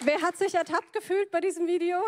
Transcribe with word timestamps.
Wer 0.00 0.22
hat 0.22 0.38
sich 0.38 0.54
ertappt 0.54 0.92
gefühlt 0.94 1.30
bei 1.30 1.40
diesem 1.40 1.66
Video? 1.66 1.98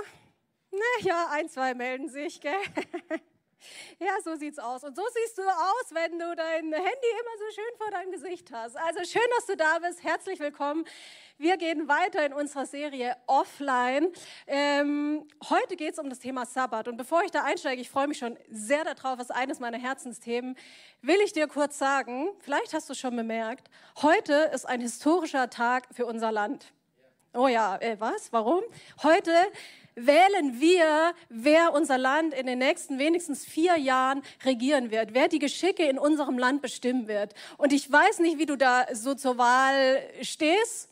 Na 0.70 0.78
ja, 1.02 1.28
ein, 1.30 1.48
zwei 1.48 1.74
melden 1.74 2.08
sich, 2.08 2.40
gell? 2.40 2.54
Ja, 4.02 4.12
so 4.24 4.34
sieht's 4.34 4.58
aus. 4.58 4.82
Und 4.82 4.96
so 4.96 5.02
siehst 5.12 5.36
du 5.36 5.42
aus, 5.42 5.90
wenn 5.90 6.18
du 6.18 6.34
dein 6.34 6.72
Handy 6.72 6.72
immer 6.72 7.36
so 7.38 7.54
schön 7.54 7.76
vor 7.76 7.90
deinem 7.90 8.10
Gesicht 8.10 8.50
hast. 8.50 8.74
Also 8.74 9.04
schön, 9.04 9.28
dass 9.36 9.44
du 9.44 9.58
da 9.58 9.78
bist. 9.78 10.02
Herzlich 10.02 10.40
willkommen. 10.40 10.86
Wir 11.36 11.58
gehen 11.58 11.86
weiter 11.86 12.24
in 12.24 12.32
unserer 12.32 12.64
Serie 12.64 13.14
Offline. 13.26 14.10
Ähm, 14.46 15.28
heute 15.50 15.76
geht 15.76 15.92
es 15.92 15.98
um 15.98 16.08
das 16.08 16.18
Thema 16.18 16.46
Sabbat. 16.46 16.88
Und 16.88 16.96
bevor 16.96 17.24
ich 17.24 17.30
da 17.30 17.44
einsteige, 17.44 17.82
ich 17.82 17.90
freue 17.90 18.08
mich 18.08 18.16
schon 18.16 18.38
sehr 18.48 18.84
darauf, 18.84 19.18
es 19.18 19.26
ist 19.28 19.36
eines 19.36 19.60
meiner 19.60 19.76
Herzensthemen, 19.76 20.56
will 21.02 21.20
ich 21.22 21.34
dir 21.34 21.46
kurz 21.46 21.78
sagen, 21.78 22.30
vielleicht 22.38 22.72
hast 22.72 22.88
du 22.88 22.94
schon 22.94 23.14
bemerkt, 23.14 23.68
heute 24.00 24.32
ist 24.54 24.64
ein 24.64 24.80
historischer 24.80 25.50
Tag 25.50 25.86
für 25.92 26.06
unser 26.06 26.32
Land. 26.32 26.72
Oh 27.34 27.48
ja, 27.48 27.76
äh, 27.76 28.00
was? 28.00 28.32
Warum? 28.32 28.62
Heute 29.02 29.30
wählen 29.94 30.60
wir, 30.60 31.14
wer 31.28 31.72
unser 31.72 31.98
Land 31.98 32.34
in 32.34 32.46
den 32.46 32.58
nächsten 32.58 32.98
wenigstens 32.98 33.44
vier 33.44 33.76
Jahren 33.76 34.22
regieren 34.44 34.90
wird, 34.90 35.14
wer 35.14 35.28
die 35.28 35.38
Geschicke 35.38 35.84
in 35.84 35.98
unserem 35.98 36.38
Land 36.38 36.62
bestimmen 36.62 37.08
wird. 37.08 37.34
Und 37.58 37.72
ich 37.72 37.90
weiß 37.90 38.20
nicht, 38.20 38.38
wie 38.38 38.46
du 38.46 38.56
da 38.56 38.86
so 38.92 39.14
zur 39.14 39.38
Wahl 39.38 40.00
stehst. 40.22 40.88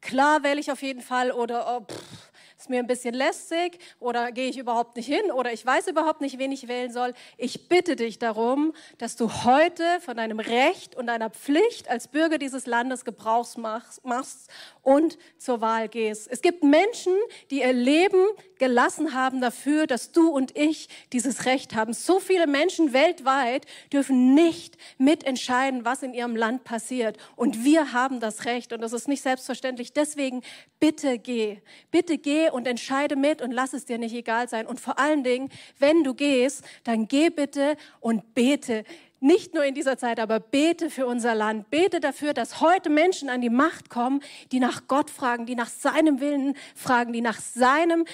Klar 0.00 0.42
wähle 0.42 0.60
ich 0.60 0.70
auf 0.70 0.82
jeden 0.82 1.02
Fall 1.02 1.30
oder 1.30 1.78
oh, 1.78 1.84
pff, 1.84 2.30
ist 2.60 2.68
mir 2.68 2.78
ein 2.78 2.86
bisschen 2.86 3.14
lästig 3.14 3.78
oder 4.00 4.32
gehe 4.32 4.50
ich 4.50 4.58
überhaupt 4.58 4.94
nicht 4.96 5.06
hin 5.06 5.30
oder 5.32 5.50
ich 5.50 5.64
weiß 5.64 5.88
überhaupt 5.88 6.20
nicht, 6.20 6.38
wen 6.38 6.52
ich 6.52 6.68
wählen 6.68 6.92
soll. 6.92 7.14
Ich 7.38 7.68
bitte 7.68 7.96
dich 7.96 8.18
darum, 8.18 8.74
dass 8.98 9.16
du 9.16 9.30
heute 9.44 9.82
von 10.00 10.18
deinem 10.18 10.40
Recht 10.40 10.94
und 10.94 11.06
deiner 11.06 11.30
Pflicht 11.30 11.88
als 11.88 12.08
Bürger 12.08 12.36
dieses 12.36 12.66
Landes 12.66 13.06
Gebrauch 13.06 13.56
machst 13.56 14.50
und 14.82 15.16
zur 15.38 15.62
Wahl 15.62 15.88
gehst. 15.88 16.28
Es 16.30 16.42
gibt 16.42 16.62
Menschen, 16.62 17.14
die 17.50 17.60
ihr 17.60 17.72
Leben 17.72 18.26
gelassen 18.60 19.14
haben 19.14 19.40
dafür, 19.40 19.88
dass 19.88 20.12
du 20.12 20.28
und 20.28 20.56
ich 20.56 20.88
dieses 21.12 21.46
Recht 21.46 21.74
haben. 21.74 21.92
So 21.92 22.20
viele 22.20 22.46
Menschen 22.46 22.92
weltweit 22.92 23.66
dürfen 23.92 24.34
nicht 24.34 24.76
mitentscheiden, 24.98 25.84
was 25.84 26.04
in 26.04 26.14
ihrem 26.14 26.36
Land 26.36 26.62
passiert. 26.62 27.16
Und 27.34 27.64
wir 27.64 27.92
haben 27.92 28.20
das 28.20 28.44
Recht 28.44 28.72
und 28.72 28.82
das 28.82 28.92
ist 28.92 29.08
nicht 29.08 29.22
selbstverständlich. 29.22 29.92
Deswegen 29.92 30.42
bitte 30.78 31.18
geh, 31.18 31.58
bitte 31.90 32.18
geh 32.18 32.50
und 32.50 32.68
entscheide 32.68 33.16
mit 33.16 33.42
und 33.42 33.50
lass 33.50 33.72
es 33.72 33.86
dir 33.86 33.98
nicht 33.98 34.14
egal 34.14 34.48
sein. 34.48 34.66
Und 34.66 34.78
vor 34.78 35.00
allen 35.00 35.24
Dingen, 35.24 35.48
wenn 35.78 36.04
du 36.04 36.14
gehst, 36.14 36.62
dann 36.84 37.08
geh 37.08 37.30
bitte 37.30 37.76
und 37.98 38.34
bete. 38.34 38.84
Nicht 39.22 39.52
nur 39.52 39.64
in 39.64 39.74
dieser 39.74 39.98
Zeit, 39.98 40.18
aber 40.18 40.40
bete 40.40 40.88
für 40.88 41.06
unser 41.06 41.34
Land. 41.34 41.68
Bete 41.68 42.00
dafür, 42.00 42.32
dass 42.32 42.62
heute 42.62 42.88
Menschen 42.88 43.28
an 43.28 43.42
die 43.42 43.50
Macht 43.50 43.90
kommen, 43.90 44.22
die 44.50 44.60
nach 44.60 44.86
Gott 44.88 45.10
fragen, 45.10 45.44
die 45.44 45.54
nach 45.54 45.68
seinem 45.68 46.20
Willen 46.20 46.56
fragen, 46.74 47.12
die 47.12 47.20
nach 47.20 47.38
seinem 47.38 48.06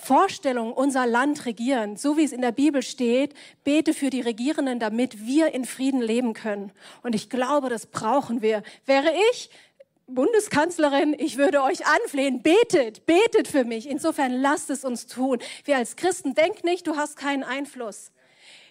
Vorstellung 0.00 0.72
unser 0.72 1.06
Land 1.06 1.44
regieren, 1.44 1.96
so 1.96 2.16
wie 2.16 2.22
es 2.22 2.32
in 2.32 2.40
der 2.40 2.52
Bibel 2.52 2.82
steht. 2.82 3.34
Bete 3.64 3.92
für 3.92 4.10
die 4.10 4.20
Regierenden, 4.20 4.78
damit 4.78 5.26
wir 5.26 5.52
in 5.52 5.64
Frieden 5.64 6.00
leben 6.00 6.34
können. 6.34 6.70
Und 7.02 7.16
ich 7.16 7.28
glaube, 7.28 7.68
das 7.68 7.86
brauchen 7.86 8.40
wir. 8.40 8.62
Wäre 8.86 9.12
ich 9.30 9.50
Bundeskanzlerin, 10.06 11.14
ich 11.18 11.36
würde 11.36 11.62
euch 11.62 11.84
anflehen, 11.86 12.42
betet, 12.42 13.06
betet 13.06 13.48
für 13.48 13.64
mich. 13.64 13.88
Insofern 13.88 14.32
lasst 14.32 14.70
es 14.70 14.84
uns 14.84 15.06
tun. 15.06 15.38
Wir 15.64 15.76
als 15.76 15.96
Christen, 15.96 16.34
denk 16.34 16.64
nicht, 16.64 16.86
du 16.86 16.96
hast 16.96 17.16
keinen 17.16 17.42
Einfluss. 17.42 18.12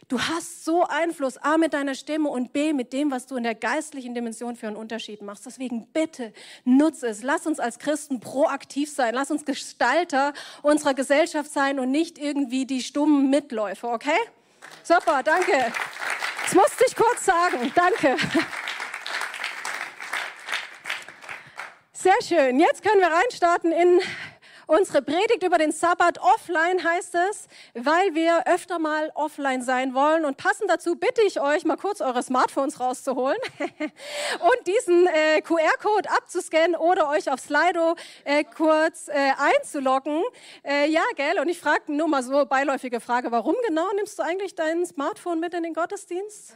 Du 0.08 0.22
hast 0.22 0.64
so 0.64 0.86
Einfluss, 0.86 1.38
A 1.38 1.58
mit 1.58 1.74
deiner 1.74 1.94
Stimme 1.94 2.30
und 2.30 2.54
B 2.54 2.72
mit 2.72 2.94
dem, 2.94 3.12
was 3.12 3.26
du 3.26 3.36
in 3.36 3.44
der 3.44 3.56
geistlichen 3.56 4.16
Dimension 4.16 4.56
für 4.56 4.68
einen 4.68 4.78
Unterschied 4.78 5.22
machst. 5.22 5.46
Deswegen 5.46 5.88
bitte 5.88 6.32
nutze 6.64 7.08
es. 7.08 7.24
Lass 7.24 7.46
uns 7.46 7.60
als 7.60 7.78
Christen 7.78 8.22
proaktiv 8.22 8.90
sein. 8.90 9.14
Lass 9.14 9.32
uns 9.32 9.44
Gestalter 9.44 10.32
unserer 10.62 10.94
Gesellschaft 10.94 11.52
sein 11.52 11.78
und 11.78 11.92
nicht 11.92 12.20
irgendwie 12.20 12.66
die 12.66 12.82
stummen 12.82 13.30
Mitläufer, 13.30 13.92
okay? 13.92 14.18
Super, 14.82 15.24
danke. 15.24 15.74
Das 16.44 16.56
musste 16.56 16.86
ich 16.88 16.96
kurz 16.96 17.26
sagen. 17.26 17.74
Danke. 17.76 18.16
Sehr 21.92 22.14
schön. 22.24 22.62
Jetzt 22.62 22.82
können 22.82 23.02
wir 23.02 23.12
reinstarten 23.12 23.74
in 23.74 24.00
unsere 24.68 25.02
Predigt 25.02 25.44
über 25.44 25.58
den 25.58 25.72
Sabbat. 25.72 26.20
Offline 26.20 26.84
heißt 26.84 27.16
es, 27.16 27.48
weil 27.74 28.14
wir 28.14 28.46
öfter 28.48 28.80
mal 28.80 29.12
offline 29.16 29.62
sein 29.64 29.94
wollen. 29.94 30.26
Und 30.26 30.38
passend 30.38 30.70
dazu 30.70 30.96
bitte 30.96 31.22
ich 31.26 31.42
euch, 31.42 31.66
mal 31.66 31.78
kurz 31.78 32.02
eure 32.02 32.22
Smartphones 32.22 32.80
rauszuholen 32.80 33.38
und 33.60 34.68
diesen 34.68 35.08
äh, 35.08 35.42
QR-Code 35.42 36.10
abzuscannen 36.10 36.76
oder 36.76 37.10
euch 37.10 37.32
auf 37.32 37.40
Slido 37.40 37.96
äh, 38.26 38.44
kurz 38.44 39.08
äh, 39.08 39.32
einzuloggen. 39.38 40.22
Äh, 40.64 40.90
ja, 40.90 41.04
gell? 41.16 41.40
Und 41.40 41.50
ich 41.50 41.60
frage 41.60 41.92
nur 41.92 42.08
mal 42.08 42.22
so 42.22 42.46
beiläufige 42.46 43.00
Frage, 43.00 43.32
warum 43.32 43.56
genau 43.68 43.88
nimmst 43.96 44.20
du 44.20 44.24
eigentlich 44.24 44.56
dein 44.56 44.86
Smartphone 44.86 45.40
mit 45.40 45.54
in 45.54 45.64
den 45.64 45.74
Gottesdienst? 45.74 46.56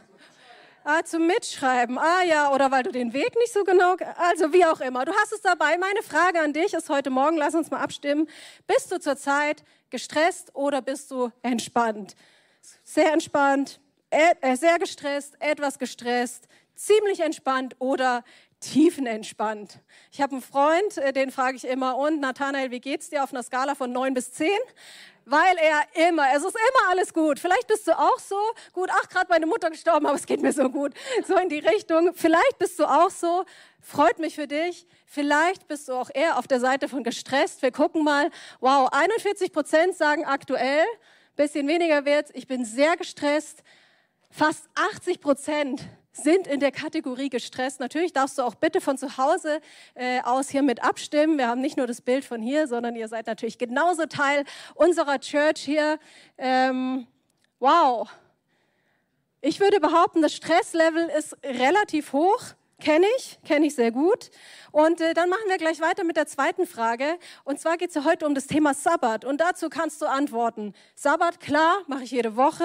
Ah, 0.84 1.04
zum 1.04 1.28
Mitschreiben. 1.28 1.96
Ah 1.96 2.24
ja, 2.24 2.52
oder 2.52 2.72
weil 2.72 2.82
du 2.82 2.90
den 2.90 3.12
Weg 3.12 3.36
nicht 3.36 3.52
so 3.52 3.62
genau, 3.62 3.94
also 4.16 4.52
wie 4.52 4.64
auch 4.64 4.80
immer. 4.80 5.04
Du 5.04 5.12
hast 5.12 5.32
es 5.32 5.40
dabei. 5.40 5.78
Meine 5.78 6.02
Frage 6.02 6.40
an 6.40 6.52
dich 6.52 6.74
ist 6.74 6.88
heute 6.88 7.08
Morgen, 7.08 7.36
lass 7.36 7.54
uns 7.54 7.70
mal 7.70 7.78
abstimmen. 7.78 8.28
Bist 8.66 8.90
du 8.90 8.98
zurzeit 8.98 9.62
gestresst 9.90 10.52
oder 10.56 10.82
bist 10.82 11.12
du 11.12 11.30
entspannt? 11.42 12.16
Sehr 12.82 13.12
entspannt, 13.12 13.78
äh, 14.10 14.56
sehr 14.56 14.80
gestresst, 14.80 15.36
etwas 15.38 15.78
gestresst, 15.78 16.48
ziemlich 16.74 17.20
entspannt 17.20 17.76
oder 17.78 18.24
tiefenentspannt. 18.58 19.78
Ich 20.10 20.20
habe 20.20 20.32
einen 20.32 20.42
Freund, 20.42 20.96
äh, 20.96 21.12
den 21.12 21.30
frage 21.30 21.58
ich 21.58 21.64
immer, 21.64 21.96
und 21.96 22.18
Nathanael, 22.18 22.72
wie 22.72 22.80
geht's 22.80 23.08
dir 23.08 23.22
auf 23.22 23.32
einer 23.32 23.44
Skala 23.44 23.76
von 23.76 23.92
neun 23.92 24.14
bis 24.14 24.32
zehn? 24.32 24.58
Weil 25.24 25.56
er 25.58 26.08
immer, 26.08 26.26
es 26.34 26.44
ist 26.44 26.54
immer 26.54 26.90
alles 26.90 27.12
gut. 27.12 27.38
Vielleicht 27.38 27.66
bist 27.66 27.86
du 27.86 27.92
auch 27.98 28.18
so, 28.18 28.36
gut, 28.72 28.90
ach, 28.92 29.08
gerade 29.08 29.26
meine 29.28 29.46
Mutter 29.46 29.70
gestorben, 29.70 30.06
aber 30.06 30.16
es 30.16 30.26
geht 30.26 30.42
mir 30.42 30.52
so 30.52 30.68
gut, 30.68 30.92
so 31.26 31.36
in 31.36 31.48
die 31.48 31.60
Richtung. 31.60 32.12
Vielleicht 32.14 32.58
bist 32.58 32.78
du 32.78 32.84
auch 32.84 33.10
so, 33.10 33.44
freut 33.80 34.18
mich 34.18 34.34
für 34.34 34.46
dich. 34.46 34.86
Vielleicht 35.06 35.68
bist 35.68 35.88
du 35.88 35.92
auch 35.92 36.10
eher 36.12 36.38
auf 36.38 36.46
der 36.46 36.60
Seite 36.60 36.88
von 36.88 37.04
gestresst. 37.04 37.62
Wir 37.62 37.70
gucken 37.70 38.04
mal, 38.04 38.30
wow, 38.60 38.88
41 38.92 39.52
Prozent 39.52 39.96
sagen 39.96 40.24
aktuell, 40.24 40.84
bisschen 41.36 41.66
weniger 41.68 42.04
wird's, 42.04 42.30
ich 42.34 42.46
bin 42.46 42.64
sehr 42.64 42.96
gestresst. 42.96 43.62
Fast 44.30 44.68
80 44.74 45.20
Prozent 45.20 45.82
sind 46.12 46.46
in 46.46 46.60
der 46.60 46.72
Kategorie 46.72 47.30
gestresst. 47.30 47.80
Natürlich 47.80 48.12
darfst 48.12 48.38
du 48.38 48.42
auch 48.42 48.54
bitte 48.54 48.80
von 48.80 48.98
zu 48.98 49.16
Hause 49.16 49.60
äh, 49.94 50.20
aus 50.22 50.50
hier 50.50 50.62
mit 50.62 50.84
abstimmen. 50.84 51.38
Wir 51.38 51.48
haben 51.48 51.60
nicht 51.60 51.76
nur 51.76 51.86
das 51.86 52.00
Bild 52.00 52.24
von 52.24 52.42
hier, 52.42 52.68
sondern 52.68 52.94
ihr 52.96 53.08
seid 53.08 53.26
natürlich 53.26 53.58
genauso 53.58 54.06
Teil 54.06 54.44
unserer 54.74 55.18
Church 55.18 55.60
hier. 55.60 55.98
Ähm, 56.36 57.06
wow. 57.58 58.08
Ich 59.40 59.58
würde 59.58 59.80
behaupten, 59.80 60.22
das 60.22 60.34
Stresslevel 60.34 61.10
ist 61.18 61.36
relativ 61.42 62.12
hoch. 62.12 62.42
Kenne 62.78 63.06
ich, 63.16 63.38
kenne 63.46 63.66
ich 63.66 63.76
sehr 63.76 63.92
gut. 63.92 64.30
Und 64.72 65.00
äh, 65.00 65.14
dann 65.14 65.28
machen 65.28 65.44
wir 65.46 65.56
gleich 65.56 65.80
weiter 65.80 66.04
mit 66.04 66.16
der 66.16 66.26
zweiten 66.26 66.66
Frage. 66.66 67.16
Und 67.44 67.60
zwar 67.60 67.76
geht 67.76 67.90
es 67.90 67.94
ja 67.94 68.04
heute 68.04 68.26
um 68.26 68.34
das 68.34 68.48
Thema 68.48 68.74
Sabbat. 68.74 69.24
Und 69.24 69.40
dazu 69.40 69.68
kannst 69.68 70.02
du 70.02 70.06
antworten. 70.06 70.74
Sabbat, 70.96 71.40
klar, 71.40 71.82
mache 71.86 72.02
ich 72.02 72.10
jede 72.10 72.36
Woche 72.36 72.64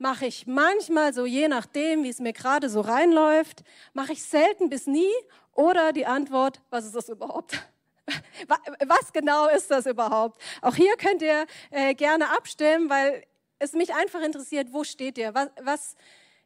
mache 0.00 0.26
ich 0.26 0.46
manchmal 0.46 1.12
so, 1.12 1.26
je 1.26 1.46
nachdem, 1.48 2.02
wie 2.02 2.08
es 2.08 2.18
mir 2.18 2.32
gerade 2.32 2.68
so 2.70 2.80
reinläuft, 2.80 3.62
mache 3.92 4.12
ich 4.12 4.22
selten 4.22 4.70
bis 4.70 4.86
nie. 4.86 5.12
Oder 5.52 5.92
die 5.92 6.06
Antwort, 6.06 6.62
was 6.70 6.86
ist 6.86 6.96
das 6.96 7.08
überhaupt? 7.08 7.58
Was 8.88 9.12
genau 9.12 9.46
ist 9.46 9.70
das 9.70 9.86
überhaupt? 9.86 10.42
Auch 10.62 10.74
hier 10.74 10.96
könnt 10.96 11.22
ihr 11.22 11.46
äh, 11.70 11.94
gerne 11.94 12.30
abstimmen, 12.30 12.90
weil 12.90 13.24
es 13.60 13.72
mich 13.72 13.94
einfach 13.94 14.20
interessiert, 14.20 14.72
wo 14.72 14.82
steht 14.82 15.16
ihr? 15.16 15.32
Was, 15.32 15.48
was, 15.62 15.96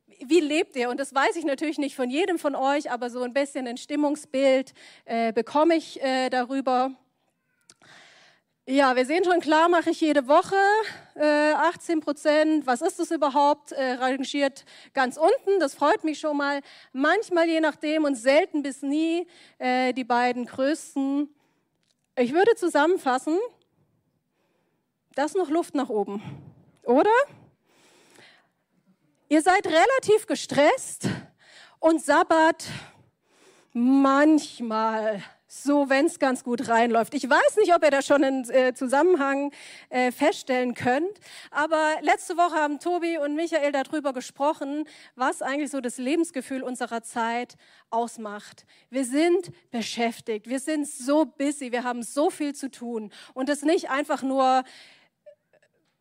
wie 0.07 0.41
lebt 0.41 0.77
ihr? 0.77 0.91
Und 0.91 1.01
das 1.01 1.15
weiß 1.15 1.37
ich 1.37 1.47
natürlich 1.47 1.79
nicht 1.79 1.97
von 1.97 2.11
jedem 2.11 2.39
von 2.39 2.55
euch, 2.55 2.91
aber 2.91 3.09
so 3.09 3.23
ein 3.23 3.33
bisschen 3.33 3.67
ein 3.67 3.79
Stimmungsbild 3.79 4.75
äh, 5.07 5.33
bekomme 5.33 5.77
ich 5.77 6.03
äh, 6.03 6.29
darüber. 6.29 6.91
Ja, 8.67 8.97
wir 8.97 9.05
sehen 9.05 9.23
schon 9.25 9.41
klar, 9.41 9.69
mache 9.69 9.91
ich 9.91 10.01
jede 10.01 10.27
Woche 10.27 10.57
äh, 11.17 11.53
18 11.53 12.01
Prozent. 12.01 12.67
Was 12.67 12.81
ist 12.81 12.99
das 12.99 13.11
überhaupt? 13.11 13.73
Äh, 13.73 13.93
rangiert 13.97 14.65
ganz 14.95 15.19
unten. 15.19 15.61
Das 15.61 15.75
freut 15.75 16.03
mich 16.03 16.19
schon 16.19 16.39
mal. 16.39 16.63
Manchmal 16.95 17.47
je 17.47 17.61
nachdem 17.61 18.05
und 18.05 18.15
selten 18.15 18.63
bis 18.63 18.81
nie 18.81 19.27
äh, 19.59 19.93
die 19.93 20.05
beiden 20.05 20.47
größten. 20.47 21.29
Ich 22.17 22.33
würde 22.33 22.55
zusammenfassen, 22.55 23.39
das 25.15 25.35
noch 25.35 25.51
Luft 25.51 25.75
nach 25.75 25.91
oben, 25.91 26.23
oder? 26.85 27.11
Ihr 29.29 29.43
seid 29.43 29.67
relativ 29.67 30.27
gestresst 30.27 31.07
und 31.81 32.03
Sabbat 32.03 32.65
manchmal 33.75 35.23
so 35.63 35.89
wenn 35.89 36.07
es 36.07 36.19
ganz 36.19 36.43
gut 36.43 36.69
reinläuft. 36.69 37.15
Ich 37.15 37.29
weiß 37.29 37.57
nicht, 37.59 37.75
ob 37.75 37.85
ihr 37.85 37.91
da 37.91 38.03
schon 38.03 38.25
einen 38.25 38.51
äh, 38.51 38.75
Zusammenhang 38.75 39.53
äh, 39.89 40.11
feststellen 40.11 40.75
könnt, 40.75 41.19
aber 41.51 41.95
letzte 42.01 42.37
Woche 42.37 42.57
haben 42.57 42.81
Tobi 42.81 43.19
und 43.19 43.37
Michael 43.37 43.73
darüber 43.73 44.13
gesprochen, 44.13 44.85
was 45.15 45.43
eigentlich 45.43 45.71
so 45.71 45.81
das 45.81 45.99
Lebensgefühl 45.99 46.63
unserer 46.63 47.03
Zeit 47.03 47.55
ausmacht. 47.91 48.67
Wir 48.91 49.05
sind 49.05 49.51
beschäftigt, 49.71 50.49
wir 50.49 50.59
sind 50.59 50.89
so 50.89 51.25
busy, 51.25 51.71
wir 51.71 51.85
haben 51.85 52.03
so 52.03 52.31
viel 52.31 52.55
zu 52.55 52.71
tun 52.71 53.13
und 53.33 53.49
das 53.49 53.63
nicht 53.63 53.91
einfach 53.91 54.23
nur 54.23 54.65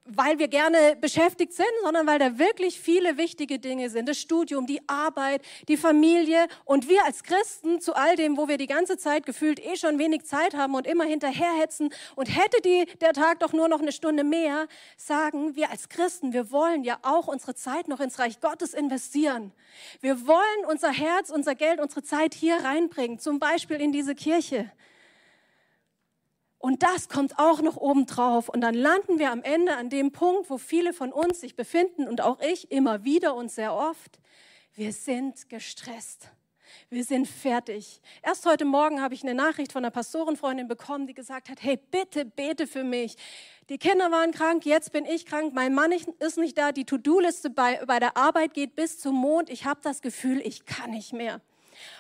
weil 0.06 0.38
wir 0.38 0.50
gerne 0.50 0.98
beschäftigt 1.00 1.54
sind, 1.54 1.66
sondern 1.82 2.06
weil 2.06 2.20
da 2.20 2.38
wirklich 2.38 2.80
viele 2.80 3.18
wichtige 3.18 3.58
Dinge 3.58 3.90
sind. 3.90 4.10
Das 4.10 4.20
Studium, 4.20 4.66
die 4.66 4.82
Arbeit, 4.88 5.42
die 5.70 5.78
Familie 5.78 6.48
und 6.66 6.90
wir 6.90 7.06
als 7.06 7.24
Christen 7.24 7.80
zu 7.80 7.96
all 7.96 8.18
dem, 8.18 8.36
wo 8.36 8.50
wir 8.50 8.58
die 8.58 8.68
ganze 8.68 8.98
Zeit 8.98 9.26
gefühlt 9.26 9.66
eh 9.66 9.78
schon 9.78 10.00
wenig 10.00 10.26
Zeit 10.26 10.56
haben 10.56 10.76
und 10.76 10.88
immer 10.88 11.06
hinterherhetzen 11.06 11.90
und 12.16 12.28
hätte 12.28 12.62
die, 12.66 12.86
der 13.00 13.14
Tag 13.14 13.40
doch 13.40 13.54
nur 13.54 13.70
noch 13.70 13.82
eine 13.82 13.94
Stunde 13.94 14.26
mehr, 14.26 14.68
sagen 14.98 15.56
wir 15.56 15.72
als 15.72 15.88
Christen, 15.88 16.34
wir 16.34 16.52
wollen 16.52 16.84
ja 16.84 17.00
auch 17.04 17.28
unsere 17.28 17.56
Zeit 17.56 17.88
noch 17.88 18.02
ins 18.02 18.20
Reich 18.20 18.42
Gottes 18.42 18.74
investieren. 18.74 19.54
Wir 20.02 20.28
wollen 20.28 20.66
unser 20.70 20.92
Herz, 20.92 21.30
unser 21.30 21.56
Geld, 21.56 21.80
unsere 21.80 22.04
Zeit 22.04 22.34
hier 22.34 22.58
reinbringen, 22.58 23.20
zum 23.20 23.40
Beispiel 23.40 23.80
in 23.80 23.94
diese 23.94 24.16
Kirche. 24.16 24.70
Und 26.64 26.82
das 26.82 27.10
kommt 27.10 27.40
auch 27.40 27.62
noch 27.62 27.76
oben 27.76 28.06
drauf. 28.06 28.48
Und 28.48 28.62
dann 28.62 28.74
landen 28.74 29.20
wir 29.20 29.34
am 29.34 29.44
Ende 29.44 29.76
an 29.76 29.90
dem 29.90 30.14
Punkt, 30.14 30.50
wo 30.50 30.58
viele 30.58 30.94
von 30.94 31.12
uns 31.12 31.42
sich 31.42 31.58
befinden 31.58 32.08
und 32.08 32.22
auch 32.22 32.40
ich 32.40 32.72
immer 32.72 33.04
wieder 33.04 33.36
und 33.36 33.52
sehr 33.52 33.76
oft. 33.76 34.18
Wir 34.74 34.94
sind 34.94 35.50
gestresst. 35.50 36.30
Wir 36.90 37.04
sind 37.04 37.28
fertig. 37.28 38.00
Erst 38.22 38.46
heute 38.46 38.64
Morgen 38.64 39.02
habe 39.02 39.14
ich 39.14 39.24
eine 39.24 39.34
Nachricht 39.34 39.74
von 39.74 39.84
einer 39.84 39.92
Pastorenfreundin 39.92 40.70
bekommen, 40.70 41.06
die 41.06 41.14
gesagt 41.14 41.50
hat, 41.50 41.62
hey, 41.62 41.78
bitte 41.92 42.24
bete 42.24 42.66
für 42.66 42.86
mich. 42.86 43.18
Die 43.68 43.78
Kinder 43.78 44.10
waren 44.10 44.32
krank, 44.32 44.66
jetzt 44.66 44.94
bin 44.94 45.04
ich 45.04 45.26
krank, 45.26 45.54
mein 45.54 45.74
Mann 45.74 45.92
ist 45.92 46.38
nicht 46.38 46.58
da, 46.58 46.72
die 46.72 46.86
To-Do-Liste 46.86 47.50
bei, 47.50 47.84
bei 47.86 48.00
der 48.00 48.16
Arbeit 48.16 48.54
geht 48.54 48.78
bis 48.78 49.02
zum 49.02 49.16
Mond. 49.16 49.50
Ich 49.50 49.66
habe 49.66 49.82
das 49.84 50.02
Gefühl, 50.02 50.40
ich 50.40 50.66
kann 50.66 50.92
nicht 50.92 51.12
mehr. 51.12 51.42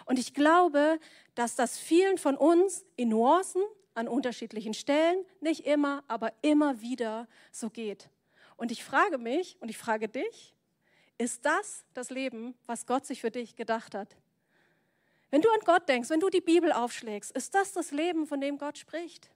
Und 0.06 0.20
ich 0.20 0.34
glaube, 0.34 1.02
dass 1.36 1.56
das 1.56 1.78
vielen 1.78 2.18
von 2.18 2.38
uns 2.38 2.86
in 2.96 3.10
Nuancen, 3.10 3.62
an 3.96 4.08
unterschiedlichen 4.08 4.74
Stellen, 4.74 5.26
nicht 5.40 5.66
immer, 5.66 6.04
aber 6.08 6.34
immer 6.42 6.82
wieder 6.82 7.28
so 7.52 7.70
geht. 7.70 8.10
Und 8.58 8.72
ich 8.72 8.84
frage 8.84 9.18
mich 9.18 9.58
und 9.60 9.70
ich 9.70 9.78
frage 9.78 10.08
dich, 10.08 10.54
ist 11.18 11.46
das 11.46 11.86
das 11.94 12.10
Leben, 12.10 12.56
was 12.66 12.86
Gott 12.86 13.06
sich 13.06 13.22
für 13.22 13.32
dich 13.32 13.56
gedacht 13.56 13.96
hat? 13.96 14.16
Wenn 15.30 15.42
du 15.42 15.50
an 15.50 15.62
Gott 15.66 15.90
denkst, 15.90 16.10
wenn 16.10 16.20
du 16.20 16.30
die 16.30 16.42
Bibel 16.42 16.72
aufschlägst, 16.72 17.32
ist 17.32 17.56
das 17.56 17.72
das 17.72 17.92
Leben, 17.92 18.28
von 18.28 18.40
dem 18.40 18.58
Gott 18.58 18.78
spricht? 18.78 19.32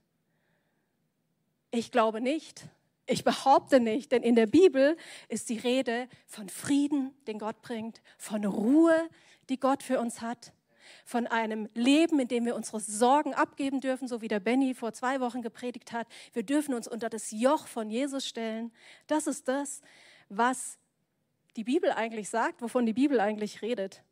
Ich 1.70 1.90
glaube 1.90 2.20
nicht. 2.20 2.66
Ich 3.06 3.24
behaupte 3.24 3.80
nicht, 3.80 4.12
denn 4.12 4.22
in 4.22 4.36
der 4.36 4.46
Bibel 4.46 4.96
ist 5.28 5.48
die 5.48 5.58
Rede 5.58 6.08
von 6.26 6.48
Frieden, 6.48 7.14
den 7.26 7.38
Gott 7.38 7.62
bringt, 7.62 8.02
von 8.18 8.44
Ruhe, 8.44 9.08
die 9.48 9.58
Gott 9.58 9.82
für 9.82 9.98
uns 9.98 10.20
hat, 10.20 10.52
von 11.08 11.26
einem 11.26 11.70
Leben, 11.72 12.20
in 12.20 12.28
dem 12.28 12.44
wir 12.44 12.54
unsere 12.54 12.80
Sorgen 12.80 13.32
abgeben 13.32 13.80
dürfen, 13.80 14.06
so 14.06 14.20
wie 14.20 14.28
der 14.28 14.40
Benny 14.40 14.74
vor 14.74 14.92
zwei 14.92 15.20
Wochen 15.20 15.40
gepredigt 15.40 15.90
hat. 15.90 16.06
Wir 16.34 16.42
dürfen 16.42 16.74
uns 16.74 16.86
unter 16.86 17.08
das 17.08 17.30
Joch 17.30 17.66
von 17.66 17.88
Jesus 17.88 18.26
stellen. 18.26 18.72
Das 19.06 19.26
ist 19.26 19.48
das, 19.48 19.80
was 20.28 20.76
die 21.56 21.64
Bibel 21.64 21.92
eigentlich 21.92 22.28
sagt, 22.28 22.60
wovon 22.60 22.84
die 22.84 22.92
Bibel 22.92 23.20
eigentlich 23.20 23.62
redet. 23.62 24.02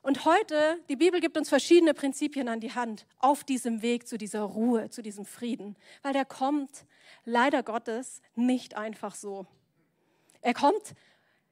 Und 0.00 0.24
heute, 0.24 0.80
die 0.88 0.96
Bibel 0.96 1.20
gibt 1.20 1.36
uns 1.36 1.50
verschiedene 1.50 1.92
Prinzipien 1.92 2.48
an 2.48 2.60
die 2.60 2.72
Hand 2.72 3.04
auf 3.18 3.44
diesem 3.44 3.82
Weg 3.82 4.08
zu 4.08 4.16
dieser 4.16 4.44
Ruhe, 4.44 4.88
zu 4.88 5.02
diesem 5.02 5.26
Frieden, 5.26 5.76
weil 6.00 6.14
der 6.14 6.24
kommt 6.24 6.86
leider 7.26 7.62
Gottes 7.62 8.22
nicht 8.34 8.78
einfach 8.78 9.14
so. 9.14 9.46
Er 10.40 10.54
kommt 10.54 10.94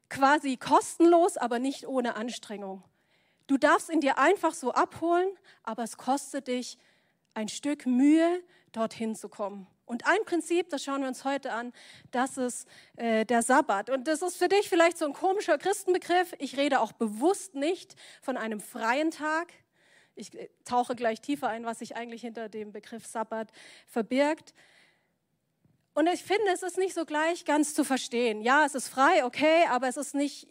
quasi 0.08 0.56
kostenlos, 0.56 1.36
aber 1.36 1.58
nicht 1.58 1.86
ohne 1.86 2.16
Anstrengung. 2.16 2.82
Du 3.52 3.58
darfst 3.58 3.90
ihn 3.90 4.00
dir 4.00 4.16
einfach 4.16 4.54
so 4.54 4.72
abholen, 4.72 5.28
aber 5.62 5.82
es 5.82 5.98
kostet 5.98 6.48
dich 6.48 6.78
ein 7.34 7.48
Stück 7.48 7.84
Mühe, 7.84 8.42
dorthin 8.72 9.14
zu 9.14 9.28
kommen. 9.28 9.66
Und 9.84 10.06
ein 10.06 10.24
Prinzip, 10.24 10.70
das 10.70 10.82
schauen 10.82 11.02
wir 11.02 11.08
uns 11.08 11.26
heute 11.26 11.52
an, 11.52 11.74
das 12.12 12.38
ist 12.38 12.66
äh, 12.96 13.26
der 13.26 13.42
Sabbat. 13.42 13.90
Und 13.90 14.08
das 14.08 14.22
ist 14.22 14.38
für 14.38 14.48
dich 14.48 14.70
vielleicht 14.70 14.96
so 14.96 15.04
ein 15.04 15.12
komischer 15.12 15.58
Christenbegriff. 15.58 16.32
Ich 16.38 16.56
rede 16.56 16.80
auch 16.80 16.92
bewusst 16.92 17.54
nicht 17.54 17.94
von 18.22 18.38
einem 18.38 18.58
freien 18.58 19.10
Tag. 19.10 19.52
Ich 20.14 20.32
äh, 20.32 20.48
tauche 20.64 20.94
gleich 20.94 21.20
tiefer 21.20 21.48
ein, 21.48 21.66
was 21.66 21.80
sich 21.80 21.94
eigentlich 21.94 22.22
hinter 22.22 22.48
dem 22.48 22.72
Begriff 22.72 23.04
Sabbat 23.04 23.52
verbirgt. 23.86 24.54
Und 25.94 26.06
ich 26.06 26.22
finde, 26.22 26.50
es 26.54 26.62
ist 26.62 26.78
nicht 26.78 26.94
so 26.94 27.04
gleich 27.04 27.44
ganz 27.44 27.74
zu 27.74 27.84
verstehen. 27.84 28.40
Ja, 28.40 28.64
es 28.64 28.74
ist 28.74 28.88
frei, 28.88 29.26
okay, 29.26 29.66
aber 29.68 29.88
es 29.88 29.98
ist 29.98 30.14
nicht, 30.14 30.48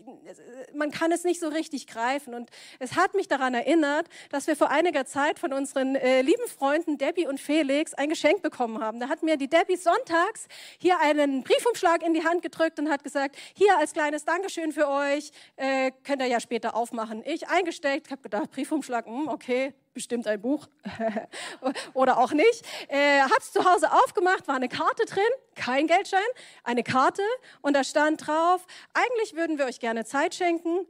man 0.76 0.92
kann 0.92 1.12
es 1.12 1.24
nicht 1.24 1.40
so 1.40 1.48
richtig 1.48 1.88
greifen. 1.88 2.36
Und 2.36 2.52
es 2.78 2.96
hat 2.96 3.16
mich 3.16 3.28
daran 3.28 3.56
erinnert, 3.56 4.08
dass 4.30 4.46
wir 4.46 4.56
vor 4.56 4.70
einiger 4.70 5.06
Zeit 5.06 5.40
von 5.40 5.52
unseren 5.52 5.96
äh, 5.96 6.22
lieben 6.22 6.48
Freunden 6.48 7.00
Debbie 7.00 7.26
und 7.26 7.40
Felix 7.40 7.96
ein 7.96 8.10
Geschenk 8.10 8.44
bekommen 8.44 8.84
haben. 8.84 9.00
Da 9.00 9.10
hat 9.10 9.24
mir 9.24 9.36
die 9.36 9.50
Debbie 9.50 9.78
sonntags 9.78 10.48
hier 10.78 11.00
einen 11.00 11.42
Briefumschlag 11.42 12.04
in 12.04 12.14
die 12.14 12.24
Hand 12.24 12.44
gedrückt 12.44 12.78
und 12.80 12.92
hat 12.92 13.04
gesagt, 13.04 13.36
hier 13.56 13.76
als 13.80 13.94
kleines 13.94 14.26
Dankeschön 14.26 14.72
für 14.72 14.88
euch, 14.88 15.32
äh, 15.56 15.92
könnt 16.04 16.22
ihr 16.22 16.28
ja 16.28 16.40
später 16.40 16.76
aufmachen. 16.76 17.24
Ich 17.26 17.48
eingesteckt, 17.48 18.12
habe 18.12 18.22
gedacht, 18.22 18.52
Briefumschlag, 18.52 19.08
mh, 19.08 19.22
hm, 19.22 19.28
okay, 19.28 19.74
bestimmt 19.94 20.28
ein 20.28 20.42
Buch 20.42 20.68
oder 21.94 22.18
auch 22.18 22.32
nicht. 22.32 22.64
Äh, 22.88 23.22
hab's 23.22 23.52
zu 23.52 23.64
Hause 23.66 23.92
aufgemacht, 23.92 24.48
war 24.48 24.56
eine 24.56 24.70
Karte 24.70 25.06
drin, 25.06 25.24
kein 25.56 25.88
Geldschein, 25.88 26.20
eine 26.64 26.84
Karte 26.84 27.24
und 27.62 27.74
da 27.76 27.84
stand 27.84 28.26
drauf, 28.26 28.66
eigentlich 28.94 29.36
würden 29.36 29.58
wir 29.58 29.66
euch 29.66 29.80
gerne 29.80 30.06
Zeit 30.06 30.36
schenken, 30.36 30.88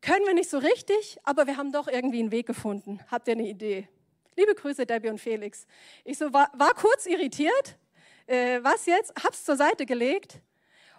können 0.00 0.26
wir 0.26 0.34
nicht 0.34 0.48
so 0.48 0.58
richtig, 0.58 1.18
aber 1.24 1.46
wir 1.46 1.56
haben 1.56 1.72
doch 1.72 1.88
irgendwie 1.88 2.20
einen 2.20 2.30
Weg 2.30 2.46
gefunden. 2.46 3.00
Habt 3.10 3.28
ihr 3.28 3.32
eine 3.32 3.48
Idee? 3.48 3.88
Liebe 4.36 4.54
Grüße, 4.54 4.86
Debbie 4.86 5.08
und 5.08 5.18
Felix. 5.18 5.66
Ich 6.04 6.16
so 6.18 6.32
war, 6.32 6.50
war 6.54 6.72
kurz 6.74 7.06
irritiert. 7.06 7.76
Äh, 8.26 8.60
was 8.62 8.86
jetzt? 8.86 9.12
Hab's 9.24 9.44
zur 9.44 9.56
Seite 9.56 9.84
gelegt 9.86 10.40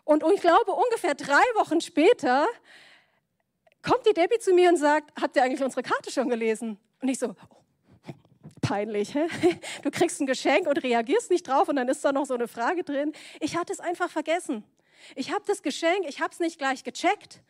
und 0.03 0.23
ich 0.33 0.41
glaube 0.41 0.71
ungefähr 0.71 1.15
drei 1.15 1.43
Wochen 1.55 1.79
später 1.79 2.47
kommt 3.81 4.05
die 4.05 4.13
Debbie 4.13 4.39
zu 4.39 4.53
mir 4.53 4.69
und 4.69 4.77
sagt, 4.77 5.11
habt 5.19 5.35
ihr 5.35 5.43
eigentlich 5.43 5.63
unsere 5.63 5.83
Karte 5.83 6.11
schon 6.11 6.29
gelesen? 6.29 6.77
Und 7.01 7.07
ich 7.07 7.19
so, 7.19 7.29
oh, 7.29 8.13
peinlich, 8.61 9.15
hä? 9.15 9.27
du 9.83 9.91
kriegst 9.91 10.19
ein 10.21 10.25
Geschenk 10.25 10.67
und 10.67 10.83
reagierst 10.83 11.29
nicht 11.29 11.47
drauf 11.47 11.69
und 11.69 11.75
dann 11.75 11.87
ist 11.87 12.03
da 12.03 12.11
noch 12.11 12.25
so 12.25 12.33
eine 12.33 12.47
Frage 12.47 12.83
drin. 12.83 13.13
Ich 13.39 13.57
hatte 13.57 13.73
es 13.73 13.79
einfach 13.79 14.09
vergessen. 14.09 14.63
Ich 15.15 15.31
habe 15.31 15.43
das 15.47 15.61
Geschenk, 15.61 16.05
ich 16.07 16.21
habe 16.21 16.33
es 16.33 16.39
nicht 16.39 16.57
gleich 16.57 16.83
gecheckt 16.83 17.41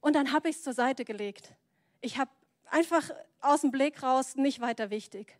und 0.00 0.16
dann 0.16 0.32
habe 0.32 0.48
ich 0.48 0.56
es 0.56 0.62
zur 0.62 0.72
Seite 0.72 1.04
gelegt. 1.04 1.52
Ich 2.00 2.18
habe 2.18 2.30
einfach 2.66 3.10
aus 3.40 3.62
dem 3.62 3.70
Blick 3.70 4.02
raus 4.02 4.36
nicht 4.36 4.60
weiter 4.60 4.90
wichtig. 4.90 5.38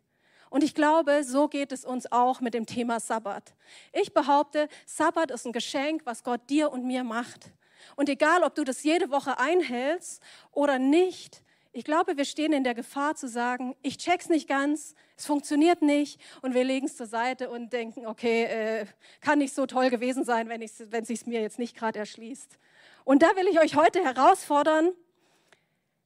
Und 0.49 0.63
ich 0.63 0.75
glaube, 0.75 1.23
so 1.23 1.47
geht 1.47 1.71
es 1.71 1.85
uns 1.85 2.11
auch 2.11 2.41
mit 2.41 2.53
dem 2.53 2.65
Thema 2.65 2.99
Sabbat. 2.99 3.55
Ich 3.93 4.13
behaupte, 4.13 4.67
Sabbat 4.85 5.31
ist 5.31 5.45
ein 5.45 5.53
Geschenk, 5.53 6.01
was 6.05 6.23
Gott 6.23 6.41
dir 6.49 6.71
und 6.71 6.85
mir 6.85 7.05
macht. 7.05 7.51
Und 7.95 8.09
egal, 8.09 8.43
ob 8.43 8.55
du 8.55 8.63
das 8.63 8.83
jede 8.83 9.11
Woche 9.11 9.39
einhältst 9.39 10.21
oder 10.51 10.79
nicht, 10.79 11.43
ich 11.73 11.85
glaube, 11.85 12.17
wir 12.17 12.25
stehen 12.25 12.51
in 12.51 12.65
der 12.65 12.73
Gefahr 12.73 13.15
zu 13.15 13.29
sagen, 13.29 13.75
ich 13.81 13.97
check's 13.97 14.27
nicht 14.27 14.47
ganz, 14.47 14.93
es 15.15 15.25
funktioniert 15.25 15.81
nicht 15.81 16.19
und 16.41 16.53
wir 16.53 16.65
legen 16.65 16.85
es 16.85 16.97
zur 16.97 17.05
Seite 17.05 17.49
und 17.49 17.71
denken, 17.71 18.05
okay, 18.07 18.43
äh, 18.43 18.85
kann 19.21 19.39
nicht 19.39 19.53
so 19.53 19.65
toll 19.65 19.89
gewesen 19.89 20.25
sein, 20.25 20.49
wenn 20.49 20.61
es 20.61 20.77
sich 20.77 21.25
mir 21.25 21.41
jetzt 21.41 21.59
nicht 21.59 21.77
gerade 21.77 21.99
erschließt. 21.99 22.59
Und 23.05 23.23
da 23.23 23.27
will 23.35 23.47
ich 23.47 23.59
euch 23.59 23.75
heute 23.75 24.03
herausfordern, 24.03 24.91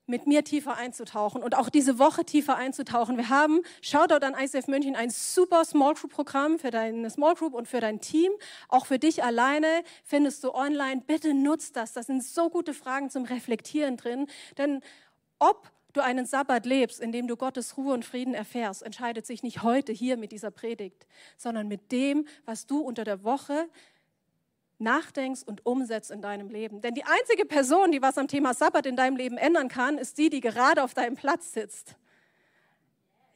mit 0.08 0.28
mir 0.28 0.44
tiefer 0.44 0.76
einzutauchen 0.76 1.42
und 1.42 1.56
auch 1.56 1.70
diese 1.70 2.00
Woche 2.00 2.26
tiefer 2.26 2.56
einzutauchen. 2.56 3.18
Wir 3.18 3.30
haben, 3.30 3.62
Shoutout 3.82 4.26
an 4.26 4.36
ICF 4.40 4.68
München, 4.68 4.96
ein 4.96 5.10
super 5.10 5.66
Small 5.66 5.94
Group 5.96 6.12
Programm 6.12 6.60
für 6.60 6.72
deine 6.72 7.10
Small 7.10 7.36
Group 7.36 7.54
und 7.54 7.68
für 7.68 7.80
dein 7.80 8.00
Team. 8.00 8.32
Auch 8.70 8.86
für 8.86 9.00
dich 9.00 9.24
alleine 9.24 9.84
findest 10.04 10.44
du 10.44 10.54
online. 10.54 11.02
Bitte 11.06 11.34
nutzt 11.34 11.76
das. 11.76 11.94
Das 11.94 12.08
sind 12.08 12.24
so 12.24 12.50
gute 12.50 12.74
Fragen 12.74 13.10
zum 13.10 13.26
Reflektieren 13.26 13.98
drin. 13.98 14.28
Denn 14.58 14.82
ob 15.40 15.72
du 15.94 16.04
einen 16.04 16.26
Sabbat 16.26 16.66
lebst, 16.66 17.00
in 17.00 17.12
dem 17.12 17.28
du 17.28 17.38
Gottes 17.38 17.78
Ruhe 17.78 17.94
und 17.94 18.06
Frieden 18.06 18.34
erfährst, 18.34 18.84
entscheidet 18.84 19.26
sich 19.26 19.44
nicht 19.44 19.64
heute 19.64 19.92
hier 19.92 20.18
mit 20.18 20.32
dieser 20.32 20.52
Predigt, 20.52 21.08
sondern 21.38 21.68
mit 21.68 21.92
dem, 21.92 22.28
was 22.46 22.68
du 22.68 22.80
unter 22.80 23.04
der 23.04 23.24
Woche 23.24 23.70
nachdenkst 24.78 25.44
und 25.46 25.66
umsetzt 25.66 26.12
in 26.12 26.22
deinem 26.22 26.50
Leben. 26.50 26.82
Denn 26.82 26.94
die 26.94 27.06
einzige 27.06 27.46
Person, 27.46 27.92
die 27.92 28.02
was 28.02 28.18
am 28.18 28.28
Thema 28.28 28.54
Sabbat 28.54 28.86
in 28.86 28.96
deinem 28.96 29.16
Leben 29.16 29.38
ändern 29.38 29.70
kann, 29.70 29.98
ist 29.98 30.18
die, 30.18 30.30
die 30.30 30.42
gerade 30.42 30.84
auf 30.84 30.94
deinem 30.94 31.16
Platz 31.16 31.54
sitzt. 31.54 31.96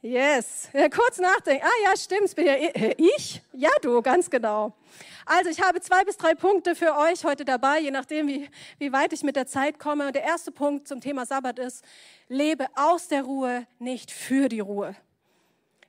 Yes. 0.02 0.70
Ja, 0.72 0.88
kurz 0.88 1.18
nachdenken. 1.18 1.62
Ah 1.62 1.84
ja, 1.84 1.96
stimmt, 1.96 2.34
bin 2.34 2.46
ja 2.46 2.54
ich. 2.96 3.42
Ja, 3.52 3.68
du, 3.82 4.00
ganz 4.00 4.30
genau. 4.30 4.72
Also 5.26 5.50
ich 5.50 5.60
habe 5.60 5.80
zwei 5.82 6.04
bis 6.04 6.16
drei 6.16 6.34
Punkte 6.34 6.74
für 6.74 6.96
euch 6.96 7.24
heute 7.24 7.44
dabei, 7.44 7.80
je 7.80 7.90
nachdem, 7.90 8.26
wie, 8.26 8.48
wie 8.78 8.92
weit 8.92 9.12
ich 9.12 9.22
mit 9.22 9.36
der 9.36 9.46
Zeit 9.46 9.78
komme. 9.78 10.06
Und 10.06 10.14
der 10.14 10.22
erste 10.22 10.52
Punkt 10.52 10.88
zum 10.88 11.02
Thema 11.02 11.26
Sabbat 11.26 11.58
ist, 11.58 11.84
lebe 12.28 12.66
aus 12.76 13.08
der 13.08 13.24
Ruhe, 13.24 13.66
nicht 13.78 14.10
für 14.10 14.48
die 14.48 14.60
Ruhe. 14.60 14.96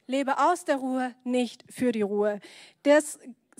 Lebe 0.08 0.38
aus 0.40 0.66
der 0.66 0.76
Ruhe, 0.76 1.16
nicht 1.24 1.64
für 1.70 1.94
die 1.94 2.02
Ruhe. 2.02 2.42
Das 2.84 3.18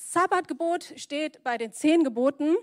Sabbatgebot 0.10 0.94
steht 0.98 1.44
bei 1.44 1.58
den 1.58 1.72
zehn 1.72 2.04
Geboten. 2.04 2.58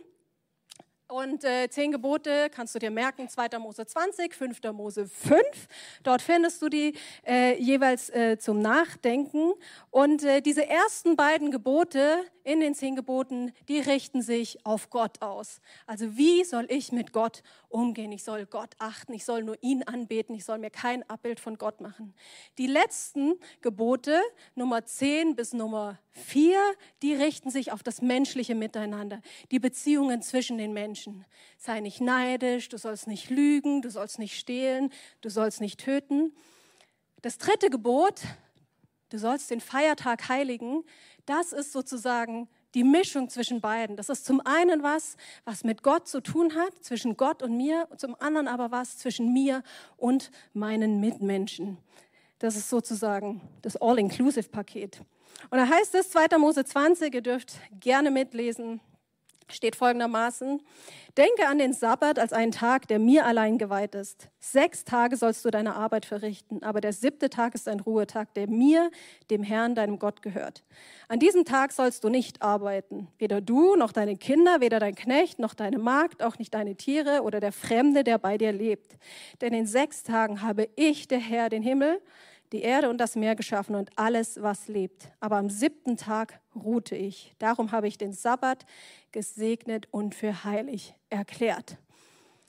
Und 1.07 1.45
äh, 1.45 1.71
zehn 1.71 1.91
Gebote 1.91 2.51
kannst 2.51 2.75
du 2.75 2.79
dir 2.79 2.91
merken, 2.91 3.31
2. 3.31 3.59
Mose 3.59 3.87
20, 3.87 4.35
5. 4.35 4.63
Mose 4.75 5.07
5. 5.07 5.41
Dort 6.03 6.21
findest 6.21 6.61
du 6.61 6.69
die 6.69 6.95
äh, 7.27 7.57
jeweils 7.59 8.11
äh, 8.11 8.37
zum 8.39 8.61
Nachdenken. 8.61 9.55
Und 9.91 10.23
äh, 10.23 10.43
diese 10.43 10.69
ersten 10.69 11.17
beiden 11.17 11.51
Gebote 11.51 12.25
in 12.49 12.61
den 12.61 12.75
zehn 12.75 12.97
Geboten, 12.97 13.53
die 13.69 13.79
richten 13.79 14.23
sich 14.23 14.65
auf 14.65 14.89
Gott 14.89 15.21
aus. 15.21 15.61
Also 15.87 16.17
wie 16.17 16.45
soll 16.45 16.65
ich 16.71 16.93
mit 16.93 17.13
Gott 17.13 17.43
umgehen? 17.69 18.11
Ich 18.11 18.25
soll 18.25 18.47
Gott 18.47 18.75
achten, 18.79 19.13
ich 19.13 19.27
soll 19.27 19.43
nur 19.43 19.59
ihn 19.61 19.83
anbeten, 19.83 20.35
ich 20.35 20.47
soll 20.47 20.57
mir 20.57 20.71
kein 20.71 21.09
Abbild 21.11 21.41
von 21.41 21.59
Gott 21.59 21.83
machen. 21.83 22.15
Die 22.57 22.67
letzten 22.67 23.35
Gebote, 23.61 24.19
Nummer 24.55 24.83
10 24.83 25.37
bis 25.37 25.53
Nummer 25.53 25.99
4, 26.13 26.59
die 27.03 27.13
richten 27.13 27.51
sich 27.51 27.71
auf 27.71 27.83
das 27.83 28.01
menschliche 28.01 28.55
Miteinander, 28.55 29.21
die 29.51 29.59
Beziehungen 29.59 30.23
zwischen 30.23 30.57
den 30.57 30.73
Menschen. 30.73 31.27
Sei 31.59 31.81
nicht 31.81 32.01
neidisch, 32.01 32.71
du 32.71 32.79
sollst 32.79 33.09
nicht 33.09 33.29
lügen, 33.29 33.83
du 33.83 33.91
sollst 33.91 34.19
nicht 34.19 34.39
stehlen, 34.39 34.91
du 35.21 35.29
sollst 35.29 35.61
nicht 35.61 35.81
töten. 35.81 36.33
Das 37.21 37.37
dritte 37.37 37.69
Gebot, 37.69 38.23
du 39.11 39.19
sollst 39.19 39.51
den 39.51 39.61
Feiertag 39.61 40.31
heiligen, 40.31 40.85
das 41.29 41.53
ist 41.53 41.73
sozusagen 41.73 42.49
die 42.75 42.85
Mischung 42.85 43.29
zwischen 43.29 43.61
beiden. 43.61 43.97
Das 43.97 44.09
ist 44.09 44.25
zum 44.25 44.41
einen 44.45 44.83
was, 44.83 45.17
was 45.45 45.65
mit 45.65 45.83
Gott 45.83 46.07
zu 46.09 46.21
tun 46.21 46.55
hat, 46.55 46.73
zwischen 46.83 47.17
Gott 47.17 47.43
und 47.43 47.57
mir, 47.57 47.89
zum 47.97 48.15
anderen 48.21 48.49
aber 48.49 48.71
was 48.71 48.99
zwischen 48.99 49.33
mir 49.33 49.63
und 49.97 50.31
meinen 50.53 51.01
Mitmenschen. 51.01 51.79
Das 52.39 52.57
ist 52.57 52.69
sozusagen 52.69 53.41
das 53.63 53.77
All-Inclusive-Paket. 53.77 55.03
Und 55.51 55.59
da 55.59 55.69
heißt 55.69 55.95
es, 55.95 56.11
2. 56.11 56.39
Mose 56.39 56.65
20, 56.65 57.15
ihr 57.15 57.23
dürft 57.23 57.55
gerne 57.81 58.11
mitlesen, 58.11 58.81
steht 59.51 59.77
folgendermaßen, 59.77 60.63
denke 61.17 61.47
an 61.49 61.59
den 61.59 61.73
Sabbat 61.73 62.19
als 62.19 62.33
einen 62.33 62.53
Tag, 62.53 62.87
der 62.89 62.99
mir 62.99 63.27
allein 63.27 63.59
geweiht 63.59 63.95
ist. 63.95 64.29
Sechs 64.39 64.85
Tage 64.85 65.17
sollst 65.17 65.45
du 65.45 65.51
deine 65.51 65.75
Arbeit 65.75 66.07
verrichten, 66.07 66.63
aber 66.63 66.81
der 66.81 66.93
siebte 66.93 67.31
Tag 67.31 67.55
ist 67.55 67.69
ein 67.69 67.81
Ruhetag, 67.81 68.35
der 68.35 68.49
mir, 68.49 68.91
dem 69.31 69.43
Herrn, 69.43 69.75
deinem 69.75 69.99
Gott 69.99 70.23
gehört. 70.23 70.63
An 71.09 71.19
diesem 71.19 71.45
Tag 71.45 71.73
sollst 71.73 72.05
du 72.05 72.09
nicht 72.09 72.43
arbeiten, 72.43 73.09
weder 73.19 73.41
du 73.41 73.77
noch 73.77 73.93
deine 73.93 74.17
Kinder, 74.17 74.61
weder 74.61 74.79
dein 74.79 74.95
Knecht 74.95 75.39
noch 75.39 75.55
deine 75.55 75.79
Magd, 75.79 76.23
auch 76.23 76.39
nicht 76.39 76.55
deine 76.55 76.77
Tiere 76.77 77.23
oder 77.23 77.41
der 77.41 77.53
Fremde, 77.53 78.05
der 78.05 78.19
bei 78.19 78.39
dir 78.39 78.53
lebt. 78.53 78.97
Denn 79.41 79.53
in 79.53 79.67
sechs 79.67 80.03
Tagen 80.03 80.43
habe 80.43 80.69
ich, 80.77 81.09
der 81.09 81.19
Herr, 81.19 81.49
den 81.49 81.63
Himmel, 81.63 82.01
die 82.53 82.63
Erde 82.63 82.89
und 82.89 82.99
das 82.99 83.17
Meer 83.17 83.37
geschaffen 83.37 83.75
und 83.75 83.91
alles, 83.97 84.41
was 84.43 84.69
lebt. 84.69 85.09
Aber 85.21 85.37
am 85.37 85.51
siebten 85.51 85.97
Tag 85.97 86.41
ruhte 86.55 86.97
ich. 86.97 87.35
Darum 87.39 87.73
habe 87.73 87.89
ich 87.89 87.99
den 87.99 88.13
Sabbat 88.13 88.65
gesegnet 89.13 89.87
und 89.91 90.15
für 90.15 90.45
heilig 90.45 90.95
erklärt. 91.11 91.77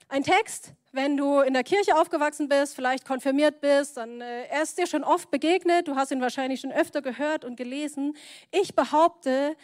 Ein 0.08 0.24
Text, 0.24 0.74
wenn 0.92 1.18
du 1.18 1.42
in 1.42 1.54
der 1.54 1.64
Kirche 1.64 1.96
aufgewachsen 1.96 2.50
bist, 2.50 2.76
vielleicht 2.76 3.06
konfirmiert 3.06 3.62
bist, 3.62 3.98
dann 3.98 4.22
äh, 4.22 4.46
er 4.46 4.64
ist 4.64 4.78
dir 4.78 4.88
schon 4.88 5.04
oft 5.04 5.30
begegnet, 5.30 5.88
du 5.88 5.96
hast 5.96 6.12
ihn 6.12 6.22
wahrscheinlich 6.22 6.62
schon 6.62 6.72
öfter 6.72 7.02
gehört 7.02 7.46
und 7.46 7.58
gelesen. 7.58 8.18
Ich 8.52 8.76
behaupte, 8.76 9.56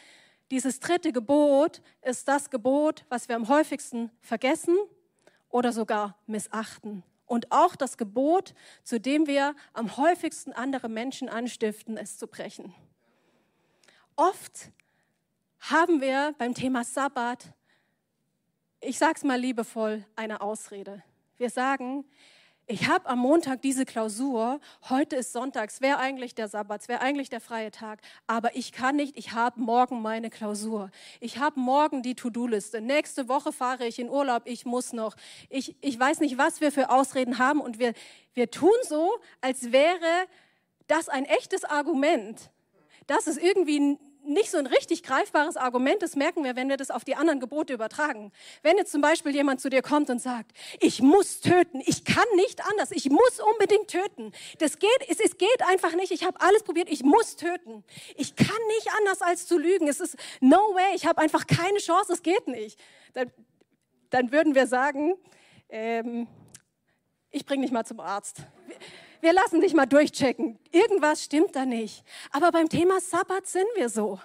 dieses 0.51 0.79
dritte 0.79 1.11
Gebot 1.11 1.81
ist 2.03 2.27
das 2.27 2.51
Gebot, 2.51 3.05
was 3.09 3.27
wir 3.27 3.35
am 3.35 3.47
häufigsten 3.47 4.11
vergessen 4.21 4.77
oder 5.49 5.71
sogar 5.71 6.15
missachten 6.27 7.03
und 7.25 7.51
auch 7.51 7.75
das 7.75 7.97
Gebot, 7.97 8.53
zu 8.83 8.99
dem 8.99 9.27
wir 9.27 9.55
am 9.73 9.97
häufigsten 9.97 10.53
andere 10.53 10.89
Menschen 10.89 11.29
anstiften, 11.29 11.97
es 11.97 12.17
zu 12.17 12.27
brechen. 12.27 12.73
Oft 14.15 14.71
haben 15.59 16.01
wir 16.01 16.35
beim 16.37 16.53
Thema 16.53 16.83
Sabbat, 16.83 17.53
ich 18.79 18.97
sage 18.97 19.13
es 19.15 19.23
mal 19.23 19.39
liebevoll, 19.39 20.05
eine 20.15 20.41
Ausrede. 20.41 21.03
Wir 21.37 21.49
sagen, 21.49 22.05
ich 22.67 22.87
habe 22.87 23.07
am 23.07 23.19
Montag 23.19 23.61
diese 23.61 23.85
Klausur, 23.85 24.59
heute 24.89 25.17
ist 25.17 25.33
Sonntags, 25.33 25.81
wäre 25.81 25.99
eigentlich 25.99 26.33
der 26.33 26.47
Sabbat, 26.47 26.87
wäre 26.87 26.99
eigentlich 26.99 27.29
der 27.29 27.39
freie 27.39 27.69
Tag, 27.69 27.99
aber 28.25 28.55
ich 28.55 28.71
kann 28.71 28.95
nicht, 28.95 29.17
ich 29.17 29.33
habe 29.33 29.59
morgen 29.59 30.01
meine 30.01 30.31
Klausur. 30.31 30.89
Ich 31.19 31.37
habe 31.37 31.59
morgen 31.59 32.01
die 32.01 32.15
To-Do-Liste. 32.15 32.81
Nächste 32.81 33.29
Woche 33.29 33.51
fahre 33.51 33.85
ich 33.85 33.99
in 33.99 34.09
Urlaub, 34.09 34.43
ich 34.45 34.65
muss 34.65 34.93
noch. 34.93 35.15
Ich, 35.49 35.75
ich 35.81 35.99
weiß 35.99 36.21
nicht, 36.21 36.39
was 36.39 36.59
wir 36.59 36.71
für 36.71 36.89
Ausreden 36.89 37.37
haben 37.37 37.61
und 37.61 37.77
wir, 37.77 37.93
wir 38.33 38.49
tun 38.49 38.73
so, 38.83 39.11
als 39.41 39.71
wäre 39.71 40.25
das 40.87 41.07
ein 41.07 41.25
echtes 41.25 41.65
Argument. 41.65 42.49
Das 43.05 43.27
ist 43.27 43.37
irgendwie 43.37 43.99
nicht 44.27 44.51
so 44.51 44.57
ein 44.57 44.67
richtig 44.67 45.03
greifbares 45.03 45.57
Argument, 45.57 46.01
das 46.01 46.15
merken 46.15 46.43
wir, 46.43 46.55
wenn 46.55 46.69
wir 46.69 46.77
das 46.77 46.91
auf 46.91 47.03
die 47.03 47.15
anderen 47.15 47.39
Gebote 47.39 47.73
übertragen. 47.73 48.31
Wenn 48.61 48.77
jetzt 48.77 48.91
zum 48.91 49.01
Beispiel 49.01 49.33
jemand 49.33 49.61
zu 49.61 49.69
dir 49.69 49.81
kommt 49.81 50.09
und 50.09 50.19
sagt, 50.19 50.51
ich 50.79 51.01
muss 51.01 51.41
töten, 51.41 51.81
ich 51.85 52.05
kann 52.05 52.25
nicht 52.35 52.65
anders, 52.65 52.91
ich 52.91 53.09
muss 53.09 53.39
unbedingt 53.53 53.89
töten. 53.89 54.31
Das 54.59 54.79
geht, 54.79 54.89
es, 55.07 55.19
es 55.19 55.37
geht 55.37 55.61
einfach 55.67 55.95
nicht, 55.95 56.11
ich 56.11 56.25
habe 56.25 56.39
alles 56.41 56.63
probiert, 56.63 56.89
ich 56.89 57.03
muss 57.03 57.35
töten. 57.35 57.83
Ich 58.15 58.35
kann 58.35 58.47
nicht 58.77 58.89
anders 58.97 59.21
als 59.21 59.47
zu 59.47 59.57
lügen. 59.57 59.87
Es 59.87 59.99
ist 59.99 60.17
no 60.41 60.57
way, 60.57 60.95
ich 60.95 61.05
habe 61.05 61.21
einfach 61.21 61.47
keine 61.47 61.79
Chance, 61.79 62.13
es 62.13 62.23
geht 62.23 62.47
nicht. 62.47 62.79
Dann, 63.13 63.31
dann 64.09 64.31
würden 64.31 64.55
wir 64.55 64.67
sagen, 64.67 65.15
ähm, 65.69 66.27
ich 67.31 67.45
bringe 67.45 67.63
dich 67.63 67.71
mal 67.71 67.85
zum 67.85 67.99
Arzt 67.99 68.43
wir 69.21 69.33
lassen 69.33 69.61
dich 69.61 69.73
mal 69.73 69.85
durchchecken. 69.85 70.59
Irgendwas 70.71 71.23
stimmt 71.23 71.55
da 71.55 71.65
nicht. 71.65 72.03
Aber 72.31 72.51
beim 72.51 72.69
Thema 72.69 72.99
Sabbat 72.99 73.47
sind 73.47 73.67
wir 73.75 73.89
so. 73.89 74.19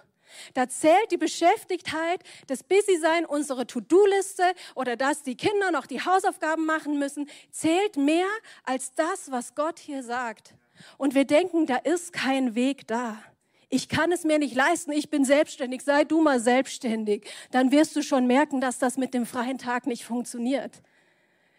Da 0.54 0.68
zählt 0.68 1.10
die 1.10 1.16
Beschäftigtheit, 1.16 2.22
das 2.46 2.62
Busy-Sein, 2.62 3.26
unsere 3.26 3.66
To-Do-Liste 3.66 4.44
oder 4.74 4.96
dass 4.96 5.22
die 5.22 5.36
Kinder 5.36 5.70
noch 5.70 5.86
die 5.86 6.00
Hausaufgaben 6.00 6.66
machen 6.66 6.98
müssen, 6.98 7.28
zählt 7.50 7.96
mehr 7.96 8.28
als 8.64 8.94
das, 8.94 9.30
was 9.30 9.54
Gott 9.54 9.78
hier 9.78 10.02
sagt. 10.02 10.54
Und 10.98 11.14
wir 11.14 11.24
denken, 11.24 11.66
da 11.66 11.76
ist 11.76 12.12
kein 12.12 12.54
Weg 12.54 12.86
da. 12.86 13.22
Ich 13.68 13.88
kann 13.88 14.10
es 14.10 14.24
mir 14.24 14.38
nicht 14.38 14.54
leisten, 14.54 14.90
ich 14.90 15.10
bin 15.10 15.24
selbstständig, 15.24 15.82
sei 15.82 16.04
du 16.04 16.20
mal 16.20 16.40
selbstständig. 16.40 17.30
Dann 17.52 17.70
wirst 17.70 17.94
du 17.94 18.02
schon 18.02 18.26
merken, 18.26 18.60
dass 18.60 18.78
das 18.78 18.96
mit 18.96 19.14
dem 19.14 19.26
freien 19.26 19.58
Tag 19.58 19.86
nicht 19.86 20.04
funktioniert. 20.04 20.82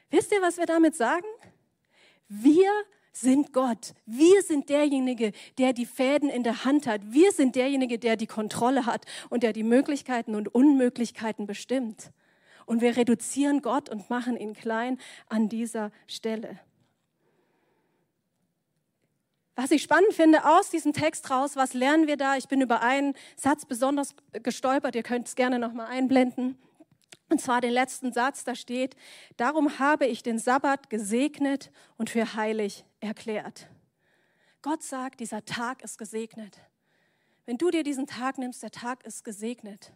Wisst 0.10 0.34
ihr, 0.34 0.42
was 0.42 0.58
wir 0.58 0.66
damit 0.66 0.96
sagen? 0.96 1.26
Wir 2.28 2.70
sind 3.12 3.53
Gott. 3.53 3.94
Wir 4.06 4.41
sind 4.41 4.70
derjenige, 4.70 5.32
der 5.58 5.74
die 5.74 5.86
Fäden 5.86 6.30
in 6.30 6.44
der 6.44 6.65
Hand 6.65 6.88
hat. 6.88 7.01
Wir 7.06 7.32
sind 7.32 7.56
derjenige, 7.56 8.00
der 8.00 8.15
die 8.15 8.27
Kontrolle 8.27 8.86
hat 8.86 9.06
und 9.30 9.44
der 9.44 9.53
die 9.53 9.63
Möglichkeiten 9.63 10.36
und 10.36 10.53
Unmöglichkeiten 10.53 11.46
bestimmt. 11.46 12.12
Und 12.65 12.82
wir 12.82 12.96
reduzieren 12.96 13.62
Gott 13.62 13.89
und 13.89 14.10
machen 14.10 14.38
ihn 14.38 14.53
klein 14.53 14.98
an 15.27 15.50
dieser 15.50 15.91
Stelle. 16.08 16.60
Was 19.56 19.72
ich 19.72 19.84
spannend 19.84 20.13
finde 20.13 20.46
aus 20.46 20.70
diesem 20.70 20.94
Text 20.94 21.30
raus, 21.30 21.56
was 21.56 21.74
lernen 21.74 22.08
wir 22.08 22.18
da? 22.18 22.38
Ich 22.38 22.48
bin 22.48 22.62
über 22.62 22.82
einen 22.82 23.13
Satz 23.36 23.65
besonders 23.65 24.15
gestolpert. 24.32 24.96
Ihr 24.96 25.03
könnt 25.03 25.27
es 25.27 25.36
gerne 25.36 25.60
noch 25.60 25.74
mal 25.74 25.86
einblenden. 25.88 26.58
Und 27.32 27.40
zwar 27.40 27.62
den 27.62 27.72
letzten 27.72 28.12
Satz, 28.12 28.44
da 28.44 28.56
steht, 28.56 28.98
darum 29.38 29.80
habe 29.80 30.06
ich 30.06 30.22
den 30.22 30.38
Sabbat 30.38 30.90
gesegnet 30.90 31.72
und 31.96 32.10
für 32.10 32.36
heilig 32.36 32.84
erklärt. 33.00 33.70
Gott 34.62 34.84
sagt, 34.84 35.22
dieser 35.22 35.46
Tag 35.46 35.82
ist 35.82 35.98
gesegnet. 35.98 36.60
Wenn 37.46 37.58
du 37.58 37.72
dir 37.72 37.84
diesen 37.84 38.06
Tag 38.06 38.38
nimmst, 38.38 38.62
der 38.62 38.72
Tag 38.72 39.06
ist 39.06 39.24
gesegnet. 39.24 39.94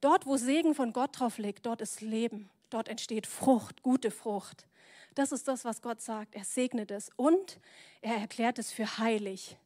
Dort, 0.00 0.26
wo 0.26 0.36
Segen 0.36 0.76
von 0.76 0.92
Gott 0.92 1.18
drauf 1.18 1.38
liegt, 1.38 1.66
dort 1.66 1.80
ist 1.80 2.02
Leben. 2.02 2.48
Dort 2.70 2.88
entsteht 2.88 3.26
Frucht, 3.26 3.82
gute 3.82 4.12
Frucht. 4.12 4.68
Das 5.16 5.32
ist 5.32 5.48
das, 5.48 5.64
was 5.64 5.82
Gott 5.82 6.00
sagt. 6.00 6.36
Er 6.36 6.44
segnet 6.44 6.92
es 6.92 7.10
und 7.16 7.58
er 8.00 8.14
erklärt 8.14 8.60
es 8.60 8.70
für 8.70 8.98
heilig. 8.98 9.56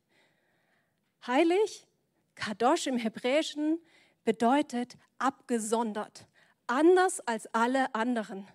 Heilig, 1.26 1.86
Kadosh 2.34 2.86
im 2.86 2.96
Hebräischen, 2.96 3.78
bedeutet 4.24 4.96
abgesondert 5.18 6.26
anders 6.68 7.20
als 7.26 7.46
alle 7.52 7.94
anderen. 7.94 8.46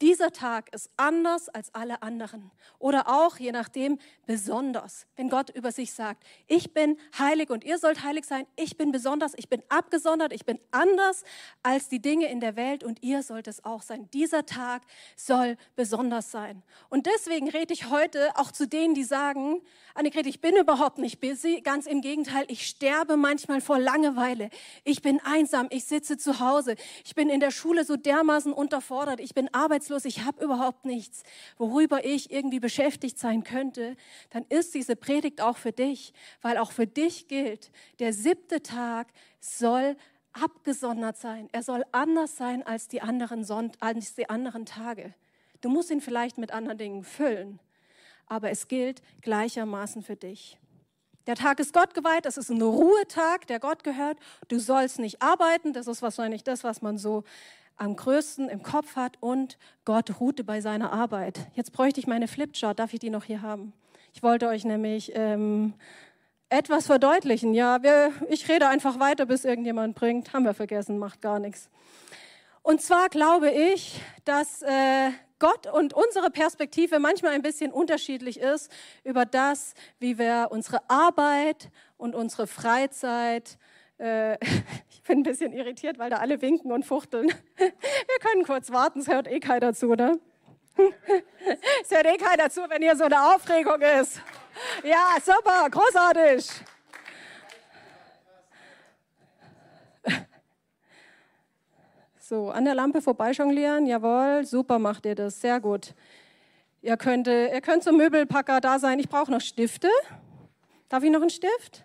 Dieser 0.00 0.32
Tag 0.32 0.72
ist 0.74 0.88
anders 0.96 1.50
als 1.50 1.74
alle 1.74 2.02
anderen. 2.02 2.50
Oder 2.78 3.06
auch, 3.06 3.36
je 3.36 3.52
nachdem, 3.52 3.98
besonders. 4.26 5.06
Wenn 5.16 5.28
Gott 5.28 5.50
über 5.50 5.72
sich 5.72 5.92
sagt, 5.92 6.24
ich 6.46 6.72
bin 6.72 6.96
heilig 7.18 7.50
und 7.50 7.64
ihr 7.64 7.76
sollt 7.76 8.02
heilig 8.02 8.24
sein, 8.24 8.46
ich 8.56 8.78
bin 8.78 8.92
besonders, 8.92 9.34
ich 9.36 9.50
bin 9.50 9.62
abgesondert, 9.68 10.32
ich 10.32 10.46
bin 10.46 10.58
anders 10.70 11.22
als 11.62 11.90
die 11.90 12.00
Dinge 12.00 12.30
in 12.30 12.40
der 12.40 12.56
Welt 12.56 12.82
und 12.82 13.02
ihr 13.02 13.22
sollt 13.22 13.46
es 13.46 13.62
auch 13.62 13.82
sein. 13.82 14.08
Dieser 14.14 14.46
Tag 14.46 14.82
soll 15.16 15.58
besonders 15.76 16.30
sein. 16.30 16.62
Und 16.88 17.04
deswegen 17.04 17.50
rede 17.50 17.74
ich 17.74 17.90
heute 17.90 18.30
auch 18.36 18.52
zu 18.52 18.66
denen, 18.66 18.94
die 18.94 19.04
sagen, 19.04 19.60
Annegret, 19.94 20.26
ich 20.26 20.40
bin 20.40 20.56
überhaupt 20.56 20.96
nicht 20.96 21.20
busy. 21.20 21.60
Ganz 21.60 21.86
im 21.86 22.00
Gegenteil, 22.00 22.46
ich 22.48 22.66
sterbe 22.66 23.18
manchmal 23.18 23.60
vor 23.60 23.78
Langeweile. 23.78 24.48
Ich 24.84 25.02
bin 25.02 25.20
einsam, 25.24 25.66
ich 25.70 25.84
sitze 25.84 26.16
zu 26.16 26.40
Hause. 26.40 26.76
Ich 27.04 27.14
bin 27.14 27.28
in 27.28 27.40
der 27.40 27.50
Schule 27.50 27.84
so 27.84 27.96
dermaßen 27.96 28.54
unterfordert. 28.54 29.20
Ich 29.20 29.34
bin 29.34 29.52
arbeitslos 29.52 29.89
arbeitslos, 29.90 30.04
ich 30.04 30.24
habe 30.24 30.42
überhaupt 30.44 30.84
nichts, 30.84 31.22
worüber 31.58 32.04
ich 32.04 32.30
irgendwie 32.30 32.60
beschäftigt 32.60 33.18
sein 33.18 33.44
könnte, 33.44 33.96
dann 34.30 34.44
ist 34.48 34.74
diese 34.74 34.96
Predigt 34.96 35.40
auch 35.40 35.56
für 35.56 35.72
dich, 35.72 36.12
weil 36.42 36.58
auch 36.58 36.72
für 36.72 36.86
dich 36.86 37.28
gilt, 37.28 37.70
der 37.98 38.12
siebte 38.12 38.62
Tag 38.62 39.08
soll 39.40 39.96
abgesondert 40.32 41.16
sein. 41.16 41.48
Er 41.52 41.62
soll 41.62 41.84
anders 41.92 42.36
sein 42.36 42.64
als 42.64 42.88
die 42.88 43.02
anderen, 43.02 43.44
Sonnt 43.44 43.76
als 43.80 44.14
die 44.14 44.28
anderen 44.30 44.64
Tage. 44.64 45.14
Du 45.60 45.68
musst 45.68 45.90
ihn 45.90 46.00
vielleicht 46.00 46.38
mit 46.38 46.52
anderen 46.52 46.78
Dingen 46.78 47.04
füllen, 47.04 47.58
aber 48.26 48.50
es 48.50 48.68
gilt 48.68 49.02
gleichermaßen 49.22 50.02
für 50.02 50.16
dich. 50.16 50.56
Der 51.26 51.34
Tag 51.34 51.60
ist 51.60 51.74
Gott 51.74 51.94
geweiht, 51.94 52.24
das 52.24 52.38
ist 52.38 52.50
ein 52.50 52.62
Ruhetag, 52.62 53.46
der 53.46 53.60
Gott 53.60 53.84
gehört. 53.84 54.18
Du 54.48 54.58
sollst 54.58 54.98
nicht 54.98 55.20
arbeiten, 55.20 55.72
das 55.72 55.86
ist 55.86 56.00
wahrscheinlich 56.00 56.44
das, 56.44 56.64
was 56.64 56.80
man 56.80 56.96
so 56.96 57.24
am 57.80 57.96
größten 57.96 58.48
im 58.48 58.62
Kopf 58.62 58.94
hat. 58.94 59.16
Und 59.20 59.58
Gott 59.84 60.20
ruhte 60.20 60.44
bei 60.44 60.60
seiner 60.60 60.92
Arbeit. 60.92 61.40
Jetzt 61.54 61.72
bräuchte 61.72 61.98
ich 61.98 62.06
meine 62.06 62.28
Flipchart, 62.28 62.78
darf 62.78 62.92
ich 62.92 63.00
die 63.00 63.10
noch 63.10 63.24
hier 63.24 63.42
haben? 63.42 63.72
Ich 64.12 64.22
wollte 64.22 64.48
euch 64.48 64.64
nämlich 64.64 65.12
ähm, 65.14 65.74
etwas 66.50 66.86
verdeutlichen. 66.86 67.54
Ja, 67.54 67.82
wir, 67.82 68.12
ich 68.28 68.48
rede 68.48 68.68
einfach 68.68 69.00
weiter, 69.00 69.24
bis 69.26 69.44
irgendjemand 69.44 69.94
bringt. 69.94 70.32
Haben 70.32 70.44
wir 70.44 70.54
vergessen, 70.54 70.98
macht 70.98 71.22
gar 71.22 71.38
nichts. 71.38 71.70
Und 72.62 72.82
zwar 72.82 73.08
glaube 73.08 73.50
ich, 73.50 74.00
dass 74.24 74.60
äh, 74.62 75.10
Gott 75.38 75.66
und 75.66 75.94
unsere 75.94 76.30
Perspektive 76.30 76.98
manchmal 76.98 77.32
ein 77.32 77.40
bisschen 77.40 77.72
unterschiedlich 77.72 78.38
ist 78.38 78.70
über 79.04 79.24
das, 79.24 79.72
wie 79.98 80.18
wir 80.18 80.48
unsere 80.50 80.82
Arbeit 80.90 81.70
und 81.96 82.14
unsere 82.14 82.46
Freizeit 82.46 83.56
äh, 84.00 84.38
ich 84.90 85.02
bin 85.02 85.20
ein 85.20 85.22
bisschen 85.22 85.52
irritiert, 85.52 85.98
weil 85.98 86.10
da 86.10 86.16
alle 86.16 86.40
winken 86.40 86.72
und 86.72 86.84
fuchteln. 86.84 87.28
Wir 87.56 88.18
können 88.20 88.44
kurz 88.44 88.70
warten, 88.72 89.00
es 89.00 89.08
hört 89.08 89.28
eh 89.28 89.40
keiner 89.40 89.74
zu, 89.74 89.94
ne? 89.94 90.18
Es 91.82 91.90
hört 91.90 92.06
eh 92.06 92.16
keiner 92.16 92.48
zu, 92.48 92.62
wenn 92.68 92.80
hier 92.80 92.96
so 92.96 93.04
eine 93.04 93.34
Aufregung 93.34 93.80
ist. 93.82 94.20
Ja, 94.82 95.16
super, 95.20 95.68
großartig. 95.70 96.48
So, 102.18 102.50
an 102.50 102.64
der 102.64 102.74
Lampe 102.74 103.02
vorbeijonglieren, 103.02 103.86
jawohl, 103.86 104.44
super 104.44 104.78
macht 104.78 105.04
ihr 105.04 105.16
das, 105.16 105.40
sehr 105.40 105.58
gut. 105.60 105.94
Ihr 106.80 106.96
könnt, 106.96 107.26
ihr 107.26 107.60
könnt 107.60 107.82
zum 107.82 107.96
Möbelpacker 107.96 108.60
da 108.60 108.78
sein. 108.78 109.00
Ich 109.00 109.08
brauche 109.08 109.30
noch 109.30 109.40
Stifte. 109.40 109.88
Darf 110.88 111.02
ich 111.02 111.10
noch 111.10 111.20
einen 111.20 111.30
Stift? 111.30 111.84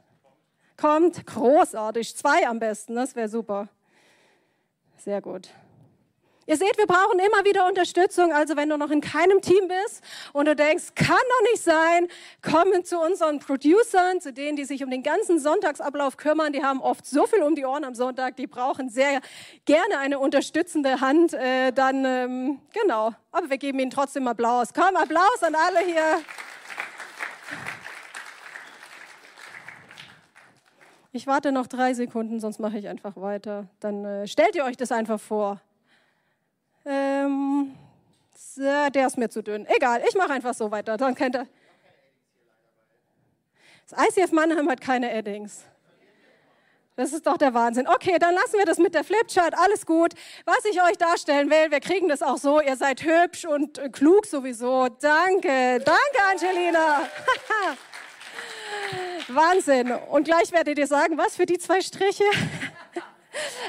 Kommt, 0.77 1.25
großartig, 1.25 2.15
zwei 2.15 2.47
am 2.47 2.59
besten, 2.59 2.95
das 2.95 3.15
wäre 3.15 3.29
super. 3.29 3.69
Sehr 4.97 5.21
gut. 5.21 5.49
Ihr 6.47 6.57
seht, 6.57 6.77
wir 6.77 6.85
brauchen 6.85 7.17
immer 7.17 7.43
wieder 7.43 7.65
Unterstützung. 7.65 8.31
Also 8.31 8.55
wenn 8.55 8.69
du 8.69 8.77
noch 8.77 8.91
in 8.91 9.01
keinem 9.01 9.41
Team 9.41 9.67
bist 9.67 10.03
und 10.31 10.45
du 10.47 10.55
denkst, 10.55 10.93
kann 10.93 11.17
doch 11.17 11.51
nicht 11.51 11.63
sein, 11.63 12.07
kommen 12.43 12.85
zu 12.85 12.99
unseren 12.99 13.39
Producern, 13.39 14.21
zu 14.21 14.31
denen, 14.31 14.55
die 14.55 14.65
sich 14.65 14.83
um 14.83 14.91
den 14.91 15.01
ganzen 15.01 15.39
Sonntagsablauf 15.39 16.17
kümmern. 16.17 16.53
Die 16.53 16.63
haben 16.63 16.81
oft 16.81 17.07
so 17.07 17.25
viel 17.25 17.41
um 17.41 17.55
die 17.55 17.65
Ohren 17.65 17.83
am 17.83 17.95
Sonntag, 17.95 18.35
die 18.35 18.45
brauchen 18.45 18.89
sehr 18.89 19.21
gerne 19.65 19.97
eine 19.97 20.19
unterstützende 20.19 21.01
Hand. 21.01 21.33
Äh, 21.33 21.71
dann, 21.71 22.05
ähm, 22.05 22.59
genau, 22.79 23.13
aber 23.31 23.49
wir 23.49 23.57
geben 23.57 23.79
ihnen 23.79 23.89
trotzdem 23.89 24.27
Applaus. 24.27 24.69
Komm, 24.71 24.95
Applaus 24.95 25.41
an 25.41 25.55
alle 25.55 25.79
hier. 25.79 26.21
Ich 31.15 31.27
warte 31.27 31.53
noch 31.53 31.67
drei 31.67 31.93
Sekunden, 31.93 32.41
sonst 32.41 32.59
mache 32.59 32.77
ich 32.77 32.89
einfach 32.89 33.15
weiter. 33.15 33.69
Dann 33.79 34.03
äh, 34.03 34.27
stellt 34.27 34.53
ihr 34.53 34.65
euch 34.65 34.75
das 34.75 34.91
einfach 34.91 35.17
vor. 35.17 35.61
Ähm, 36.85 37.73
der 38.57 39.07
ist 39.07 39.17
mir 39.17 39.29
zu 39.29 39.41
dünn. 39.41 39.65
Egal, 39.65 40.03
ich 40.05 40.13
mache 40.15 40.33
einfach 40.33 40.53
so 40.53 40.71
weiter. 40.71 40.97
Dann 40.97 41.15
kennt 41.15 41.35
er. 41.35 41.47
Das 43.89 44.09
ICF 44.09 44.33
Mannheim 44.33 44.67
hat 44.69 44.81
keine 44.81 45.09
Eddings. 45.09 45.63
Das 46.97 47.13
ist 47.13 47.25
doch 47.25 47.37
der 47.37 47.53
Wahnsinn. 47.53 47.87
Okay, 47.87 48.17
dann 48.19 48.33
lassen 48.33 48.57
wir 48.57 48.65
das 48.65 48.77
mit 48.77 48.93
der 48.93 49.05
Flipchart. 49.05 49.57
Alles 49.57 49.85
gut. 49.85 50.13
Was 50.43 50.65
ich 50.65 50.81
euch 50.83 50.97
darstellen 50.97 51.49
will, 51.49 51.71
wir 51.71 51.79
kriegen 51.79 52.09
das 52.09 52.23
auch 52.23 52.37
so. 52.37 52.59
Ihr 52.59 52.75
seid 52.75 53.01
hübsch 53.01 53.45
und 53.45 53.79
klug 53.93 54.25
sowieso. 54.25 54.89
Danke. 54.99 55.79
Danke, 55.79 56.19
Angelina. 56.29 57.03
Wahnsinn. 59.27 59.91
Und 59.91 60.25
gleich 60.25 60.51
werdet 60.51 60.77
ihr 60.77 60.87
sagen, 60.87 61.17
was 61.17 61.35
für 61.35 61.45
die 61.45 61.57
zwei 61.57 61.81
Striche? 61.81 62.23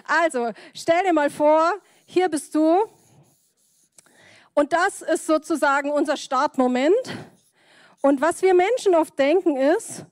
also, 0.07 0.53
stell 0.75 1.03
dir 1.05 1.12
mal 1.12 1.31
vor, 1.31 1.73
hier 2.05 2.29
bist 2.29 2.55
du 2.55 2.85
und 4.55 4.73
das 4.73 5.03
ist 5.03 5.27
sozusagen 5.27 5.90
unser 5.90 6.16
Startmoment. 6.16 6.95
Und 8.01 8.21
was 8.21 8.40
wir 8.42 8.55
Menschen 8.55 8.95
oft 8.95 9.19
denken 9.19 9.57
ist, 9.57 10.07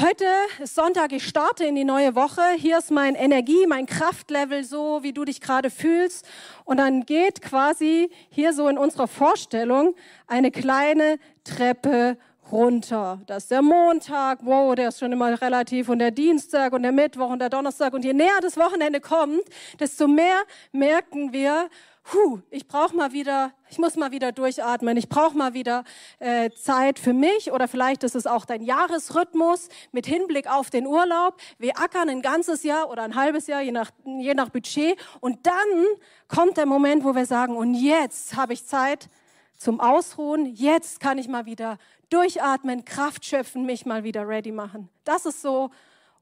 heute 0.00 0.24
ist 0.60 0.74
Sonntag, 0.74 1.12
ich 1.12 1.26
starte 1.26 1.64
in 1.64 1.74
die 1.74 1.84
neue 1.84 2.14
Woche, 2.14 2.42
hier 2.56 2.78
ist 2.78 2.90
mein 2.90 3.14
Energie, 3.14 3.66
mein 3.66 3.86
Kraftlevel 3.86 4.64
so, 4.64 5.02
wie 5.02 5.12
du 5.12 5.24
dich 5.24 5.40
gerade 5.40 5.70
fühlst. 5.70 6.26
Und 6.64 6.78
dann 6.78 7.06
geht 7.06 7.42
quasi 7.42 8.10
hier 8.28 8.52
so 8.52 8.68
in 8.68 8.78
unserer 8.78 9.06
Vorstellung 9.06 9.94
eine 10.26 10.50
kleine 10.50 11.18
Treppe 11.44 12.18
runter. 12.50 13.20
Das 13.26 13.44
ist 13.44 13.50
der 13.50 13.62
Montag, 13.62 14.40
wow, 14.42 14.74
der 14.74 14.88
ist 14.88 14.98
schon 14.98 15.12
immer 15.12 15.40
relativ, 15.40 15.88
und 15.88 15.98
der 15.98 16.10
Dienstag 16.10 16.72
und 16.72 16.82
der 16.82 16.92
Mittwoch 16.92 17.30
und 17.30 17.38
der 17.38 17.50
Donnerstag. 17.50 17.92
Und 17.92 18.04
je 18.04 18.12
näher 18.12 18.38
das 18.40 18.56
Wochenende 18.56 19.00
kommt, 19.00 19.42
desto 19.78 20.08
mehr 20.08 20.42
merken 20.72 21.32
wir, 21.32 21.68
Puh, 22.08 22.38
ich 22.50 22.68
brauche 22.68 22.94
mal 22.94 23.12
wieder, 23.12 23.50
ich 23.68 23.78
muss 23.78 23.96
mal 23.96 24.12
wieder 24.12 24.30
durchatmen, 24.30 24.96
ich 24.96 25.08
brauche 25.08 25.36
mal 25.36 25.54
wieder 25.54 25.82
äh, 26.20 26.50
Zeit 26.50 27.00
für 27.00 27.12
mich 27.12 27.50
oder 27.50 27.66
vielleicht 27.66 28.04
ist 28.04 28.14
es 28.14 28.28
auch 28.28 28.44
dein 28.44 28.62
Jahresrhythmus 28.62 29.68
mit 29.90 30.06
Hinblick 30.06 30.48
auf 30.48 30.70
den 30.70 30.86
Urlaub. 30.86 31.34
Wir 31.58 31.76
ackern 31.80 32.08
ein 32.08 32.22
ganzes 32.22 32.62
Jahr 32.62 32.90
oder 32.90 33.02
ein 33.02 33.16
halbes 33.16 33.48
Jahr, 33.48 33.60
je 33.60 33.72
nach, 33.72 33.90
je 34.04 34.34
nach 34.34 34.50
Budget. 34.50 34.96
Und 35.18 35.48
dann 35.48 35.84
kommt 36.28 36.58
der 36.58 36.66
Moment, 36.66 37.02
wo 37.02 37.16
wir 37.16 37.26
sagen, 37.26 37.56
und 37.56 37.74
jetzt 37.74 38.36
habe 38.36 38.52
ich 38.52 38.64
Zeit 38.64 39.08
zum 39.56 39.80
Ausruhen, 39.80 40.46
jetzt 40.46 41.00
kann 41.00 41.18
ich 41.18 41.28
mal 41.28 41.46
wieder 41.46 41.78
durchatmen, 42.10 42.84
Kraft 42.84 43.24
schöpfen, 43.24 43.66
mich 43.66 43.86
mal 43.86 44.04
wieder 44.04 44.28
ready 44.28 44.52
machen. 44.52 44.88
Das 45.04 45.26
ist 45.26 45.42
so 45.42 45.70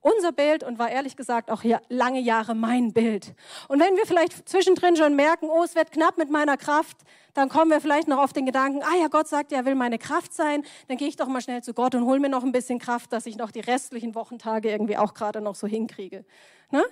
unser 0.04 0.32
Bild 0.32 0.62
und 0.62 0.78
war 0.78 0.90
ehrlich 0.90 1.16
gesagt 1.16 1.50
auch 1.50 1.62
hier 1.62 1.80
lange 1.88 2.20
Jahre 2.20 2.54
mein 2.54 2.92
Bild. 2.92 3.34
Und 3.68 3.80
wenn 3.80 3.96
wir 3.96 4.04
vielleicht 4.04 4.46
zwischendrin 4.46 4.96
schon 4.96 5.16
merken, 5.16 5.48
oh, 5.48 5.62
es 5.64 5.74
wird 5.74 5.92
knapp 5.92 6.18
mit 6.18 6.28
meiner 6.28 6.58
Kraft, 6.58 6.98
dann 7.32 7.48
kommen 7.48 7.70
wir 7.70 7.80
vielleicht 7.80 8.06
noch 8.06 8.18
auf 8.18 8.34
den 8.34 8.44
Gedanken, 8.44 8.82
ah 8.82 8.94
ja, 9.00 9.08
Gott 9.08 9.28
sagt, 9.28 9.50
er 9.50 9.64
will 9.64 9.74
meine 9.74 9.98
Kraft 9.98 10.34
sein, 10.34 10.62
dann 10.88 10.98
gehe 10.98 11.08
ich 11.08 11.16
doch 11.16 11.26
mal 11.26 11.40
schnell 11.40 11.62
zu 11.62 11.72
Gott 11.72 11.94
und 11.94 12.04
hol 12.04 12.20
mir 12.20 12.28
noch 12.28 12.44
ein 12.44 12.52
bisschen 12.52 12.78
Kraft, 12.78 13.14
dass 13.14 13.24
ich 13.24 13.36
noch 13.36 13.50
die 13.50 13.60
restlichen 13.60 14.14
Wochentage 14.14 14.70
irgendwie 14.70 14.98
auch 14.98 15.14
gerade 15.14 15.40
noch 15.40 15.54
so 15.54 15.66
hinkriege. 15.66 16.26
Ne? 16.70 16.84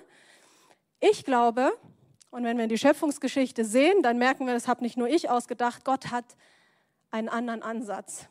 Ich 0.99 1.23
glaube, 1.23 1.71
und 2.33 2.43
wenn 2.45 2.57
wir 2.57 2.65
die 2.65 2.79
Schöpfungsgeschichte 2.79 3.63
sehen, 3.63 4.01
dann 4.01 4.17
merken 4.17 4.47
wir, 4.47 4.55
das 4.55 4.67
habe 4.67 4.81
nicht 4.81 4.97
nur 4.97 5.07
ich 5.07 5.29
ausgedacht, 5.29 5.85
Gott 5.85 6.09
hat 6.09 6.25
einen 7.11 7.29
anderen 7.29 7.61
Ansatz. 7.61 8.27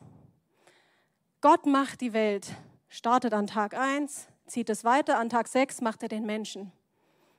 Gott 1.39 1.65
macht 1.65 2.01
die 2.01 2.11
Welt, 2.11 2.51
startet 2.89 3.33
an 3.33 3.47
Tag 3.47 3.73
1, 3.73 4.27
zieht 4.45 4.69
es 4.69 4.83
weiter. 4.83 5.19
An 5.19 5.29
Tag 5.29 5.47
6 5.47 5.79
macht 5.79 6.03
er 6.03 6.09
den 6.09 6.25
Menschen. 6.25 6.73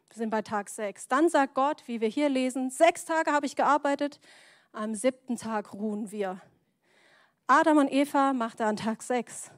Wir 0.09 0.17
sind 0.17 0.31
bei 0.31 0.41
Tag 0.41 0.71
6. 0.71 1.07
Dann 1.09 1.29
sagt 1.29 1.53
Gott, 1.53 1.83
wie 1.85 2.01
wir 2.01 2.09
hier 2.09 2.31
lesen, 2.31 2.71
sechs 2.71 3.05
Tage 3.05 3.31
habe 3.31 3.45
ich 3.45 3.57
gearbeitet, 3.57 4.19
am 4.73 4.95
siebten 4.95 5.37
Tag 5.37 5.75
ruhen 5.75 6.11
wir. 6.13 6.41
Adam 7.47 7.77
und 7.77 7.93
Eva 7.93 8.33
macht 8.33 8.61
er 8.61 8.69
an 8.69 8.77
Tag 8.77 9.03
6. 9.03 9.51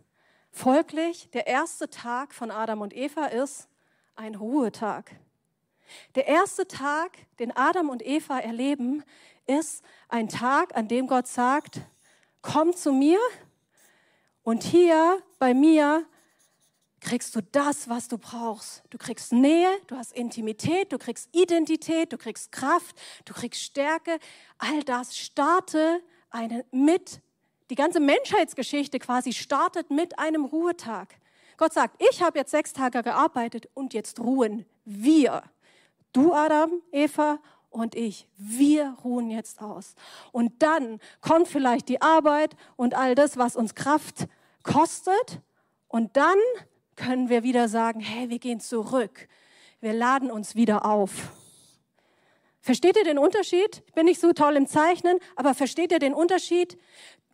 Folglich, 0.51 1.31
der 1.31 1.47
erste 1.47 1.89
Tag 1.89 2.35
von 2.35 2.51
Adam 2.51 2.81
und 2.81 2.97
Eva 2.97 3.27
ist 3.27 3.69
ein 4.17 4.35
Ruhetag. 4.35 5.13
Der 6.15 6.27
erste 6.27 6.67
Tag, 6.67 7.19
den 7.39 7.57
Adam 7.57 7.89
und 7.89 8.05
Eva 8.05 8.39
erleben, 8.39 9.03
ist 9.47 9.85
ein 10.09 10.29
Tag, 10.29 10.77
an 10.77 10.89
dem 10.89 11.07
Gott 11.07 11.27
sagt, 11.27 11.81
komm 12.43 12.75
zu 12.75 12.93
mir 12.93 13.19
und 14.43 14.63
hier 14.63 15.23
bei 15.39 15.55
mir 15.55 16.07
kriegst 17.01 17.37
du 17.37 17.41
das, 17.41 17.89
was 17.89 18.09
du 18.09 18.19
brauchst. 18.19 18.83
Du 18.91 18.99
kriegst 18.99 19.33
Nähe, 19.33 19.69
du 19.87 19.97
hast 19.97 20.13
Intimität, 20.13 20.93
du 20.93 20.99
kriegst 20.99 21.29
Identität, 21.33 22.13
du 22.13 22.19
kriegst 22.19 22.51
Kraft, 22.51 22.97
du 23.25 23.33
kriegst 23.33 23.63
Stärke. 23.63 24.19
All 24.59 24.83
das 24.83 25.17
starte 25.17 26.03
eine, 26.31 26.65
mit, 26.73 27.21
die 27.71 27.75
ganze 27.77 28.01
Menschheitsgeschichte 28.01 28.99
quasi 28.99 29.33
startet 29.33 29.91
mit 29.91 30.19
einem 30.19 30.45
Ruhetag. 30.45 31.15
Gott 31.57 31.73
sagt, 31.73 32.03
ich 32.11 32.23
habe 32.23 32.39
jetzt 32.39 32.51
sechs 32.51 32.73
Tage 32.73 33.03
gearbeitet 33.03 33.69
und 33.75 33.95
jetzt 33.95 34.21
ruhen 34.21 34.67
wir. 34.85 35.43
Du, 36.17 36.33
Adam, 36.33 36.81
Eva 36.93 37.41
und 37.69 37.95
ich, 37.95 38.27
wir 38.39 38.97
ruhen 39.05 39.29
jetzt 39.31 39.61
aus. 39.61 39.95
Und 40.33 40.63
dann 40.63 40.99
kommt 41.21 41.47
vielleicht 41.47 41.91
die 41.91 42.01
Arbeit 42.01 42.57
und 42.77 42.95
all 42.95 43.15
das, 43.15 43.37
was 43.37 43.55
uns 43.55 43.75
Kraft 43.75 44.27
kostet. 44.63 45.43
Und 45.89 46.17
dann 46.17 46.39
können 46.95 47.29
wir 47.29 47.43
wieder 47.43 47.69
sagen, 47.69 48.01
hey, 48.01 48.31
wir 48.31 48.39
gehen 48.39 48.61
zurück. 48.61 49.29
Wir 49.83 49.93
laden 49.93 50.31
uns 50.31 50.55
wieder 50.55 50.87
auf. 50.87 51.11
Versteht 52.63 52.97
ihr 52.97 53.05
den 53.05 53.19
Unterschied? 53.19 53.83
Ich 53.87 53.93
bin 53.93 54.07
nicht 54.07 54.19
so 54.19 54.33
toll 54.33 54.57
im 54.57 54.67
Zeichnen, 54.67 55.19
aber 55.35 55.53
versteht 55.53 55.93
ihr 55.93 55.99
den 55.99 56.15
Unterschied? 56.15 56.79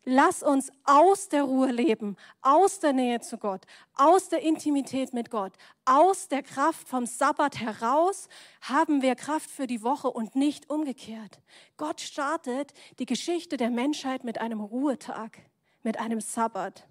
Lass 0.05 0.43
uns 0.43 0.71
aus 0.83 1.29
der 1.29 1.45
Ruhe 1.45 1.71
leben, 1.71 2.17
aus 2.41 2.81
der 2.81 2.93
Nähe 2.93 3.21
zu 3.21 3.39
Gott, 3.39 3.65
aus 3.95 4.29
der 4.29 4.43
Intimität 4.43 5.13
mit 5.13 5.31
Gott, 5.31 5.53
aus 5.85 6.27
der 6.27 6.43
Kraft 6.43 6.89
vom 6.89 7.07
Sabbat 7.07 7.61
heraus 7.61 8.29
haben 8.63 9.01
wir 9.01 9.15
Kraft 9.15 9.49
für 9.49 9.69
die 9.69 9.83
Woche 9.83 10.11
und 10.11 10.35
nicht 10.35 10.69
umgekehrt. 10.69 11.41
Gott 11.77 12.01
startet 12.01 12.73
die 12.99 13.07
Geschichte 13.07 13.57
der 13.57 13.71
Menschheit 13.71 14.25
mit 14.25 14.41
einem 14.41 14.61
Ruhetag, 14.61 15.39
mit 15.85 16.01
einem 16.01 16.21
Sabbat. 16.21 16.89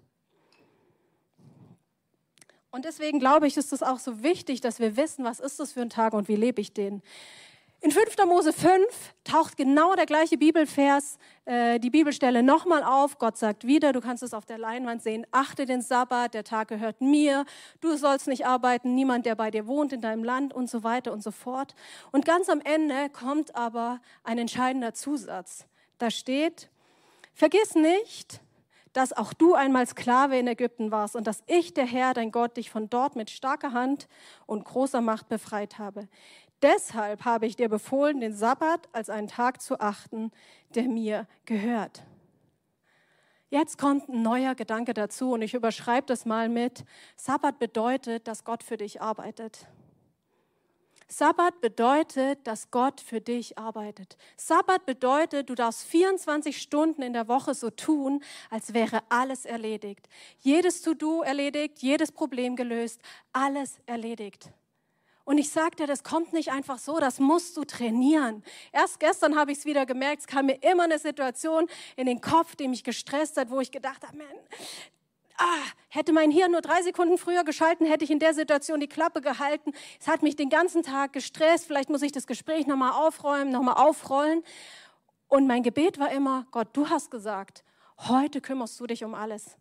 Und 2.70 2.86
deswegen 2.86 3.18
glaube 3.18 3.46
ich, 3.46 3.58
ist 3.58 3.74
es 3.74 3.82
auch 3.82 3.98
so 3.98 4.22
wichtig, 4.22 4.62
dass 4.62 4.80
wir 4.80 4.96
wissen, 4.96 5.26
was 5.26 5.38
ist 5.38 5.60
das 5.60 5.72
für 5.72 5.82
ein 5.82 5.90
Tag 5.90 6.14
und 6.14 6.28
wie 6.28 6.36
lebe 6.36 6.62
ich 6.62 6.72
den. 6.72 7.02
In 7.84 7.90
5. 7.90 8.16
Mose 8.28 8.52
5 8.52 8.80
taucht 9.24 9.56
genau 9.56 9.96
der 9.96 10.06
gleiche 10.06 10.38
Bibelvers, 10.38 11.18
äh, 11.46 11.80
die 11.80 11.90
Bibelstelle 11.90 12.44
nochmal 12.44 12.84
auf. 12.84 13.18
Gott 13.18 13.36
sagt 13.36 13.66
wieder, 13.66 13.92
du 13.92 14.00
kannst 14.00 14.22
es 14.22 14.34
auf 14.34 14.46
der 14.46 14.56
Leinwand 14.56 15.02
sehen, 15.02 15.26
achte 15.32 15.66
den 15.66 15.82
Sabbat, 15.82 16.32
der 16.32 16.44
Tag 16.44 16.68
gehört 16.68 17.00
mir, 17.00 17.44
du 17.80 17.96
sollst 17.96 18.28
nicht 18.28 18.46
arbeiten, 18.46 18.94
niemand, 18.94 19.26
der 19.26 19.34
bei 19.34 19.50
dir 19.50 19.66
wohnt 19.66 19.92
in 19.92 20.00
deinem 20.00 20.22
Land 20.22 20.54
und 20.54 20.70
so 20.70 20.84
weiter 20.84 21.12
und 21.12 21.24
so 21.24 21.32
fort. 21.32 21.74
Und 22.12 22.24
ganz 22.24 22.48
am 22.48 22.60
Ende 22.60 23.10
kommt 23.10 23.56
aber 23.56 24.00
ein 24.22 24.38
entscheidender 24.38 24.94
Zusatz. 24.94 25.66
Da 25.98 26.12
steht, 26.12 26.70
vergiss 27.34 27.74
nicht, 27.74 28.40
dass 28.92 29.12
auch 29.12 29.32
du 29.32 29.54
einmal 29.54 29.86
Sklave 29.86 30.38
in 30.38 30.46
Ägypten 30.46 30.90
warst 30.90 31.16
und 31.16 31.26
dass 31.26 31.42
ich, 31.46 31.74
der 31.74 31.86
Herr, 31.86 32.14
dein 32.14 32.30
Gott, 32.30 32.56
dich 32.56 32.70
von 32.70 32.90
dort 32.90 33.16
mit 33.16 33.30
starker 33.30 33.72
Hand 33.72 34.06
und 34.46 34.64
großer 34.64 35.00
Macht 35.00 35.28
befreit 35.28 35.78
habe. 35.78 36.08
Deshalb 36.62 37.24
habe 37.24 37.46
ich 37.46 37.56
dir 37.56 37.68
befohlen, 37.68 38.20
den 38.20 38.34
Sabbat 38.34 38.88
als 38.92 39.10
einen 39.10 39.28
Tag 39.28 39.60
zu 39.60 39.80
achten, 39.80 40.30
der 40.74 40.84
mir 40.84 41.26
gehört. 41.44 42.04
Jetzt 43.50 43.76
kommt 43.76 44.08
ein 44.08 44.22
neuer 44.22 44.54
Gedanke 44.54 44.94
dazu 44.94 45.32
und 45.32 45.42
ich 45.42 45.52
überschreibe 45.52 46.06
das 46.06 46.24
mal 46.24 46.48
mit, 46.48 46.84
Sabbat 47.16 47.58
bedeutet, 47.58 48.26
dass 48.26 48.44
Gott 48.44 48.62
für 48.62 48.78
dich 48.78 49.02
arbeitet. 49.02 49.66
Sabbat 51.08 51.60
bedeutet, 51.60 52.46
dass 52.46 52.70
Gott 52.70 53.02
für 53.02 53.20
dich 53.20 53.58
arbeitet. 53.58 54.16
Sabbat 54.38 54.86
bedeutet, 54.86 55.50
du 55.50 55.54
darfst 55.54 55.84
24 55.84 56.56
Stunden 56.62 57.02
in 57.02 57.12
der 57.12 57.28
Woche 57.28 57.52
so 57.52 57.68
tun, 57.68 58.22
als 58.48 58.72
wäre 58.72 59.00
alles 59.10 59.44
erledigt. 59.44 60.08
Jedes 60.38 60.80
To-Do 60.80 61.20
erledigt, 61.20 61.80
jedes 61.80 62.10
Problem 62.10 62.56
gelöst, 62.56 63.02
alles 63.34 63.78
erledigt. 63.84 64.50
Und 65.24 65.38
ich 65.38 65.50
dir, 65.52 65.86
das 65.86 66.02
kommt 66.02 66.32
nicht 66.32 66.50
einfach 66.50 66.78
so, 66.78 66.98
das 66.98 67.20
musst 67.20 67.56
du 67.56 67.64
trainieren. 67.64 68.42
Erst 68.72 68.98
gestern 68.98 69.36
habe 69.36 69.52
ich 69.52 69.58
es 69.58 69.64
wieder 69.64 69.86
gemerkt, 69.86 70.22
es 70.22 70.26
kam 70.26 70.46
mir 70.46 70.62
immer 70.62 70.84
eine 70.84 70.98
Situation 70.98 71.68
in 71.96 72.06
den 72.06 72.20
Kopf, 72.20 72.56
die 72.56 72.68
mich 72.68 72.82
gestresst 72.84 73.36
hat, 73.36 73.50
wo 73.50 73.60
ich 73.60 73.70
gedacht 73.70 74.06
habe, 74.06 74.16
man, 74.16 74.26
ah, 75.38 75.64
hätte 75.88 76.12
mein 76.12 76.30
Hirn 76.30 76.52
nur 76.52 76.60
drei 76.60 76.82
Sekunden 76.82 77.18
früher 77.18 77.44
geschalten, 77.44 77.86
hätte 77.86 78.04
ich 78.04 78.10
in 78.10 78.18
der 78.18 78.34
Situation 78.34 78.80
die 78.80 78.88
Klappe 78.88 79.20
gehalten. 79.20 79.72
Es 80.00 80.08
hat 80.08 80.22
mich 80.22 80.36
den 80.36 80.48
ganzen 80.48 80.82
Tag 80.82 81.12
gestresst, 81.12 81.66
vielleicht 81.66 81.90
muss 81.90 82.02
ich 82.02 82.12
das 82.12 82.26
Gespräch 82.26 82.66
nochmal 82.66 82.92
aufräumen, 82.92 83.52
nochmal 83.52 83.74
aufrollen. 83.74 84.42
Und 85.28 85.46
mein 85.46 85.62
Gebet 85.62 85.98
war 85.98 86.10
immer, 86.10 86.46
Gott, 86.50 86.68
du 86.72 86.88
hast 86.90 87.10
gesagt, 87.10 87.64
heute 87.98 88.40
kümmerst 88.40 88.78
du 88.80 88.86
dich 88.86 89.04
um 89.04 89.14
alles 89.14 89.56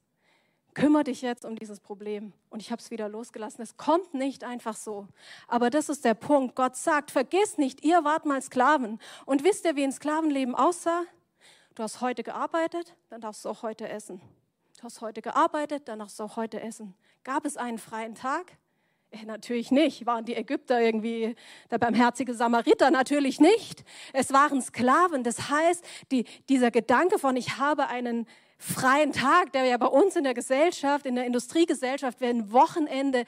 kümmere 0.73 1.03
dich 1.03 1.21
jetzt 1.21 1.45
um 1.45 1.55
dieses 1.55 1.79
Problem. 1.79 2.33
Und 2.49 2.61
ich 2.61 2.71
habe 2.71 2.81
es 2.81 2.91
wieder 2.91 3.09
losgelassen. 3.09 3.61
Es 3.61 3.77
kommt 3.77 4.13
nicht 4.13 4.43
einfach 4.43 4.75
so. 4.75 5.07
Aber 5.47 5.69
das 5.69 5.89
ist 5.89 6.05
der 6.05 6.13
Punkt. 6.13 6.55
Gott 6.55 6.75
sagt, 6.75 7.11
vergiss 7.11 7.57
nicht, 7.57 7.83
ihr 7.83 8.03
wart 8.03 8.25
mal 8.25 8.41
Sklaven. 8.41 8.99
Und 9.25 9.43
wisst 9.43 9.65
ihr, 9.65 9.75
wie 9.75 9.83
ein 9.83 9.91
Sklavenleben 9.91 10.55
aussah? 10.55 11.03
Du 11.75 11.83
hast 11.83 12.01
heute 12.01 12.23
gearbeitet, 12.23 12.95
dann 13.09 13.21
darfst 13.21 13.45
du 13.45 13.49
auch 13.49 13.63
heute 13.63 13.87
essen. 13.87 14.21
Du 14.77 14.83
hast 14.83 15.01
heute 15.01 15.21
gearbeitet, 15.21 15.87
dann 15.87 15.99
darfst 15.99 16.19
du 16.19 16.23
auch 16.23 16.35
heute 16.35 16.59
essen. 16.59 16.95
Gab 17.23 17.45
es 17.45 17.55
einen 17.55 17.77
freien 17.77 18.15
Tag? 18.15 18.57
Äh, 19.11 19.25
natürlich 19.25 19.71
nicht. 19.71 20.05
Waren 20.05 20.25
die 20.25 20.35
Ägypter 20.35 20.81
irgendwie 20.81 21.35
der 21.69 21.77
barmherzige 21.77 22.33
Samariter? 22.33 22.91
Natürlich 22.91 23.39
nicht. 23.39 23.83
Es 24.13 24.33
waren 24.33 24.61
Sklaven. 24.61 25.23
Das 25.23 25.49
heißt, 25.49 25.85
die, 26.11 26.25
dieser 26.49 26.71
Gedanke 26.71 27.19
von, 27.19 27.35
ich 27.35 27.57
habe 27.57 27.87
einen 27.87 28.27
freien 28.61 29.11
Tag, 29.11 29.51
der 29.53 29.65
ja 29.65 29.77
bei 29.77 29.87
uns 29.87 30.15
in 30.15 30.23
der 30.23 30.35
Gesellschaft, 30.35 31.07
in 31.07 31.15
der 31.15 31.25
Industriegesellschaft, 31.25 32.21
wenn 32.21 32.51
Wochenende 32.53 33.25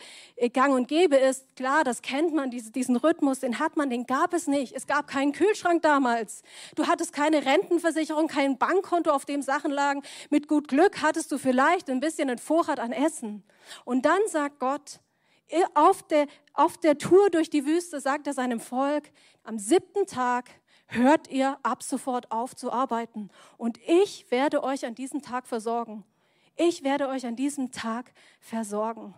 gang 0.54 0.76
und 0.76 0.88
gäbe 0.88 1.16
ist, 1.16 1.56
klar, 1.56 1.84
das 1.84 2.04
kennt 2.04 2.34
man, 2.34 2.52
diesen 2.52 2.96
Rhythmus, 2.96 3.40
den 3.40 3.58
hat 3.58 3.76
man, 3.76 3.90
den 3.90 4.06
gab 4.06 4.34
es 4.34 4.48
nicht. 4.48 4.74
Es 4.74 4.86
gab 4.86 5.08
keinen 5.08 5.32
Kühlschrank 5.32 5.82
damals. 5.82 6.44
Du 6.76 6.86
hattest 6.86 7.14
keine 7.14 7.46
Rentenversicherung, 7.46 8.28
kein 8.28 8.60
Bankkonto, 8.60 9.10
auf 9.10 9.26
dem 9.26 9.42
Sachen 9.42 9.72
lagen. 9.72 10.04
Mit 10.30 10.48
gut 10.48 10.68
Glück 10.68 11.02
hattest 11.02 11.32
du 11.32 11.40
vielleicht 11.40 11.90
ein 11.90 12.00
bisschen 12.00 12.30
einen 12.30 12.38
Vorrat 12.38 12.80
an 12.80 12.92
Essen. 12.92 13.44
Und 13.86 14.06
dann 14.06 14.20
sagt 14.28 14.60
Gott, 14.60 15.00
auf 15.74 16.04
der, 16.04 16.28
auf 16.54 16.78
der 16.78 16.98
Tour 16.98 17.30
durch 17.32 17.50
die 17.50 17.66
Wüste 17.66 18.00
sagt 18.00 18.28
er 18.28 18.34
seinem 18.34 18.60
Volk, 18.60 19.10
am 19.44 19.58
siebten 19.58 20.06
Tag 20.06 20.46
hört 20.94 21.30
ihr 21.30 21.58
ab 21.64 21.84
sofort 21.84 22.32
auf 22.32 22.56
zu 22.56 22.72
arbeiten. 22.72 23.30
Und 23.58 23.80
ich 23.88 24.30
werde 24.32 24.64
euch 24.64 24.86
an 24.86 24.96
diesem 24.96 25.22
Tag 25.22 25.48
versorgen. 25.48 26.04
Ich 26.56 26.84
werde 26.84 27.08
euch 27.08 27.26
an 27.26 27.36
diesem 27.36 27.72
Tag 27.72 28.14
versorgen. 28.40 29.14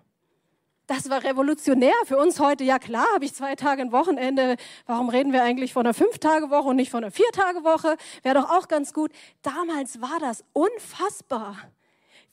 Das 0.87 1.09
war 1.09 1.23
revolutionär 1.23 1.95
für 2.05 2.17
uns 2.17 2.39
heute. 2.39 2.63
Ja 2.63 2.77
klar, 2.77 3.07
habe 3.15 3.25
ich 3.25 3.33
zwei 3.33 3.55
Tage 3.55 3.81
ein 3.81 3.91
Wochenende. 3.91 4.55
Warum 4.85 5.09
reden 5.09 5.33
wir 5.33 5.43
eigentlich 5.43 5.73
von 5.73 5.85
einer 5.85 5.95
Fünf-Tage-Woche 5.95 6.69
und 6.69 6.75
nicht 6.75 6.91
von 6.91 7.03
einer 7.03 7.11
Vier-Tage-Woche? 7.11 7.97
Wäre 8.21 8.35
doch 8.35 8.51
auch 8.51 8.67
ganz 8.67 8.93
gut. 8.93 9.11
Damals 9.41 9.99
war 9.99 10.19
das 10.19 10.43
unfassbar 10.53 11.57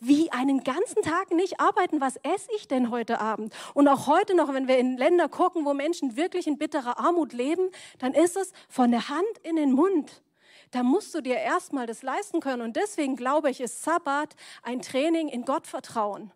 wie 0.02 0.32
einen 0.32 0.64
ganzen 0.64 1.02
Tag 1.02 1.30
nicht 1.30 1.60
arbeiten. 1.60 2.00
Was 2.00 2.16
esse 2.16 2.50
ich 2.56 2.66
denn 2.66 2.90
heute 2.90 3.20
Abend? 3.20 3.54
Und 3.72 3.86
auch 3.86 4.06
heute 4.08 4.34
noch, 4.34 4.52
wenn 4.52 4.66
wir 4.66 4.78
in 4.78 4.96
Länder 4.96 5.28
gucken, 5.28 5.64
wo 5.64 5.74
Menschen 5.74 6.16
wirklich 6.16 6.46
in 6.46 6.58
bitterer 6.58 6.98
Armut 6.98 7.32
leben, 7.32 7.70
dann 7.98 8.12
ist 8.12 8.36
es 8.36 8.52
von 8.68 8.90
der 8.90 9.08
Hand 9.08 9.38
in 9.44 9.56
den 9.56 9.72
Mund. 9.72 10.22
Da 10.72 10.82
musst 10.82 11.14
du 11.14 11.20
dir 11.20 11.36
erstmal 11.36 11.86
das 11.86 12.02
leisten 12.02 12.40
können. 12.40 12.62
Und 12.62 12.76
deswegen 12.76 13.14
glaube 13.14 13.50
ich, 13.50 13.60
ist 13.60 13.82
Sabbat 13.84 14.34
ein 14.62 14.82
Training 14.82 15.28
in 15.28 15.44
Gottvertrauen. 15.44 16.32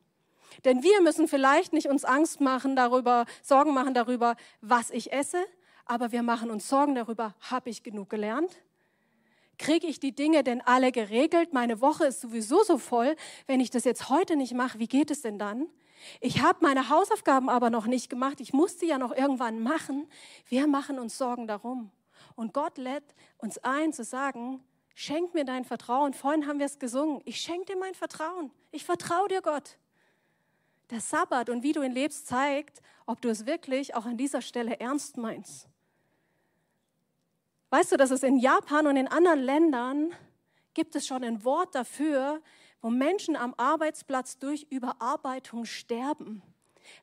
Denn 0.64 0.82
wir 0.82 1.02
müssen 1.02 1.26
vielleicht 1.26 1.72
nicht 1.72 1.88
uns 1.88 2.04
Angst 2.04 2.40
machen 2.40 2.76
darüber, 2.76 3.26
Sorgen 3.42 3.74
machen 3.74 3.94
darüber, 3.94 4.36
was 4.60 4.90
ich 4.90 5.12
esse, 5.12 5.44
aber 5.84 6.12
wir 6.12 6.22
machen 6.22 6.50
uns 6.50 6.68
Sorgen 6.68 6.94
darüber, 6.94 7.34
habe 7.50 7.70
ich 7.70 7.82
genug 7.82 8.10
gelernt? 8.10 8.62
Kriege 9.58 9.86
ich 9.86 10.00
die 10.00 10.14
Dinge 10.14 10.44
denn 10.44 10.60
alle 10.60 10.92
geregelt? 10.92 11.52
Meine 11.52 11.80
Woche 11.80 12.06
ist 12.06 12.20
sowieso 12.20 12.62
so 12.62 12.78
voll. 12.78 13.16
Wenn 13.46 13.60
ich 13.60 13.70
das 13.70 13.84
jetzt 13.84 14.08
heute 14.10 14.36
nicht 14.36 14.54
mache, 14.54 14.78
wie 14.78 14.88
geht 14.88 15.10
es 15.10 15.22
denn 15.22 15.38
dann? 15.38 15.68
Ich 16.20 16.42
habe 16.42 16.58
meine 16.62 16.88
Hausaufgaben 16.90 17.48
aber 17.48 17.70
noch 17.70 17.86
nicht 17.86 18.10
gemacht. 18.10 18.40
Ich 18.40 18.52
muss 18.52 18.78
sie 18.78 18.86
ja 18.86 18.98
noch 18.98 19.12
irgendwann 19.12 19.60
machen. 19.60 20.08
Wir 20.46 20.66
machen 20.66 20.98
uns 20.98 21.16
Sorgen 21.16 21.46
darum. 21.46 21.90
Und 22.34 22.52
Gott 22.52 22.76
lädt 22.76 23.14
uns 23.38 23.58
ein 23.58 23.92
zu 23.92 24.04
sagen, 24.04 24.62
schenk 24.94 25.34
mir 25.34 25.44
dein 25.44 25.64
Vertrauen. 25.64 26.12
Vorhin 26.12 26.46
haben 26.46 26.58
wir 26.58 26.66
es 26.66 26.78
gesungen. 26.78 27.22
Ich 27.24 27.40
schenke 27.40 27.72
dir 27.72 27.78
mein 27.78 27.94
Vertrauen. 27.94 28.50
Ich 28.72 28.84
vertraue 28.84 29.28
dir, 29.28 29.40
Gott. 29.40 29.78
Der 30.90 31.00
Sabbat 31.00 31.48
und 31.50 31.62
wie 31.62 31.72
du 31.72 31.82
ihn 31.82 31.92
lebst 31.92 32.26
zeigt, 32.26 32.80
ob 33.06 33.20
du 33.20 33.28
es 33.28 33.46
wirklich 33.46 33.94
auch 33.94 34.04
an 34.04 34.16
dieser 34.16 34.42
Stelle 34.42 34.78
ernst 34.78 35.16
meinst. 35.16 35.68
Weißt 37.76 37.92
du, 37.92 37.98
dass 37.98 38.10
es 38.10 38.22
in 38.22 38.38
Japan 38.38 38.86
und 38.86 38.96
in 38.96 39.06
anderen 39.06 39.38
Ländern 39.38 40.14
gibt 40.72 40.96
es 40.96 41.06
schon 41.06 41.22
ein 41.22 41.44
Wort 41.44 41.74
dafür, 41.74 42.40
wo 42.80 42.88
Menschen 42.88 43.36
am 43.36 43.52
Arbeitsplatz 43.58 44.38
durch 44.38 44.66
Überarbeitung 44.70 45.66
sterben, 45.66 46.40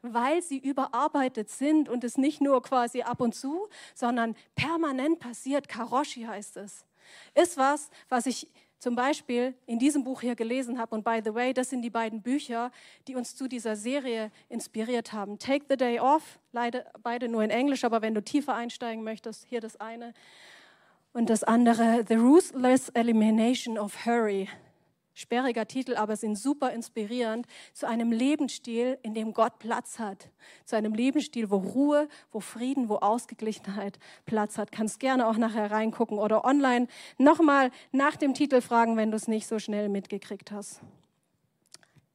weil 0.01 0.41
sie 0.41 0.57
überarbeitet 0.57 1.51
sind 1.51 1.89
und 1.89 2.03
es 2.03 2.17
nicht 2.17 2.41
nur 2.41 2.63
quasi 2.63 3.03
ab 3.03 3.21
und 3.21 3.35
zu, 3.35 3.67
sondern 3.93 4.35
permanent 4.55 5.19
passiert. 5.19 5.67
Karoshi 5.69 6.23
heißt 6.23 6.57
es. 6.57 6.87
Ist 7.35 7.55
was, 7.55 7.91
was 8.09 8.25
ich 8.25 8.49
zum 8.79 8.95
Beispiel 8.95 9.53
in 9.67 9.77
diesem 9.77 10.03
Buch 10.03 10.21
hier 10.21 10.35
gelesen 10.35 10.79
habe. 10.79 10.95
Und 10.95 11.05
by 11.05 11.21
the 11.23 11.35
way, 11.35 11.53
das 11.53 11.69
sind 11.69 11.83
die 11.83 11.91
beiden 11.91 12.23
Bücher, 12.23 12.71
die 13.07 13.15
uns 13.15 13.35
zu 13.35 13.47
dieser 13.47 13.75
Serie 13.75 14.31
inspiriert 14.49 15.13
haben. 15.13 15.37
Take 15.37 15.65
the 15.69 15.77
Day 15.77 15.99
Off, 15.99 16.39
leider 16.51 16.91
beide 17.03 17.29
nur 17.29 17.43
in 17.43 17.51
Englisch, 17.51 17.83
aber 17.83 18.01
wenn 18.01 18.15
du 18.15 18.23
tiefer 18.23 18.55
einsteigen 18.55 19.03
möchtest, 19.03 19.45
hier 19.45 19.61
das 19.61 19.79
eine. 19.79 20.15
Und 21.13 21.29
das 21.29 21.43
andere, 21.43 22.03
The 22.07 22.15
Ruthless 22.15 22.89
Elimination 22.89 23.77
of 23.77 24.05
Hurry. 24.05 24.49
Sperriger 25.13 25.67
Titel, 25.67 25.95
aber 25.95 26.15
sind 26.15 26.35
super 26.37 26.71
inspirierend 26.71 27.45
zu 27.71 27.87
einem 27.87 28.11
Lebensstil, 28.11 28.97
in 29.03 29.13
dem 29.13 29.31
Gott 29.31 29.59
Platz 29.59 29.99
hat. 29.99 30.29
Zu 30.65 30.75
einem 30.75 30.95
Lebensstil, 30.95 31.51
wo 31.51 31.57
Ruhe, 31.57 32.09
wo 32.31 32.39
Frieden, 32.39 32.89
wo 32.89 32.95
Ausgeglichenheit 32.95 33.99
Platz 34.25 34.57
hat. 34.57 34.71
Kannst 34.71 34.99
gerne 34.99 35.27
auch 35.27 35.37
nachher 35.37 35.69
reingucken 35.69 36.17
oder 36.17 36.45
online 36.45 36.87
nochmal 37.19 37.69
nach 37.91 38.15
dem 38.15 38.33
Titel 38.33 38.59
fragen, 38.59 38.97
wenn 38.97 39.11
du 39.11 39.17
es 39.17 39.27
nicht 39.27 39.45
so 39.45 39.59
schnell 39.59 39.89
mitgekriegt 39.89 40.51
hast. 40.51 40.81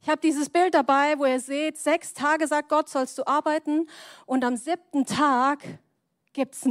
Ich 0.02 0.08
habe 0.08 0.20
dieses 0.20 0.50
Bild 0.50 0.74
dabei, 0.74 1.16
wo 1.18 1.24
ihr 1.24 1.38
seht, 1.38 1.78
sechs 1.78 2.14
Tage 2.14 2.48
sagt 2.48 2.68
Gott, 2.68 2.88
sollst 2.88 3.16
du 3.16 3.26
arbeiten 3.28 3.88
und 4.26 4.44
am 4.44 4.56
siebten 4.56 5.06
Tag 5.06 5.60
gibt 6.32 6.56
es 6.56 6.68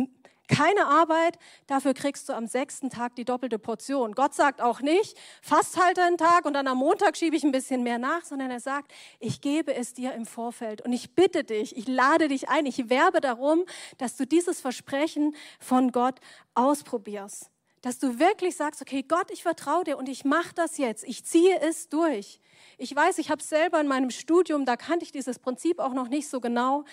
Keine 0.48 0.86
Arbeit, 0.86 1.38
dafür 1.68 1.94
kriegst 1.94 2.30
du 2.30 2.34
am 2.34 2.48
sechsten 2.48 2.90
Tag 2.90 3.16
die 3.16 3.26
doppelte 3.26 3.60
Portion. 3.60 4.14
Gott 4.14 4.34
sagt 4.34 4.62
auch 4.62 4.80
nicht, 4.80 5.18
fast 5.42 5.78
halt 5.78 6.00
einen 6.00 6.18
Tag 6.18 6.46
und 6.46 6.54
dann 6.54 6.68
am 6.68 6.78
Montag 6.78 7.18
schiebe 7.18 7.36
ich 7.36 7.44
ein 7.44 7.52
bisschen 7.52 7.84
mehr 7.84 7.98
nach, 7.98 8.24
sondern 8.24 8.50
er 8.50 8.62
sagt, 8.62 8.94
ich 9.20 9.42
gebe 9.42 9.76
es 9.76 9.94
dir 9.94 10.14
im 10.14 10.26
Vorfeld 10.26 10.82
und 10.82 10.94
ich 10.94 11.16
bitte 11.16 11.44
dich, 11.44 11.76
ich 11.76 11.88
lade 11.88 12.30
dich 12.30 12.48
ein, 12.48 12.66
ich 12.66 12.90
werbe 12.90 13.20
darum, 13.20 13.66
dass 13.98 14.16
du 14.16 14.26
dieses 14.26 14.62
Versprechen 14.62 15.36
von 15.60 15.92
Gott 15.92 16.16
ausprobierst. 16.54 17.52
Dass 17.88 18.00
du 18.00 18.20
wirklich 18.20 18.58
sagst, 18.58 18.82
okay, 18.82 19.02
Gott, 19.02 19.32
ich 19.32 19.44
vertraue 19.44 19.86
dir 19.86 19.98
und 19.98 20.10
ich 20.10 20.26
mache 20.26 20.54
das 20.54 20.78
jetzt, 20.78 21.06
ich 21.06 21.24
ziehe 21.24 21.58
es 21.62 21.88
durch. 21.88 22.42
Ich 22.78 22.94
weiß, 22.94 23.18
ich 23.18 23.32
habe 23.32 23.42
selber 23.42 23.80
in 23.80 23.88
meinem 23.88 24.10
Studium, 24.10 24.66
da 24.66 24.76
kannte 24.76 25.06
ich 25.06 25.14
dieses 25.14 25.40
Prinzip 25.40 25.80
auch 25.80 25.94
noch 25.94 26.10
nicht 26.10 26.28
so 26.28 26.42
genau. 26.42 26.84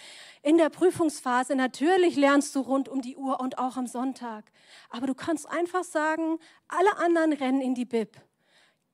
In 0.45 0.57
der 0.57 0.71
Prüfungsphase, 0.71 1.57
natürlich 1.57 2.15
lernst 2.15 2.55
du 2.55 2.61
rund 2.61 2.89
um 2.89 3.03
die 3.03 3.17
Uhr 3.17 3.41
und 3.41 3.59
auch 3.59 3.77
am 3.77 3.89
Sonntag. 3.89 4.45
Aber 4.89 5.09
du 5.09 5.17
kannst 5.17 5.51
einfach 5.51 5.83
sagen, 5.83 6.39
alle 6.69 6.97
anderen 6.99 7.33
rennen 7.33 7.61
in 7.61 7.75
die 7.75 7.87
Bib. 7.87 8.11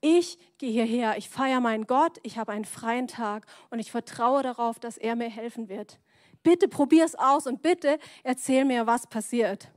Ich 0.01 0.39
gehe 0.57 0.71
hierher, 0.71 1.19
ich 1.19 1.29
feiere 1.29 1.61
meinen 1.61 1.87
Gott, 1.87 2.17
ich 2.23 2.39
habe 2.39 2.53
einen 2.53 2.65
freien 2.65 3.09
Tag 3.09 3.45
und 3.69 3.79
ich 3.79 3.91
vertraue 3.91 4.43
darauf, 4.43 4.79
dass 4.79 4.97
er 4.97 5.17
mir 5.17 5.29
helfen 5.29 5.69
wird. 5.69 6.01
Bitte 6.43 6.67
probier 6.67 7.05
es 7.05 7.15
aus 7.15 7.47
und 7.47 7.61
bitte 7.61 7.99
erzähl 8.23 8.65
mir, 8.65 8.87
was 8.87 9.07
passiert. 9.07 9.71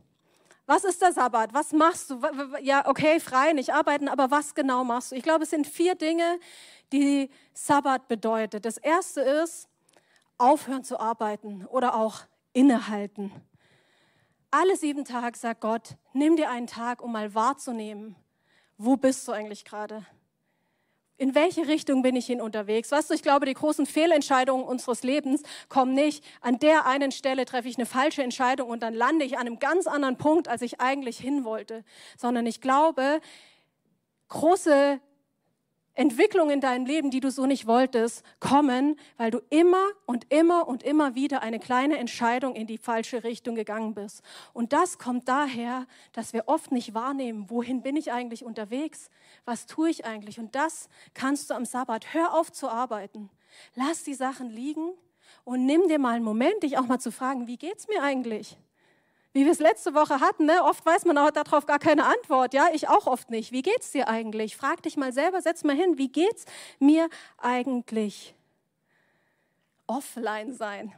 Was 0.65 0.85
ist 0.85 1.01
der 1.01 1.11
Sabbat? 1.11 1.53
Was 1.53 1.73
machst 1.73 2.09
du? 2.09 2.21
Ja, 2.61 2.87
okay, 2.87 3.19
frei, 3.19 3.51
nicht 3.53 3.73
arbeiten, 3.73 4.07
aber 4.07 4.31
was 4.31 4.55
genau 4.55 4.83
machst 4.83 5.11
du? 5.11 5.15
Ich 5.15 5.23
glaube, 5.23 5.43
es 5.43 5.49
sind 5.49 5.67
vier 5.67 5.95
Dinge, 5.95 6.39
die 6.93 7.29
Sabbat 7.53 8.07
bedeutet. 8.07 8.63
Das 8.63 8.77
erste 8.77 9.21
ist, 9.21 9.67
aufhören 10.37 10.83
zu 10.83 10.99
arbeiten 10.99 11.65
oder 11.65 11.95
auch 11.95 12.21
innehalten. 12.53 13.31
Alle 14.51 14.77
sieben 14.77 15.03
Tage 15.03 15.37
sagt 15.37 15.61
Gott, 15.61 15.97
nimm 16.13 16.35
dir 16.37 16.49
einen 16.49 16.67
Tag, 16.67 17.01
um 17.01 17.11
mal 17.11 17.33
wahrzunehmen, 17.33 18.15
wo 18.77 18.95
bist 18.95 19.27
du 19.27 19.31
eigentlich 19.31 19.65
gerade? 19.65 20.05
In 21.17 21.35
welche 21.35 21.67
Richtung 21.67 22.01
bin 22.01 22.15
ich 22.15 22.25
hin 22.25 22.41
unterwegs? 22.41 22.91
Weißt 22.91 23.09
du, 23.09 23.13
ich 23.13 23.21
glaube, 23.21 23.45
die 23.45 23.53
großen 23.53 23.85
Fehlentscheidungen 23.85 24.65
unseres 24.65 25.03
Lebens 25.03 25.43
kommen 25.69 25.93
nicht, 25.93 26.23
an 26.41 26.57
der 26.57 26.87
einen 26.87 27.11
Stelle 27.11 27.45
treffe 27.45 27.67
ich 27.67 27.77
eine 27.77 27.85
falsche 27.85 28.23
Entscheidung 28.23 28.69
und 28.69 28.81
dann 28.81 28.93
lande 28.93 29.23
ich 29.23 29.37
an 29.37 29.45
einem 29.45 29.59
ganz 29.59 29.85
anderen 29.85 30.17
Punkt, 30.17 30.47
als 30.47 30.63
ich 30.63 30.81
eigentlich 30.81 31.17
hin 31.17 31.45
wollte, 31.45 31.83
sondern 32.17 32.47
ich 32.47 32.61
glaube, 32.61 33.21
große 34.29 34.99
Entwicklungen 35.95 36.51
in 36.51 36.61
deinem 36.61 36.85
Leben, 36.85 37.11
die 37.11 37.19
du 37.19 37.29
so 37.29 37.45
nicht 37.45 37.67
wolltest, 37.67 38.23
kommen, 38.39 38.95
weil 39.17 39.29
du 39.29 39.41
immer 39.49 39.85
und 40.05 40.31
immer 40.31 40.67
und 40.67 40.81
immer 40.81 41.13
wieder 41.13 41.43
eine 41.43 41.59
kleine 41.59 41.97
Entscheidung 41.97 42.55
in 42.55 42.65
die 42.65 42.79
falsche 42.79 43.23
Richtung 43.23 43.53
gegangen 43.53 43.93
bist. 43.93 44.23
Und 44.53 44.73
das 44.73 44.97
kommt 44.97 45.27
daher, 45.27 45.85
dass 46.11 46.33
wir 46.33 46.43
oft 46.47 46.71
nicht 46.71 46.95
wahrnehmen, 46.95 47.49
wohin 47.49 47.83
bin 47.83 47.95
ich 47.95 48.11
eigentlich 48.11 48.43
unterwegs? 48.43 49.11
Was 49.45 49.67
tue 49.67 49.89
ich 49.89 50.05
eigentlich? 50.05 50.39
Und 50.39 50.55
das 50.55 50.89
kannst 51.13 51.49
du 51.49 51.53
am 51.53 51.65
Sabbat. 51.65 52.13
Hör 52.13 52.33
auf 52.33 52.51
zu 52.51 52.69
arbeiten. 52.69 53.29
Lass 53.75 54.03
die 54.03 54.15
Sachen 54.15 54.49
liegen 54.49 54.93
und 55.43 55.65
nimm 55.65 55.87
dir 55.87 55.99
mal 55.99 56.15
einen 56.15 56.25
Moment, 56.25 56.63
dich 56.63 56.77
auch 56.77 56.87
mal 56.87 56.99
zu 56.99 57.11
fragen, 57.11 57.45
wie 57.45 57.57
geht's 57.57 57.87
mir 57.87 58.01
eigentlich? 58.01 58.57
Wie 59.33 59.45
wir 59.45 59.51
es 59.51 59.59
letzte 59.59 59.95
Woche 59.95 60.19
hatten, 60.19 60.45
ne? 60.45 60.63
oft 60.63 60.85
weiß 60.85 61.05
man 61.05 61.17
auch 61.17 61.31
darauf 61.31 61.65
gar 61.65 61.79
keine 61.79 62.05
Antwort. 62.05 62.53
Ja, 62.53 62.67
ich 62.71 62.87
auch 62.87 63.07
oft 63.07 63.31
nicht. 63.31 63.51
Wie 63.51 63.63
geht's 63.63 63.91
dir 63.91 64.07
eigentlich? 64.07 64.55
Frag 64.55 64.83
dich 64.83 64.95
mal 64.95 65.11
selber, 65.11 65.41
setz 65.41 65.63
mal 65.63 65.75
hin, 65.75 65.97
wie 65.97 66.09
geht's 66.09 66.45
mir 66.79 67.09
eigentlich? 67.39 68.35
Offline 69.87 70.53
sein. 70.53 70.93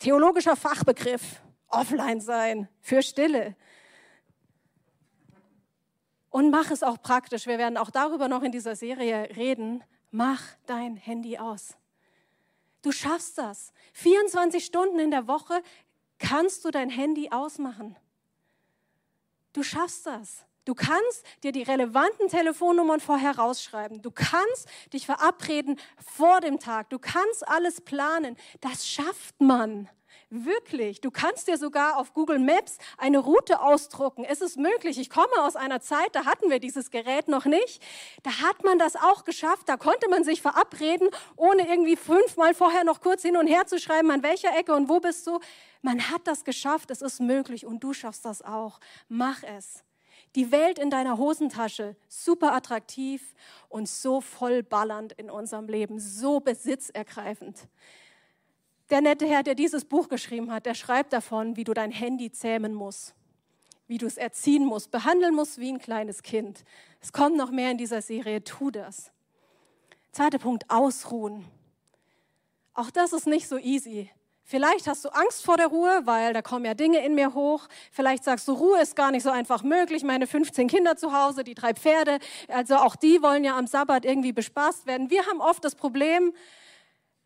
Theologischer 0.00 0.56
Fachbegriff. 0.56 1.42
Offline 1.68 2.20
sein 2.22 2.68
für 2.80 3.02
Stille. 3.02 3.54
Und 6.30 6.50
mach 6.50 6.70
es 6.70 6.82
auch 6.82 7.02
praktisch. 7.02 7.46
Wir 7.46 7.58
werden 7.58 7.76
auch 7.76 7.90
darüber 7.90 8.28
noch 8.28 8.42
in 8.42 8.52
dieser 8.52 8.76
Serie 8.76 9.36
reden. 9.36 9.84
Mach 10.10 10.42
dein 10.66 10.96
Handy 10.96 11.36
aus. 11.36 11.76
Du 12.82 12.92
schaffst 12.92 13.36
das. 13.36 13.72
24 13.92 14.64
Stunden 14.64 14.98
in 14.98 15.10
der 15.10 15.26
Woche 15.26 15.62
kannst 16.18 16.64
du 16.64 16.70
dein 16.70 16.90
Handy 16.90 17.30
ausmachen. 17.30 17.96
Du 19.52 19.62
schaffst 19.62 20.06
das. 20.06 20.44
Du 20.64 20.74
kannst 20.74 21.24
dir 21.42 21.50
die 21.50 21.62
relevanten 21.62 22.28
Telefonnummern 22.28 23.00
vorher 23.00 23.38
rausschreiben. 23.38 24.02
Du 24.02 24.10
kannst 24.10 24.68
dich 24.92 25.06
verabreden 25.06 25.80
vor 25.96 26.40
dem 26.42 26.58
Tag. 26.58 26.90
Du 26.90 26.98
kannst 26.98 27.48
alles 27.48 27.80
planen. 27.80 28.36
Das 28.60 28.86
schafft 28.86 29.40
man. 29.40 29.88
Wirklich, 30.30 31.00
du 31.00 31.10
kannst 31.10 31.48
dir 31.48 31.56
sogar 31.56 31.96
auf 31.96 32.12
Google 32.12 32.38
Maps 32.38 32.76
eine 32.98 33.18
Route 33.18 33.62
ausdrucken. 33.62 34.24
Es 34.24 34.42
ist 34.42 34.58
möglich. 34.58 34.98
Ich 34.98 35.08
komme 35.08 35.32
aus 35.40 35.56
einer 35.56 35.80
Zeit, 35.80 36.14
da 36.14 36.26
hatten 36.26 36.50
wir 36.50 36.58
dieses 36.58 36.90
Gerät 36.90 37.28
noch 37.28 37.46
nicht. 37.46 37.82
Da 38.24 38.42
hat 38.42 38.62
man 38.62 38.78
das 38.78 38.94
auch 38.96 39.24
geschafft. 39.24 39.70
Da 39.70 39.78
konnte 39.78 40.10
man 40.10 40.24
sich 40.24 40.42
verabreden, 40.42 41.08
ohne 41.36 41.66
irgendwie 41.66 41.96
fünfmal 41.96 42.52
vorher 42.52 42.84
noch 42.84 43.00
kurz 43.00 43.22
hin 43.22 43.38
und 43.38 43.46
her 43.46 43.66
zu 43.66 43.80
schreiben, 43.80 44.10
an 44.10 44.22
welcher 44.22 44.54
Ecke 44.54 44.74
und 44.74 44.90
wo 44.90 45.00
bist 45.00 45.26
du. 45.26 45.40
Man 45.80 46.10
hat 46.10 46.26
das 46.26 46.44
geschafft. 46.44 46.90
Es 46.90 47.00
ist 47.00 47.20
möglich 47.20 47.64
und 47.64 47.82
du 47.82 47.94
schaffst 47.94 48.26
das 48.26 48.42
auch. 48.42 48.80
Mach 49.08 49.42
es. 49.42 49.82
Die 50.34 50.52
Welt 50.52 50.78
in 50.78 50.90
deiner 50.90 51.16
Hosentasche, 51.16 51.96
super 52.06 52.52
attraktiv 52.52 53.34
und 53.70 53.88
so 53.88 54.20
voll 54.20 54.62
ballernd 54.62 55.12
in 55.14 55.30
unserem 55.30 55.68
Leben, 55.68 55.98
so 55.98 56.40
besitzergreifend. 56.40 57.66
Der 58.90 59.02
nette 59.02 59.26
Herr, 59.26 59.42
der 59.42 59.54
dieses 59.54 59.84
Buch 59.84 60.08
geschrieben 60.08 60.50
hat, 60.50 60.64
der 60.64 60.74
schreibt 60.74 61.12
davon, 61.12 61.56
wie 61.56 61.64
du 61.64 61.74
dein 61.74 61.90
Handy 61.90 62.32
zähmen 62.32 62.74
musst, 62.74 63.14
wie 63.86 63.98
du 63.98 64.06
es 64.06 64.16
erziehen 64.16 64.64
musst, 64.64 64.90
behandeln 64.90 65.34
musst 65.34 65.58
wie 65.58 65.70
ein 65.70 65.78
kleines 65.78 66.22
Kind. 66.22 66.64
Es 67.00 67.12
kommt 67.12 67.36
noch 67.36 67.50
mehr 67.50 67.70
in 67.70 67.78
dieser 67.78 68.00
Serie, 68.00 68.42
tu 68.42 68.70
das. 68.70 69.12
Zweiter 70.12 70.38
Punkt, 70.38 70.70
ausruhen. 70.70 71.44
Auch 72.72 72.90
das 72.90 73.12
ist 73.12 73.26
nicht 73.26 73.46
so 73.46 73.58
easy. 73.58 74.10
Vielleicht 74.42 74.86
hast 74.86 75.04
du 75.04 75.10
Angst 75.10 75.44
vor 75.44 75.58
der 75.58 75.66
Ruhe, 75.66 76.00
weil 76.04 76.32
da 76.32 76.40
kommen 76.40 76.64
ja 76.64 76.72
Dinge 76.72 77.04
in 77.04 77.14
mir 77.14 77.34
hoch. 77.34 77.68
Vielleicht 77.92 78.24
sagst 78.24 78.48
du, 78.48 78.52
Ruhe 78.52 78.80
ist 78.80 78.96
gar 78.96 79.10
nicht 79.10 79.22
so 79.22 79.28
einfach 79.28 79.62
möglich. 79.62 80.02
Meine 80.02 80.26
15 80.26 80.68
Kinder 80.68 80.96
zu 80.96 81.12
Hause, 81.12 81.44
die 81.44 81.54
drei 81.54 81.74
Pferde, 81.74 82.18
also 82.48 82.76
auch 82.76 82.96
die 82.96 83.20
wollen 83.20 83.44
ja 83.44 83.58
am 83.58 83.66
Sabbat 83.66 84.06
irgendwie 84.06 84.32
bespaßt 84.32 84.86
werden. 84.86 85.10
Wir 85.10 85.26
haben 85.26 85.42
oft 85.42 85.62
das 85.62 85.74
Problem, 85.74 86.32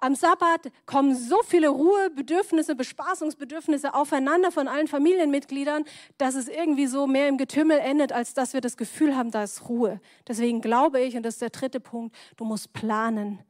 am 0.02 0.16
Sabbat 0.16 0.72
kommen 0.84 1.14
so 1.14 1.36
viele 1.46 1.68
Ruhebedürfnisse, 1.68 2.74
Bespaßungsbedürfnisse 2.74 3.94
aufeinander 3.94 4.50
von 4.50 4.66
allen 4.66 4.88
Familienmitgliedern, 4.88 5.84
dass 6.18 6.34
es 6.34 6.48
irgendwie 6.48 6.88
so 6.88 7.06
mehr 7.06 7.28
im 7.28 7.38
Getümmel 7.38 7.78
endet, 7.78 8.12
als 8.12 8.34
dass 8.34 8.52
wir 8.52 8.60
das 8.60 8.76
Gefühl 8.76 9.16
haben, 9.16 9.30
da 9.30 9.44
ist 9.44 9.68
Ruhe. 9.68 10.00
Deswegen 10.26 10.60
glaube 10.60 11.00
ich, 11.00 11.16
und 11.16 11.22
das 11.22 11.34
ist 11.34 11.42
der 11.42 11.50
dritte 11.50 11.78
Punkt, 11.78 12.16
du 12.36 12.44
musst 12.44 12.72
planen. 12.72 13.44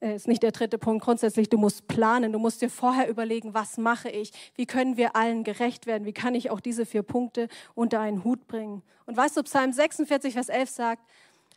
Äh, 0.00 0.16
ist 0.16 0.28
nicht 0.28 0.42
der 0.42 0.52
dritte 0.52 0.76
Punkt. 0.76 1.02
Grundsätzlich, 1.02 1.48
du 1.48 1.56
musst 1.56 1.88
planen. 1.88 2.32
Du 2.32 2.38
musst 2.38 2.60
dir 2.60 2.68
vorher 2.68 3.08
überlegen, 3.08 3.54
was 3.54 3.78
mache 3.78 4.10
ich? 4.10 4.32
Wie 4.56 4.66
können 4.66 4.98
wir 4.98 5.16
allen 5.16 5.44
gerecht 5.44 5.86
werden? 5.86 6.04
Wie 6.04 6.12
kann 6.12 6.34
ich 6.34 6.50
auch 6.50 6.60
diese 6.60 6.84
vier 6.84 7.02
Punkte 7.02 7.48
unter 7.74 8.00
einen 8.00 8.22
Hut 8.22 8.46
bringen? 8.48 8.82
Und 9.06 9.16
weißt 9.16 9.38
du, 9.38 9.42
Psalm 9.44 9.72
46, 9.72 10.34
Vers 10.34 10.50
11 10.50 10.68
sagt, 10.68 11.02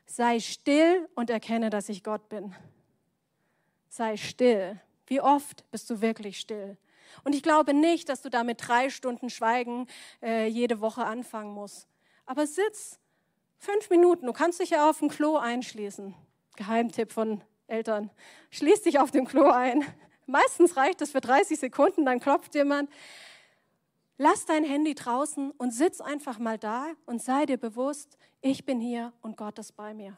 sei 0.06 0.40
still 0.40 1.10
und 1.16 1.30
erkenne, 1.30 1.70
dass 1.70 1.90
ich 1.90 2.06
Gott 2.06 2.30
bin 2.30 2.56
sei 3.90 4.18
still. 4.18 4.80
Wie 5.08 5.22
oft 5.22 5.70
bist 5.72 5.90
du 5.90 6.02
wirklich 6.02 6.40
still? 6.40 6.78
Und 7.24 7.34
ich 7.34 7.44
glaube 7.44 7.74
nicht, 7.74 8.10
dass 8.10 8.22
du 8.22 8.30
da 8.30 8.44
mit 8.44 8.68
drei 8.68 8.90
Stunden 8.90 9.30
Schweigen 9.30 9.88
äh, 10.22 10.48
jede 10.48 10.82
Woche 10.82 11.06
anfangen 11.06 11.54
musst. 11.54 11.88
Aber 12.26 12.46
sitz 12.46 13.00
fünf 13.58 13.90
Minuten. 13.90 14.26
Du 14.26 14.34
kannst 14.34 14.60
dich 14.60 14.72
ja 14.72 14.90
auf 14.90 15.00
dem 15.00 15.10
Klo 15.10 15.38
einschließen. 15.38 16.14
Geheimtipp 16.56 17.12
von 17.12 17.42
Eltern. 17.68 18.10
Schließ 18.52 18.84
dich 18.84 19.00
auf 19.00 19.12
dem 19.12 19.26
Klo 19.26 19.50
ein. 19.50 19.86
Meistens 20.26 20.76
reicht 20.76 21.02
es 21.02 21.12
für 21.12 21.22
30 21.22 21.60
Sekunden, 21.60 22.06
dann 22.06 22.20
klopft 22.20 22.54
jemand. 22.56 22.90
Lass 24.18 24.46
dein 24.46 24.64
Handy 24.64 24.96
draußen 24.96 25.52
und 25.52 25.72
sitz 25.72 26.02
einfach 26.02 26.40
mal 26.40 26.58
da 26.58 26.88
und 27.06 27.22
sei 27.22 27.46
dir 27.46 27.58
bewusst, 27.58 28.18
ich 28.42 28.66
bin 28.66 28.80
hier 28.80 29.14
und 29.22 29.38
Gott 29.38 29.60
ist 29.60 29.76
bei 29.76 29.94
mir. 29.94 30.18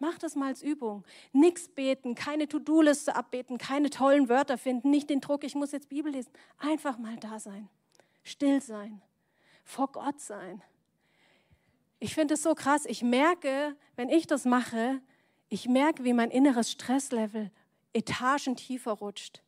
Mach 0.00 0.18
das 0.18 0.34
mal 0.34 0.48
als 0.48 0.62
Übung. 0.62 1.04
Nix 1.32 1.68
beten, 1.68 2.14
keine 2.14 2.48
To-Do-Liste 2.48 3.14
abbeten, 3.14 3.58
keine 3.58 3.90
tollen 3.90 4.30
Wörter 4.30 4.56
finden, 4.56 4.90
nicht 4.90 5.10
den 5.10 5.20
Druck, 5.20 5.44
ich 5.44 5.54
muss 5.54 5.72
jetzt 5.72 5.90
Bibel 5.90 6.10
lesen. 6.10 6.32
Einfach 6.58 6.98
mal 6.98 7.16
da 7.18 7.38
sein, 7.38 7.68
still 8.24 8.62
sein, 8.62 9.02
vor 9.62 9.92
Gott 9.92 10.18
sein. 10.18 10.62
Ich 11.98 12.14
finde 12.14 12.34
es 12.34 12.42
so 12.42 12.54
krass. 12.54 12.86
Ich 12.86 13.02
merke, 13.02 13.76
wenn 13.94 14.08
ich 14.08 14.26
das 14.26 14.46
mache, 14.46 15.02
ich 15.50 15.68
merke, 15.68 16.02
wie 16.02 16.14
mein 16.14 16.30
inneres 16.30 16.70
Stresslevel 16.70 17.50
Etagen 17.92 18.56
tiefer 18.56 18.92
rutscht. 18.92 19.42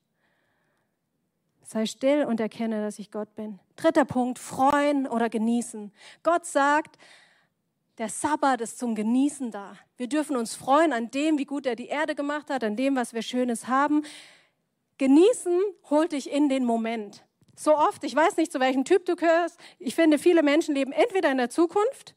Sei 1.62 1.87
still 1.87 2.27
und 2.27 2.41
erkenne, 2.41 2.83
dass 2.83 2.99
ich 2.99 3.11
Gott 3.11 3.35
bin. 3.35 3.59
Dritter 3.77 4.05
Punkt, 4.05 4.38
freuen 4.38 5.09
oder 5.09 5.31
genießen. 5.31 5.93
Gott 6.23 6.45
sagt, 6.45 6.99
der 7.99 8.09
Sabbat 8.09 8.61
ist 8.61 8.79
zum 8.79 8.95
Genießen 8.95 9.51
da. 9.51 9.77
Wir 9.97 10.09
dürfen 10.09 10.37
uns 10.37 10.55
freuen 10.55 10.93
an 10.93 11.11
dem, 11.11 11.39
wie 11.39 11.45
gut 11.45 11.67
er 11.67 11.77
die 11.77 11.89
Erde 11.89 12.15
gemacht 12.15 12.51
hat, 12.51 12.65
an 12.65 12.77
dem, 12.77 12.97
was 12.97 13.13
wir 13.13 13.23
Schönes 13.23 13.69
haben. 13.69 14.03
Genießen 14.99 15.61
holt 15.91 16.13
dich 16.13 16.31
in 16.31 16.49
den 16.49 16.65
Moment. 16.65 17.25
So 17.55 17.77
oft, 17.77 18.03
ich 18.05 18.17
weiß 18.17 18.39
nicht, 18.39 18.51
zu 18.51 18.61
welchem 18.61 18.85
Typ 18.85 19.05
du 19.05 19.15
gehörst. 19.15 19.59
Ich 19.79 19.95
finde, 19.95 20.19
viele 20.19 20.43
Menschen 20.43 20.75
leben 20.75 20.93
entweder 20.93 21.31
in 21.31 21.37
der 21.37 21.51
Zukunft 21.51 22.15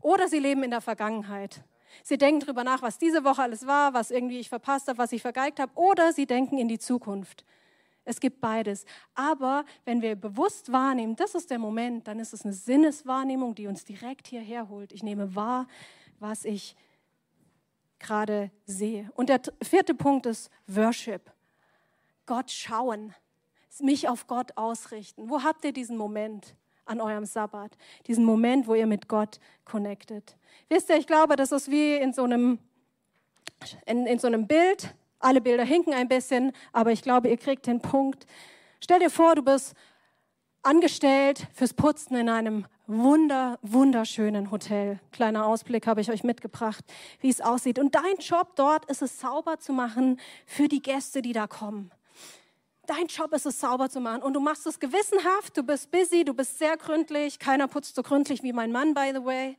oder 0.00 0.28
sie 0.28 0.38
leben 0.38 0.62
in 0.62 0.70
der 0.70 0.80
Vergangenheit. 0.80 1.62
Sie 2.04 2.16
denken 2.16 2.40
darüber 2.40 2.62
nach, 2.62 2.80
was 2.82 2.98
diese 2.98 3.24
Woche 3.24 3.42
alles 3.42 3.66
war, 3.66 3.92
was 3.94 4.10
irgendwie 4.10 4.38
ich 4.38 4.48
verpasst 4.48 4.88
habe, 4.88 4.98
was 4.98 5.12
ich 5.12 5.22
vergeigt 5.22 5.58
habe, 5.58 5.72
oder 5.74 6.12
sie 6.12 6.26
denken 6.26 6.58
in 6.58 6.68
die 6.68 6.78
Zukunft. 6.78 7.44
Es 8.08 8.20
gibt 8.20 8.40
beides. 8.40 8.86
Aber 9.14 9.66
wenn 9.84 10.00
wir 10.00 10.16
bewusst 10.16 10.72
wahrnehmen, 10.72 11.14
das 11.14 11.34
ist 11.34 11.50
der 11.50 11.58
Moment, 11.58 12.08
dann 12.08 12.18
ist 12.20 12.32
es 12.32 12.42
eine 12.42 12.54
Sinneswahrnehmung, 12.54 13.54
die 13.54 13.66
uns 13.66 13.84
direkt 13.84 14.28
hierher 14.28 14.70
holt. 14.70 14.92
Ich 14.92 15.02
nehme 15.02 15.34
wahr, 15.34 15.68
was 16.18 16.46
ich 16.46 16.74
gerade 17.98 18.50
sehe. 18.64 19.10
Und 19.14 19.28
der 19.28 19.42
vierte 19.62 19.94
Punkt 19.94 20.24
ist 20.24 20.50
Worship. 20.66 21.30
Gott 22.24 22.50
schauen, 22.50 23.14
mich 23.80 24.08
auf 24.08 24.26
Gott 24.26 24.56
ausrichten. 24.56 25.28
Wo 25.28 25.42
habt 25.42 25.64
ihr 25.66 25.72
diesen 25.72 25.98
Moment 25.98 26.54
an 26.86 27.02
eurem 27.02 27.26
Sabbat? 27.26 27.76
Diesen 28.06 28.24
Moment, 28.24 28.66
wo 28.66 28.74
ihr 28.74 28.86
mit 28.86 29.08
Gott 29.08 29.38
connectet. 29.66 30.36
Wisst 30.70 30.88
ihr, 30.88 30.96
ich 30.96 31.06
glaube, 31.06 31.36
das 31.36 31.52
ist 31.52 31.70
wie 31.70 31.96
in 31.96 32.14
so 32.14 32.24
einem, 32.24 32.58
in, 33.84 34.06
in 34.06 34.18
so 34.18 34.28
einem 34.28 34.46
Bild. 34.46 34.94
Alle 35.20 35.40
Bilder 35.40 35.64
hinken 35.64 35.92
ein 35.94 36.08
bisschen, 36.08 36.52
aber 36.72 36.92
ich 36.92 37.02
glaube, 37.02 37.28
ihr 37.28 37.36
kriegt 37.36 37.66
den 37.66 37.80
Punkt. 37.80 38.26
Stell 38.80 39.00
dir 39.00 39.10
vor, 39.10 39.34
du 39.34 39.42
bist 39.42 39.74
angestellt 40.62 41.46
fürs 41.54 41.74
Putzen 41.74 42.16
in 42.16 42.28
einem 42.28 42.66
wunder, 42.86 43.58
wunderschönen 43.62 44.50
Hotel. 44.50 45.00
Kleiner 45.12 45.46
Ausblick 45.46 45.86
habe 45.86 46.00
ich 46.00 46.10
euch 46.10 46.24
mitgebracht, 46.24 46.84
wie 47.20 47.28
es 47.28 47.40
aussieht. 47.40 47.78
Und 47.78 47.94
dein 47.94 48.16
Job 48.18 48.54
dort 48.54 48.84
ist 48.86 49.02
es, 49.02 49.20
sauber 49.20 49.58
zu 49.58 49.72
machen 49.72 50.20
für 50.46 50.68
die 50.68 50.82
Gäste, 50.82 51.20
die 51.20 51.32
da 51.32 51.46
kommen. 51.46 51.90
Dein 52.86 53.06
Job 53.06 53.34
ist 53.34 53.44
es, 53.44 53.60
sauber 53.60 53.90
zu 53.90 54.00
machen. 54.00 54.22
Und 54.22 54.32
du 54.32 54.40
machst 54.40 54.66
es 54.66 54.78
gewissenhaft, 54.78 55.56
du 55.56 55.62
bist 55.62 55.90
busy, 55.90 56.24
du 56.24 56.32
bist 56.32 56.58
sehr 56.58 56.76
gründlich. 56.76 57.38
Keiner 57.38 57.68
putzt 57.68 57.94
so 57.94 58.02
gründlich 58.02 58.42
wie 58.42 58.52
mein 58.52 58.72
Mann, 58.72 58.94
by 58.94 59.10
the 59.12 59.24
way. 59.24 59.56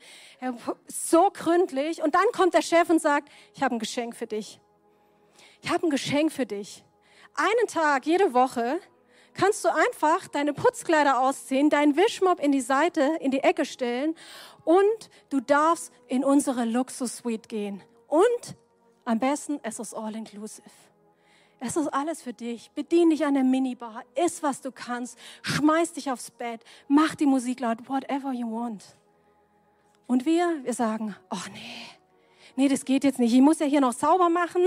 so 0.88 1.30
gründlich. 1.32 2.02
Und 2.02 2.15
dann 2.15 2.26
kommt 2.34 2.56
der 2.56 2.63
Chef 2.63 2.89
und 2.89 3.00
sagt, 3.00 3.30
ich 3.54 3.62
habe 3.62 3.76
ein 3.76 3.80
Geschenk 3.80 4.15
für 4.15 4.26
dich 4.26 4.60
ich 5.62 5.69
habe 5.69 5.88
ein 5.88 5.89
Geschenk 5.89 6.32
für 6.32 6.45
dich. 6.45 6.84
Einen 7.36 7.67
Tag 7.67 8.06
jede 8.06 8.34
Woche 8.34 8.80
kannst 9.34 9.63
du 9.63 9.69
einfach 9.69 10.28
deine 10.28 10.54
Putzkleider 10.54 11.22
ausziehen, 11.22 11.69
deinen 11.69 11.95
Wischmopp 11.95 12.39
in 12.39 12.52
die 12.52 12.62
Seite, 12.62 13.17
in 13.22 13.32
die 13.32 13.39
Ecke 13.39 13.65
stellen 13.65 14.15
und 14.65 15.10
du 15.30 15.39
darfst 15.39 15.93
in 16.08 16.24
unsere 16.24 16.65
Luxus-Suite 16.65 17.48
gehen. 17.48 17.82
Und 18.08 18.58
am 19.06 19.19
besten, 19.19 19.60
es 19.63 19.80
ist 19.80 19.93
all 19.93 20.15
inclusive. 20.15 20.69
Es 21.62 21.76
ist 21.76 21.88
alles 21.88 22.22
für 22.22 22.34
dich. 22.34 22.72
Bedien 22.72 23.10
dich 23.10 23.26
an 23.26 23.34
der 23.34 23.43
Minibar, 23.43 24.04
iss, 24.15 24.41
was 24.43 24.62
du 24.62 24.72
kannst, 24.72 25.17
schmeiß 25.41 25.93
dich 25.93 26.10
aufs 26.10 26.32
Bett, 26.32 26.63
mach 26.88 27.15
die 27.15 27.26
Musik 27.26 27.60
laut, 27.60 27.89
whatever 27.89 28.32
you 28.32 28.50
want. 28.50 28.84
Und 30.08 30.26
wir, 30.26 30.63
wir 30.63 30.74
sagen, 30.74 31.15
oh 31.30 31.50
nee, 31.54 31.98
nee, 32.55 32.67
das 32.67 32.85
geht 32.85 33.03
jetzt 33.03 33.19
nicht. 33.19 33.33
Ich 33.33 33.41
muss 33.41 33.59
ja 33.59 33.65
hier 33.65 33.81
noch 33.81 33.93
sauber 33.93 34.29
machen. 34.29 34.62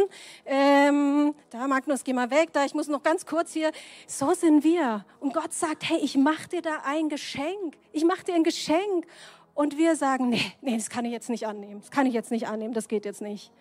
Ähm, 0.44 1.34
da, 1.50 1.66
Magnus, 1.66 2.04
geh 2.04 2.12
mal 2.12 2.30
weg. 2.30 2.50
Da, 2.52 2.64
ich 2.64 2.74
muss 2.74 2.88
noch 2.88 3.02
ganz 3.02 3.26
kurz 3.26 3.52
hier. 3.52 3.72
So 4.06 4.32
sind 4.34 4.64
wir. 4.64 5.04
Und 5.20 5.34
Gott 5.34 5.52
sagt, 5.52 5.88
hey, 5.88 5.98
ich 5.98 6.16
mache 6.16 6.48
dir 6.48 6.62
da 6.62 6.82
ein 6.84 7.08
Geschenk. 7.08 7.76
Ich 7.92 8.04
mache 8.04 8.24
dir 8.24 8.34
ein 8.34 8.44
Geschenk. 8.44 9.06
Und 9.54 9.76
wir 9.76 9.96
sagen, 9.96 10.30
nee, 10.30 10.52
nee, 10.60 10.76
das 10.76 10.88
kann 10.88 11.04
ich 11.04 11.12
jetzt 11.12 11.28
nicht 11.28 11.46
annehmen. 11.46 11.80
Das 11.80 11.90
kann 11.90 12.06
ich 12.06 12.14
jetzt 12.14 12.30
nicht 12.30 12.46
annehmen. 12.48 12.74
Das 12.74 12.88
geht 12.88 13.04
jetzt 13.04 13.20
nicht. 13.20 13.52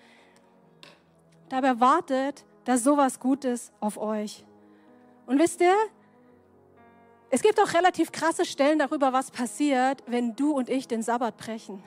Dabei 1.49 1.79
wartet 1.79 2.45
da 2.63 2.77
sowas 2.77 3.19
Gutes 3.19 3.71
auf 3.79 3.97
euch. 3.97 4.45
Und 5.25 5.39
wisst 5.39 5.61
ihr, 5.61 5.75
es 7.29 7.41
gibt 7.41 7.59
auch 7.61 7.73
relativ 7.73 8.11
krasse 8.11 8.45
Stellen 8.45 8.79
darüber, 8.79 9.13
was 9.13 9.31
passiert, 9.31 10.03
wenn 10.05 10.35
du 10.35 10.51
und 10.51 10.69
ich 10.69 10.87
den 10.87 11.01
Sabbat 11.01 11.37
brechen. 11.37 11.81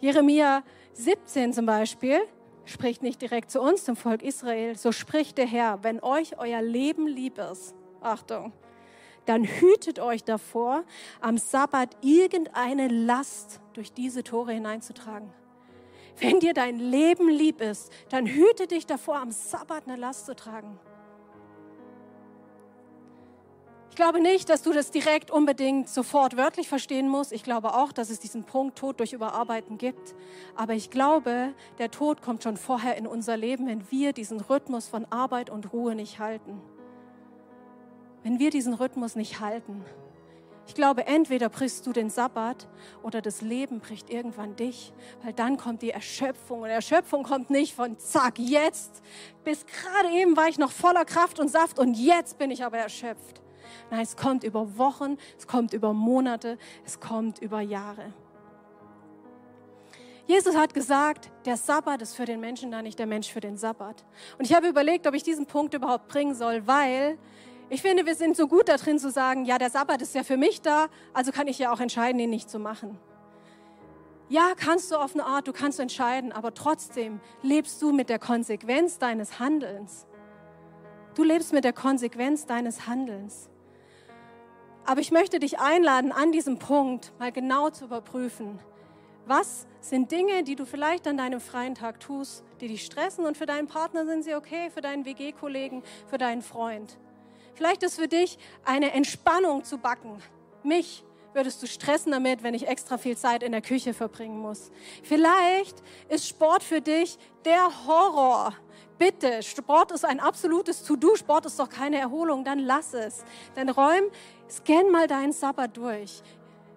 Jeremia 0.00 0.62
17 0.94 1.52
zum 1.52 1.66
Beispiel 1.66 2.20
spricht 2.64 3.02
nicht 3.02 3.20
direkt 3.20 3.50
zu 3.50 3.60
uns, 3.60 3.84
zum 3.84 3.96
Volk 3.96 4.22
Israel. 4.22 4.76
So 4.76 4.92
spricht 4.92 5.38
der 5.38 5.46
Herr, 5.46 5.82
wenn 5.82 6.00
euch 6.02 6.38
euer 6.38 6.62
Leben 6.62 7.06
lieb 7.06 7.38
ist, 7.38 7.74
Achtung, 8.00 8.52
dann 9.26 9.44
hütet 9.44 9.98
euch 9.98 10.24
davor, 10.24 10.84
am 11.20 11.38
Sabbat 11.38 11.96
irgendeine 12.00 12.88
Last 12.88 13.60
durch 13.74 13.92
diese 13.92 14.24
Tore 14.24 14.52
hineinzutragen. 14.52 15.30
Wenn 16.18 16.40
dir 16.40 16.54
dein 16.54 16.78
Leben 16.78 17.28
lieb 17.28 17.60
ist, 17.60 17.90
dann 18.10 18.26
hüte 18.26 18.66
dich 18.66 18.86
davor, 18.86 19.16
am 19.16 19.30
Sabbat 19.30 19.86
eine 19.86 19.96
Last 19.96 20.26
zu 20.26 20.34
tragen. 20.34 20.78
Ich 23.90 23.96
glaube 23.96 24.20
nicht, 24.20 24.48
dass 24.48 24.62
du 24.62 24.72
das 24.72 24.92
direkt 24.92 25.32
unbedingt 25.32 25.88
sofort 25.88 26.36
wörtlich 26.36 26.68
verstehen 26.68 27.08
musst. 27.08 27.32
Ich 27.32 27.42
glaube 27.42 27.74
auch, 27.74 27.90
dass 27.90 28.08
es 28.08 28.20
diesen 28.20 28.44
Punkt 28.44 28.78
Tod 28.78 29.00
durch 29.00 29.12
Überarbeiten 29.12 29.78
gibt. 29.78 30.14
Aber 30.54 30.74
ich 30.74 30.90
glaube, 30.90 31.52
der 31.78 31.90
Tod 31.90 32.22
kommt 32.22 32.44
schon 32.44 32.56
vorher 32.56 32.96
in 32.96 33.06
unser 33.06 33.36
Leben, 33.36 33.66
wenn 33.66 33.90
wir 33.90 34.12
diesen 34.12 34.40
Rhythmus 34.40 34.86
von 34.86 35.06
Arbeit 35.10 35.50
und 35.50 35.72
Ruhe 35.72 35.96
nicht 35.96 36.20
halten. 36.20 36.62
Wenn 38.22 38.38
wir 38.38 38.50
diesen 38.50 38.74
Rhythmus 38.74 39.16
nicht 39.16 39.40
halten. 39.40 39.84
Ich 40.68 40.74
glaube, 40.74 41.08
entweder 41.08 41.48
brichst 41.48 41.84
du 41.84 41.92
den 41.92 42.10
Sabbat 42.10 42.68
oder 43.02 43.20
das 43.20 43.40
Leben 43.40 43.80
bricht 43.80 44.08
irgendwann 44.08 44.54
dich, 44.54 44.92
weil 45.24 45.32
dann 45.32 45.56
kommt 45.56 45.82
die 45.82 45.90
Erschöpfung. 45.90 46.60
Und 46.60 46.68
Erschöpfung 46.68 47.24
kommt 47.24 47.50
nicht 47.50 47.74
von 47.74 47.98
zack, 47.98 48.38
jetzt. 48.38 49.02
Bis 49.42 49.66
gerade 49.66 50.14
eben 50.14 50.36
war 50.36 50.46
ich 50.46 50.58
noch 50.58 50.70
voller 50.70 51.04
Kraft 51.04 51.40
und 51.40 51.48
Saft 51.48 51.80
und 51.80 51.94
jetzt 51.94 52.38
bin 52.38 52.52
ich 52.52 52.64
aber 52.64 52.78
erschöpft. 52.78 53.39
Nein, 53.90 54.02
es 54.02 54.16
kommt 54.16 54.44
über 54.44 54.78
Wochen, 54.78 55.16
es 55.38 55.46
kommt 55.46 55.72
über 55.72 55.92
Monate, 55.92 56.58
es 56.84 57.00
kommt 57.00 57.38
über 57.40 57.60
Jahre. 57.60 58.12
Jesus 60.26 60.56
hat 60.56 60.74
gesagt, 60.74 61.30
der 61.44 61.56
Sabbat 61.56 62.02
ist 62.02 62.14
für 62.14 62.24
den 62.24 62.38
Menschen 62.38 62.70
da, 62.70 62.82
nicht 62.82 62.98
der 62.98 63.06
Mensch 63.06 63.32
für 63.32 63.40
den 63.40 63.56
Sabbat. 63.56 64.04
Und 64.38 64.44
ich 64.44 64.54
habe 64.54 64.68
überlegt, 64.68 65.08
ob 65.08 65.14
ich 65.14 65.24
diesen 65.24 65.46
Punkt 65.46 65.74
überhaupt 65.74 66.06
bringen 66.06 66.34
soll, 66.34 66.66
weil 66.68 67.18
ich 67.68 67.82
finde, 67.82 68.06
wir 68.06 68.14
sind 68.14 68.36
so 68.36 68.46
gut 68.46 68.68
da 68.68 68.76
drin 68.76 68.98
zu 68.98 69.10
sagen, 69.10 69.44
ja, 69.44 69.58
der 69.58 69.70
Sabbat 69.70 70.02
ist 70.02 70.14
ja 70.14 70.22
für 70.22 70.36
mich 70.36 70.60
da, 70.62 70.86
also 71.14 71.32
kann 71.32 71.48
ich 71.48 71.58
ja 71.58 71.72
auch 71.72 71.80
entscheiden, 71.80 72.20
ihn 72.20 72.30
nicht 72.30 72.48
zu 72.48 72.58
machen. 72.58 72.98
Ja, 74.28 74.52
kannst 74.56 74.92
du 74.92 74.96
auf 74.96 75.14
eine 75.14 75.26
Art, 75.26 75.48
du 75.48 75.52
kannst 75.52 75.80
entscheiden, 75.80 76.30
aber 76.30 76.54
trotzdem 76.54 77.20
lebst 77.42 77.82
du 77.82 77.90
mit 77.90 78.08
der 78.08 78.20
Konsequenz 78.20 78.98
deines 78.98 79.40
Handelns. 79.40 80.06
Du 81.16 81.24
lebst 81.24 81.52
mit 81.52 81.64
der 81.64 81.72
Konsequenz 81.72 82.46
deines 82.46 82.86
Handelns. 82.86 83.50
Aber 84.84 85.00
ich 85.00 85.10
möchte 85.10 85.38
dich 85.38 85.58
einladen, 85.58 86.12
an 86.12 86.32
diesem 86.32 86.58
Punkt 86.58 87.12
mal 87.18 87.32
genau 87.32 87.70
zu 87.70 87.84
überprüfen. 87.84 88.58
Was 89.26 89.66
sind 89.80 90.10
Dinge, 90.10 90.42
die 90.42 90.56
du 90.56 90.64
vielleicht 90.64 91.06
an 91.06 91.16
deinem 91.16 91.40
freien 91.40 91.74
Tag 91.74 92.00
tust, 92.00 92.44
die 92.60 92.68
dich 92.68 92.84
stressen 92.84 93.24
und 93.26 93.36
für 93.36 93.46
deinen 93.46 93.68
Partner 93.68 94.04
sind 94.04 94.24
sie 94.24 94.34
okay, 94.34 94.70
für 94.70 94.80
deinen 94.80 95.04
WG-Kollegen, 95.04 95.82
für 96.08 96.18
deinen 96.18 96.42
Freund. 96.42 96.98
Vielleicht 97.54 97.82
ist 97.82 97.96
für 97.96 98.08
dich 98.08 98.38
eine 98.64 98.92
Entspannung 98.92 99.64
zu 99.64 99.78
backen. 99.78 100.22
Mich 100.62 101.04
würdest 101.32 101.62
du 101.62 101.66
stressen 101.66 102.12
damit, 102.12 102.42
wenn 102.42 102.54
ich 102.54 102.66
extra 102.66 102.98
viel 102.98 103.16
Zeit 103.16 103.42
in 103.42 103.52
der 103.52 103.62
Küche 103.62 103.94
verbringen 103.94 104.38
muss. 104.38 104.70
Vielleicht 105.02 105.82
ist 106.08 106.28
Sport 106.28 106.62
für 106.62 106.80
dich 106.80 107.18
der 107.44 107.86
Horror. 107.86 108.54
Bitte, 108.98 109.42
Sport 109.42 109.92
ist 109.92 110.04
ein 110.04 110.20
absolutes 110.20 110.82
To-Do. 110.84 111.16
Sport 111.16 111.46
ist 111.46 111.58
doch 111.58 111.68
keine 111.68 111.98
Erholung. 111.98 112.44
Dann 112.44 112.58
lass 112.58 112.92
es. 112.92 113.24
Dann 113.54 113.70
räum, 113.70 114.10
scan 114.50 114.90
mal 114.90 115.06
deinen 115.06 115.32
Sabbat 115.32 115.76
durch. 115.76 116.22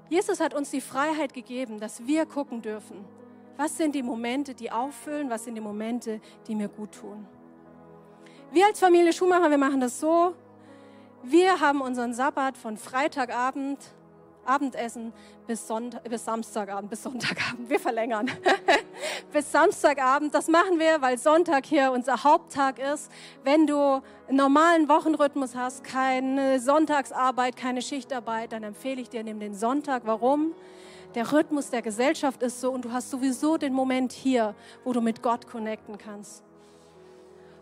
Jesus 0.10 0.40
hat 0.40 0.54
uns 0.54 0.72
die 0.72 0.82
Freiheit 0.82 1.34
gegeben, 1.34 1.80
dass 1.80 2.06
wir 2.06 2.26
gucken 2.26 2.62
dürfen. 2.62 3.04
Was 3.58 3.78
sind 3.78 3.94
die 3.94 4.04
Momente, 4.04 4.54
die 4.54 4.72
auffüllen? 4.72 5.30
Was 5.30 5.46
sind 5.46 5.56
die 5.56 5.62
Momente, 5.62 6.22
die 6.48 6.56
mir 6.56 6.68
gut 6.68 6.94
tun? 6.94 7.28
Wir 8.52 8.68
als 8.68 8.80
Familie 8.80 9.14
Schumacher, 9.14 9.50
wir 9.50 9.58
machen 9.58 9.80
das 9.80 10.00
so. 10.00 10.36
Wir 11.24 11.60
haben 11.60 11.82
unseren 11.82 12.14
Sabbat 12.14 12.58
von 12.58 12.78
Freitagabend 12.78 13.80
Abendessen 14.46 15.14
bis, 15.48 15.68
Sonntag, 15.68 16.04
bis 16.10 16.26
Samstagabend, 16.26 16.90
bis 16.90 17.04
Sonntagabend. 17.04 17.70
Wir 17.70 17.80
verlängern. 17.80 18.30
bis 19.34 19.52
Samstagabend. 19.52 20.34
Das 20.34 20.48
machen 20.48 20.80
wir, 20.80 21.02
weil 21.02 21.18
Sonntag 21.18 21.66
hier 21.66 21.92
unser 21.92 22.24
Haupttag 22.24 22.80
ist. 22.80 23.12
Wenn 23.44 23.68
du 23.68 24.02
einen 24.28 24.38
normalen 24.38 24.90
Wochenrhythmus 24.90 25.56
hast, 25.56 25.84
keine 25.84 26.60
Sonntagsarbeit, 26.60 27.56
keine 27.56 27.82
Schichtarbeit, 27.82 28.52
dann 28.52 28.64
empfehle 28.64 29.02
ich 29.02 29.10
dir, 29.10 29.24
nimm 29.24 29.40
den 29.40 29.56
Sonntag. 29.56 30.04
Warum? 30.06 30.54
Der 31.16 31.32
Rhythmus 31.32 31.70
der 31.70 31.82
Gesellschaft 31.82 32.42
ist 32.42 32.60
so 32.60 32.72
und 32.72 32.86
du 32.86 32.92
hast 32.92 33.12
sowieso 33.12 33.58
den 33.58 33.74
Moment 33.74 34.12
hier, 34.12 34.56
wo 34.84 34.94
du 34.94 35.02
mit 35.02 35.22
Gott 35.22 35.48
connecten 35.48 35.98
kannst. 35.98 36.44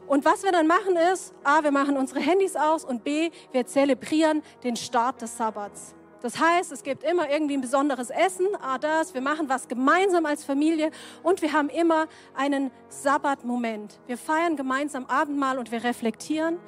Und 0.07 0.25
was 0.25 0.43
wir 0.43 0.51
dann 0.51 0.67
machen 0.67 0.95
ist, 1.13 1.33
A, 1.43 1.63
wir 1.63 1.71
machen 1.71 1.95
unsere 1.97 2.19
Handys 2.19 2.55
aus 2.55 2.83
und 2.83 3.03
B, 3.03 3.29
wir 3.51 3.65
zelebrieren 3.65 4.41
den 4.63 4.75
Start 4.75 5.21
des 5.21 5.37
Sabbats. 5.37 5.95
Das 6.21 6.39
heißt, 6.39 6.71
es 6.71 6.83
gibt 6.83 7.03
immer 7.03 7.29
irgendwie 7.29 7.55
ein 7.55 7.61
besonderes 7.61 8.09
Essen, 8.11 8.47
ah 8.61 8.77
das, 8.77 9.13
wir 9.13 9.21
machen 9.21 9.49
was 9.49 9.67
gemeinsam 9.67 10.25
als 10.25 10.43
Familie 10.43 10.91
und 11.23 11.41
wir 11.41 11.51
haben 11.51 11.69
immer 11.69 12.07
einen 12.35 12.71
Sabbatmoment. 12.89 13.99
Wir 14.05 14.17
feiern 14.17 14.55
gemeinsam 14.55 15.05
Abendmahl 15.05 15.57
und 15.57 15.71
wir 15.71 15.83
reflektieren, 15.83 16.59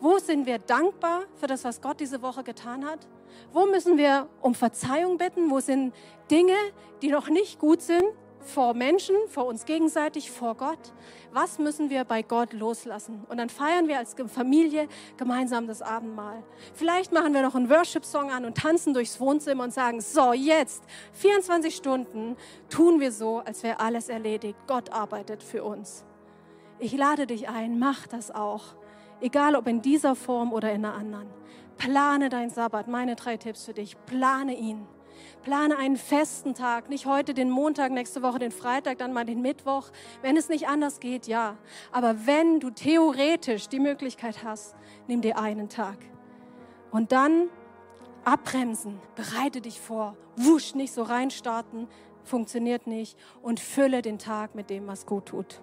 Wo 0.00 0.18
sind 0.18 0.44
wir 0.44 0.58
dankbar 0.58 1.22
für 1.36 1.46
das, 1.46 1.64
was 1.64 1.80
Gott 1.80 1.98
diese 2.00 2.20
Woche 2.20 2.44
getan 2.44 2.84
hat? 2.84 3.06
Wo 3.52 3.64
müssen 3.64 3.96
wir 3.96 4.28
um 4.42 4.54
Verzeihung 4.54 5.16
bitten? 5.16 5.50
Wo 5.50 5.60
sind 5.60 5.94
Dinge, 6.30 6.56
die 7.00 7.08
noch 7.08 7.28
nicht 7.28 7.58
gut 7.58 7.80
sind 7.80 8.04
vor 8.44 8.74
Menschen, 8.74 9.16
vor 9.28 9.46
uns 9.46 9.64
gegenseitig, 9.64 10.30
vor 10.30 10.54
Gott? 10.54 10.92
Was 11.32 11.58
müssen 11.58 11.90
wir 11.90 12.04
bei 12.04 12.22
Gott 12.22 12.52
loslassen? 12.52 13.24
Und 13.28 13.38
dann 13.38 13.48
feiern 13.48 13.88
wir 13.88 13.98
als 13.98 14.14
Familie 14.28 14.88
gemeinsam 15.16 15.66
das 15.66 15.82
Abendmahl. 15.82 16.42
Vielleicht 16.74 17.12
machen 17.12 17.34
wir 17.34 17.42
noch 17.42 17.54
einen 17.54 17.70
Worship-Song 17.70 18.30
an 18.30 18.44
und 18.44 18.56
tanzen 18.56 18.94
durchs 18.94 19.18
Wohnzimmer 19.18 19.64
und 19.64 19.72
sagen, 19.72 20.00
so 20.00 20.32
jetzt, 20.32 20.84
24 21.14 21.74
Stunden 21.74 22.36
tun 22.68 23.00
wir 23.00 23.10
so, 23.10 23.38
als 23.38 23.62
wäre 23.62 23.80
alles 23.80 24.08
erledigt. 24.08 24.58
Gott 24.66 24.92
arbeitet 24.92 25.42
für 25.42 25.64
uns. 25.64 26.04
Ich 26.78 26.96
lade 26.96 27.26
dich 27.26 27.48
ein, 27.48 27.78
mach 27.78 28.06
das 28.06 28.30
auch 28.30 28.74
egal 29.24 29.56
ob 29.56 29.66
in 29.66 29.82
dieser 29.82 30.14
Form 30.14 30.52
oder 30.52 30.72
in 30.72 30.84
einer 30.84 30.94
anderen. 30.94 31.28
Plane 31.76 32.28
deinen 32.28 32.50
Sabbat. 32.50 32.88
Meine 32.88 33.16
drei 33.16 33.36
Tipps 33.36 33.64
für 33.64 33.74
dich. 33.74 33.96
Plane 34.06 34.54
ihn. 34.54 34.86
Plane 35.44 35.76
einen 35.76 35.96
festen 35.96 36.54
Tag, 36.54 36.88
nicht 36.88 37.04
heute 37.04 37.34
den 37.34 37.50
Montag, 37.50 37.92
nächste 37.92 38.22
Woche 38.22 38.38
den 38.38 38.50
Freitag, 38.50 38.96
dann 38.98 39.12
mal 39.12 39.26
den 39.26 39.42
Mittwoch. 39.42 39.90
Wenn 40.22 40.38
es 40.38 40.48
nicht 40.48 40.66
anders 40.68 41.00
geht, 41.00 41.26
ja. 41.26 41.58
Aber 41.92 42.26
wenn 42.26 42.60
du 42.60 42.70
theoretisch 42.70 43.68
die 43.68 43.78
Möglichkeit 43.78 44.42
hast, 44.42 44.74
nimm 45.06 45.20
dir 45.20 45.38
einen 45.38 45.68
Tag. 45.68 45.98
Und 46.90 47.12
dann 47.12 47.50
abbremsen, 48.24 48.98
bereite 49.16 49.60
dich 49.60 49.80
vor, 49.80 50.16
wusch, 50.36 50.74
nicht 50.74 50.94
so 50.94 51.02
reinstarten, 51.02 51.88
funktioniert 52.24 52.86
nicht 52.86 53.18
und 53.42 53.60
fülle 53.60 54.00
den 54.00 54.18
Tag 54.18 54.54
mit 54.54 54.70
dem, 54.70 54.86
was 54.86 55.04
gut 55.04 55.26
tut. 55.26 55.60